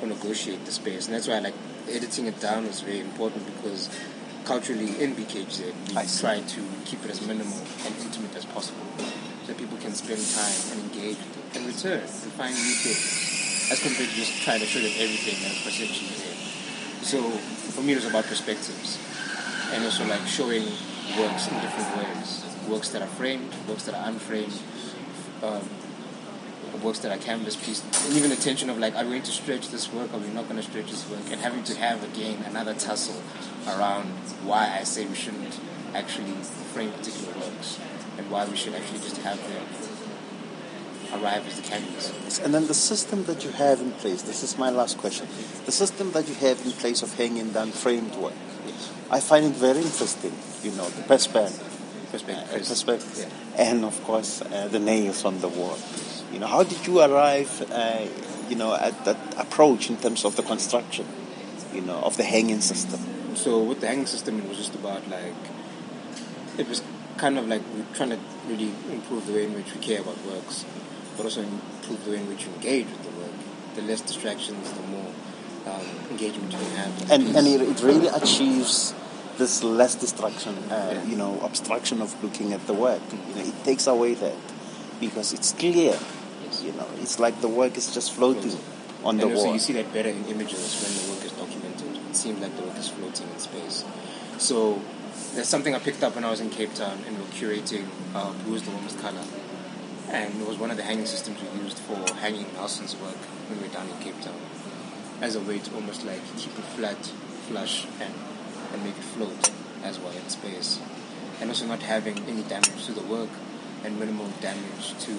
or 0.00 0.06
negotiate 0.08 0.64
the 0.64 0.72
space, 0.72 1.06
and 1.06 1.14
that's 1.14 1.26
why 1.28 1.38
like 1.40 1.54
editing 1.90 2.26
it 2.26 2.40
down 2.40 2.66
was 2.66 2.80
very 2.80 3.00
important 3.00 3.44
because 3.46 3.90
culturally 4.44 4.96
in 5.02 5.14
BKZ 5.14 5.60
we 5.90 5.96
I 5.96 6.04
try 6.06 6.40
to 6.40 6.60
keep 6.84 7.04
it 7.04 7.10
as 7.10 7.20
minimal 7.26 7.58
and 7.84 7.94
intimate 8.00 8.34
as 8.36 8.44
possible, 8.46 8.86
so 9.46 9.52
people 9.54 9.76
can 9.78 9.92
spend 9.94 10.20
time 10.20 10.60
and 10.72 10.78
engage 10.88 11.18
with 11.18 11.36
it 11.38 11.56
and 11.58 11.66
return 11.66 12.00
and 12.00 12.32
find 12.40 12.54
new 12.54 12.76
things, 12.80 13.33
as 13.70 13.80
compared 13.80 14.08
to 14.08 14.14
just 14.14 14.42
trying 14.42 14.60
to 14.60 14.66
show 14.66 14.80
them 14.80 14.92
everything 14.98 15.36
and 15.44 15.54
perception 15.64 16.06
there. 16.18 16.36
So 17.02 17.30
for 17.72 17.82
me, 17.82 17.92
it 17.92 17.96
was 17.96 18.06
about 18.06 18.24
perspectives 18.24 18.98
and 19.72 19.84
also 19.84 20.06
like 20.06 20.26
showing 20.26 20.64
works 21.18 21.48
in 21.48 21.54
different 21.60 21.96
ways. 21.96 22.44
Works 22.68 22.90
that 22.90 23.02
are 23.02 23.08
framed, 23.08 23.54
works 23.68 23.84
that 23.84 23.94
are 23.94 24.08
unframed, 24.08 24.58
um, 25.42 25.62
works 26.82 26.98
that 27.00 27.12
are 27.12 27.20
canvas 27.20 27.56
pieces, 27.56 27.84
and 28.06 28.16
even 28.16 28.30
the 28.30 28.36
tension 28.36 28.70
of 28.70 28.78
like, 28.78 28.94
are 28.94 29.04
we 29.04 29.10
going 29.10 29.22
to 29.22 29.30
stretch 29.30 29.68
this 29.68 29.92
work? 29.92 30.12
Are 30.14 30.18
we 30.18 30.28
not 30.28 30.44
going 30.44 30.56
to 30.56 30.62
stretch 30.62 30.90
this 30.90 31.08
work? 31.08 31.20
And 31.30 31.40
having 31.40 31.62
to 31.64 31.76
have 31.76 32.02
again 32.04 32.42
another 32.44 32.74
tussle 32.74 33.20
around 33.68 34.08
why 34.44 34.76
I 34.78 34.84
say 34.84 35.06
we 35.06 35.14
shouldn't 35.14 35.58
actually 35.94 36.32
frame 36.72 36.90
particular 36.92 37.32
works 37.38 37.78
and 38.18 38.30
why 38.30 38.46
we 38.46 38.56
should 38.56 38.74
actually 38.74 39.00
just 39.00 39.18
have 39.18 39.38
them 39.48 39.93
arrive 41.20 41.46
as 41.46 41.60
the 41.60 41.62
canvas. 41.62 42.40
And 42.40 42.54
then 42.54 42.66
the 42.66 42.74
system 42.74 43.24
that 43.24 43.44
you 43.44 43.50
have 43.50 43.80
in 43.80 43.92
place, 43.92 44.22
this 44.22 44.42
is 44.42 44.58
my 44.58 44.70
last 44.70 44.98
question. 44.98 45.28
The 45.66 45.72
system 45.72 46.12
that 46.12 46.28
you 46.28 46.34
have 46.34 46.64
in 46.64 46.72
place 46.72 47.02
of 47.02 47.14
hanging 47.14 47.52
down 47.52 47.70
framed 47.70 48.14
work, 48.16 48.34
I 49.10 49.20
find 49.20 49.46
it 49.46 49.52
very 49.52 49.78
interesting, 49.78 50.32
you 50.62 50.72
know, 50.72 50.88
the 50.88 51.02
perspective. 51.02 51.70
Perspective. 52.10 52.54
uh, 52.54 52.58
perspective. 52.58 53.26
Yeah. 53.56 53.64
And 53.70 53.84
of 53.84 54.02
course, 54.04 54.42
uh, 54.42 54.68
the 54.68 54.78
nails 54.78 55.24
on 55.24 55.40
the 55.40 55.48
wall. 55.48 55.78
You 56.32 56.38
know, 56.40 56.46
how 56.46 56.62
did 56.62 56.86
you 56.86 57.00
arrive, 57.00 57.62
uh, 57.70 58.06
you 58.48 58.56
know, 58.56 58.74
at 58.74 59.04
that 59.04 59.18
approach 59.38 59.90
in 59.90 59.96
terms 59.96 60.24
of 60.24 60.36
the 60.36 60.42
construction, 60.42 61.06
you 61.72 61.80
know, 61.80 61.96
of 61.96 62.16
the 62.16 62.24
hanging 62.24 62.60
system? 62.60 63.00
So 63.34 63.62
with 63.62 63.80
the 63.80 63.88
hanging 63.88 64.06
system, 64.06 64.38
it 64.38 64.48
was 64.48 64.58
just 64.58 64.74
about 64.74 65.08
like 65.08 65.34
it 66.58 66.68
was 66.68 66.82
kind 67.16 67.38
of 67.38 67.48
like 67.48 67.62
we're 67.74 67.94
trying 67.94 68.10
to 68.10 68.18
really 68.48 68.72
improve 68.90 69.26
the 69.26 69.32
way 69.32 69.44
in 69.44 69.54
which 69.54 69.72
we 69.74 69.80
care 69.80 70.00
about 70.00 70.18
works, 70.26 70.64
but 71.16 71.24
also 71.26 71.42
improve 71.42 72.04
the 72.04 72.10
way 72.12 72.16
in 72.18 72.28
which 72.28 72.44
you 72.46 72.52
engage 72.54 72.86
with 72.86 73.02
the 73.02 73.10
work. 73.20 73.32
The 73.76 73.82
less 73.82 74.00
distractions, 74.00 74.70
the 74.72 74.82
more 74.88 75.10
um, 75.66 75.86
engagement 76.10 76.52
you 76.52 76.58
can 76.58 76.70
have. 76.76 77.10
And, 77.10 77.36
and 77.36 77.46
it, 77.46 77.60
it 77.62 77.82
really 77.82 78.08
achieves 78.08 78.94
this 79.38 79.62
less 79.64 79.94
distraction, 79.96 80.54
uh, 80.70 80.90
Yeah. 80.94 81.04
you 81.04 81.16
know, 81.16 81.40
obstruction 81.42 82.00
of 82.02 82.22
looking 82.22 82.52
at 82.52 82.66
the 82.66 82.74
work. 82.74 83.00
You 83.12 83.34
know, 83.34 83.48
it 83.48 83.64
takes 83.64 83.86
away 83.86 84.14
that 84.14 84.34
because 85.00 85.32
it's 85.32 85.52
clear. 85.52 85.98
Yes. 86.44 86.62
You 86.62 86.72
know, 86.72 86.86
it's 87.00 87.18
like 87.18 87.40
the 87.40 87.48
work 87.48 87.76
is 87.76 87.92
just 87.92 88.12
floating 88.12 88.56
on 89.02 89.16
the 89.16 89.24
and 89.26 89.32
also 89.34 89.44
wall. 89.46 89.52
you 89.54 89.58
see 89.58 89.72
that 89.74 89.92
better 89.92 90.08
in 90.10 90.24
images 90.26 90.62
when 90.82 90.92
the 90.94 91.12
work 91.12 91.24
is 91.24 91.32
documented. 91.32 92.08
It 92.10 92.16
seems 92.16 92.40
like 92.40 92.54
the 92.56 92.62
work 92.62 92.78
is 92.78 92.88
floating 92.88 93.28
in 93.28 93.38
space. 93.40 93.84
So 94.38 94.80
there's 95.34 95.48
something 95.48 95.74
I 95.74 95.78
picked 95.80 96.02
up 96.04 96.14
when 96.14 96.24
I 96.24 96.30
was 96.30 96.40
in 96.40 96.50
Cape 96.50 96.72
Town 96.74 96.96
and 97.06 97.16
we 97.16 97.22
were 97.22 97.30
curating 97.30 97.86
uh, 98.14 98.32
Blue 98.44 98.54
is 98.54 98.62
the 98.62 98.70
Warmest 98.70 98.98
Color. 99.00 99.20
And 100.14 100.40
it 100.40 100.46
was 100.46 100.58
one 100.58 100.70
of 100.70 100.76
the 100.76 100.84
hanging 100.84 101.06
systems 101.06 101.42
we 101.42 101.60
used 101.60 101.76
for 101.80 101.96
hanging 102.14 102.46
Nelson's 102.54 102.94
work 102.94 103.18
when 103.48 103.58
we 103.58 103.66
were 103.66 103.74
down 103.74 103.88
in 103.88 103.98
Cape 103.98 104.20
Town. 104.20 104.38
As 105.20 105.34
a 105.34 105.40
way 105.40 105.58
to 105.58 105.74
almost 105.74 106.04
like 106.04 106.22
keep 106.36 106.56
it 106.56 106.64
flat, 106.76 107.04
flush, 107.48 107.88
and, 108.00 108.14
and 108.72 108.84
make 108.84 108.96
it 108.96 109.02
float 109.02 109.50
as 109.82 109.98
well 109.98 110.12
in 110.12 110.28
space. 110.28 110.80
And 111.40 111.50
also 111.50 111.66
not 111.66 111.82
having 111.82 112.16
any 112.28 112.42
damage 112.44 112.86
to 112.86 112.92
the 112.92 113.02
work 113.02 113.28
and 113.82 113.98
minimal 113.98 114.28
damage 114.40 114.94
to, 115.00 115.18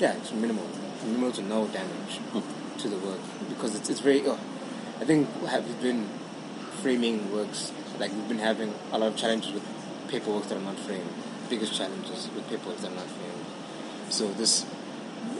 yeah, 0.00 0.16
it's 0.16 0.32
minimal, 0.32 0.66
minimal 1.04 1.30
to 1.30 1.42
no 1.42 1.68
damage 1.68 2.18
hmm. 2.32 2.78
to 2.78 2.88
the 2.88 2.98
work 2.98 3.20
because 3.48 3.76
it's, 3.76 3.88
it's 3.88 4.00
very. 4.00 4.22
Oh, 4.26 4.40
I 5.00 5.04
think 5.04 5.28
we've 5.40 5.80
been 5.80 6.08
framing 6.82 7.32
works 7.32 7.70
like 8.00 8.10
we've 8.12 8.28
been 8.28 8.40
having 8.40 8.74
a 8.90 8.98
lot 8.98 9.08
of 9.08 9.16
challenges 9.16 9.52
with 9.52 9.64
paperwork 10.08 10.44
that 10.48 10.58
are 10.58 10.60
not 10.60 10.78
framed. 10.80 11.08
Biggest 11.48 11.74
challenges 11.74 12.28
with 12.34 12.48
paperwork 12.48 12.78
that 12.78 12.90
are 12.90 12.96
not 12.96 13.06
framed. 13.06 13.35
So 14.10 14.32
this, 14.32 14.64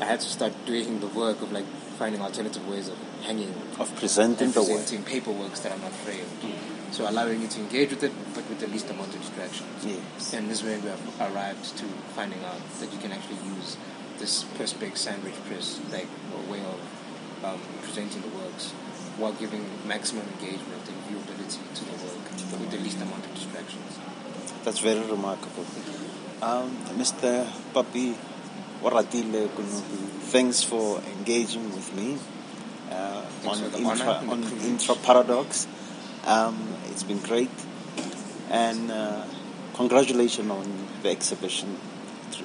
I 0.01 0.05
had 0.05 0.21
to 0.21 0.29
start 0.29 0.53
doing 0.67 1.01
the 1.01 1.07
work 1.09 1.41
of 1.43 1.53
like 1.53 1.67
finding 1.99 2.21
alternative 2.21 2.67
ways 2.69 2.89
of 2.89 2.99
hanging 3.23 3.55
of 3.81 3.95
presenting 3.97 4.53
the 4.53 4.61
presenting 4.61 5.03
paperworks 5.03 5.63
that 5.63 5.73
are 5.73 5.79
not 5.79 5.93
framed. 5.93 6.55
So 6.93 7.09
allowing 7.09 7.43
you 7.43 7.49
to 7.49 7.61
engage 7.61 7.91
with 7.91 8.03
it, 8.05 8.13
but 8.35 8.49
with 8.49 8.61
the 8.61 8.69
least 8.69 8.89
amount 8.91 9.15
of 9.15 9.21
distractions. 9.21 9.85
Yes. 9.85 10.35
And 10.35 10.51
this 10.51 10.63
way 10.63 10.79
we 10.79 10.89
have 10.89 11.21
arrived 11.21 11.77
to 11.79 11.85
finding 12.15 12.43
out 12.45 12.61
that 12.81 12.93
you 12.93 12.99
can 12.99 13.13
actually 13.13 13.39
use 13.57 13.77
this 14.19 14.45
perspex 14.59 14.99
sandwich 14.99 15.35
press 15.47 15.81
like 15.91 16.09
a 16.33 16.51
way 16.51 16.61
of 16.61 16.81
um, 17.45 17.61
presenting 17.83 18.23
the 18.23 18.29
works 18.29 18.73
while 19.19 19.33
giving 19.33 19.65
maximum 19.87 20.27
engagement 20.39 20.83
and 20.89 20.97
viewability 21.09 21.61
to 21.75 21.85
the 21.85 21.97
work 22.05 22.25
with 22.61 22.71
the 22.71 22.79
least 22.79 23.01
amount 23.01 23.25
of 23.25 23.35
distractions. 23.35 23.99
That's 24.65 24.81
very 24.81 25.01
remarkable. 25.01 25.65
Um, 26.43 26.77
Mr. 26.99 27.47
Papi 27.73 28.15
Oratile 28.83 29.49
Kunupi, 29.49 30.09
thanks 30.33 30.63
for 30.63 31.01
engaging 31.19 31.65
with 31.75 31.95
me 31.97 32.19
uh, 32.91 33.25
on, 33.47 33.63
intra, 33.65 33.81
honor 33.85 34.33
and 34.33 34.45
the 34.45 34.57
on. 34.57 34.63
Intra 34.63 34.95
Paradox. 34.97 35.67
Um, 36.25 36.77
it's 36.91 37.03
been 37.03 37.19
great. 37.19 37.51
And 38.51 38.91
uh, 38.91 39.25
congratulations 39.75 40.51
on 40.51 40.89
the 41.03 41.11
exhibition. 41.11 41.79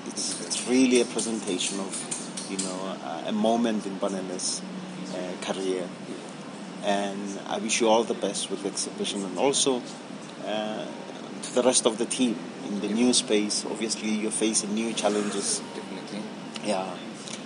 It's, 0.07 0.45
it's 0.45 0.67
really 0.67 1.01
a 1.01 1.05
presentation 1.05 1.79
of, 1.79 2.47
you 2.49 2.57
know, 2.57 2.95
uh, 3.03 3.23
a 3.27 3.31
moment 3.31 3.85
in 3.85 3.97
Banele's 3.97 4.61
uh, 5.13 5.33
career. 5.45 5.87
And 6.83 7.39
I 7.47 7.59
wish 7.59 7.81
you 7.81 7.89
all 7.89 8.03
the 8.03 8.15
best 8.15 8.49
with 8.49 8.63
the 8.63 8.69
exhibition 8.69 9.23
and 9.23 9.37
also 9.37 9.81
uh, 10.45 10.85
to 11.43 11.55
the 11.55 11.61
rest 11.61 11.85
of 11.85 11.97
the 11.97 12.05
team 12.05 12.37
in 12.67 12.79
the 12.79 12.87
new 12.87 13.13
space. 13.13 13.65
Obviously, 13.65 14.09
you're 14.09 14.31
facing 14.31 14.73
new 14.73 14.93
challenges. 14.93 15.61
Yeah. 16.63 16.95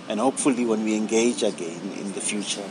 And 0.08 0.20
hopefully, 0.20 0.64
when 0.64 0.84
we 0.84 0.96
engage 0.96 1.42
again 1.42 1.80
in 1.98 2.12
the 2.12 2.20
future, 2.20 2.68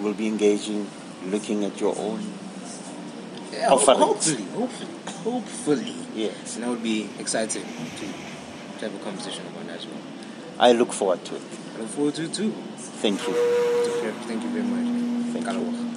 we'll 0.00 0.14
be 0.14 0.26
engaging, 0.28 0.88
looking 1.24 1.64
at 1.64 1.80
your 1.80 1.96
own. 1.98 2.20
Yeah, 3.52 3.70
Offerings. 3.72 4.00
hopefully, 4.00 4.44
hopefully, 4.54 4.90
hopefully. 5.24 5.94
Yes. 6.14 6.54
And 6.56 6.64
that 6.64 6.70
would 6.70 6.82
be 6.82 7.08
exciting 7.18 7.62
to, 7.64 8.06
to 8.78 8.84
have 8.90 8.94
a 8.94 9.02
conversation 9.02 9.46
about 9.46 9.66
that 9.66 9.78
as 9.78 9.86
well. 9.86 10.00
I 10.58 10.72
look 10.72 10.92
forward 10.92 11.24
to 11.26 11.36
it. 11.36 11.42
I 11.76 11.80
look 11.80 11.88
forward 11.88 12.14
to 12.16 12.24
it 12.24 12.34
too. 12.34 12.52
Thank 13.02 13.26
you. 13.26 13.34
Thank 13.34 14.42
you 14.42 14.50
very 14.50 14.64
much. 14.64 15.32
Thank 15.32 15.46
you. 15.52 15.88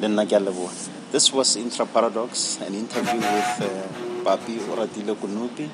Then 0.00 0.16
Nagyalabu. 0.16 0.90
This 1.12 1.32
was 1.32 1.56
Intra 1.56 1.86
Paradox, 1.86 2.60
an 2.60 2.74
interview 2.74 3.14
with 3.20 3.62
uh, 3.62 4.24
Papi 4.24 4.58
Oratile 4.68 5.14
Kunupi 5.14 5.70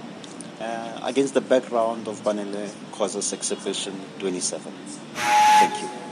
uh, 0.61 1.01
against 1.03 1.35
the 1.35 1.41
background 1.41 2.09
of 2.09 2.23
Banele 2.23 2.69
Khoza's 2.93 3.33
Exhibition 3.33 3.99
27. 4.19 4.73
Thank 5.15 5.83
you. 5.83 6.12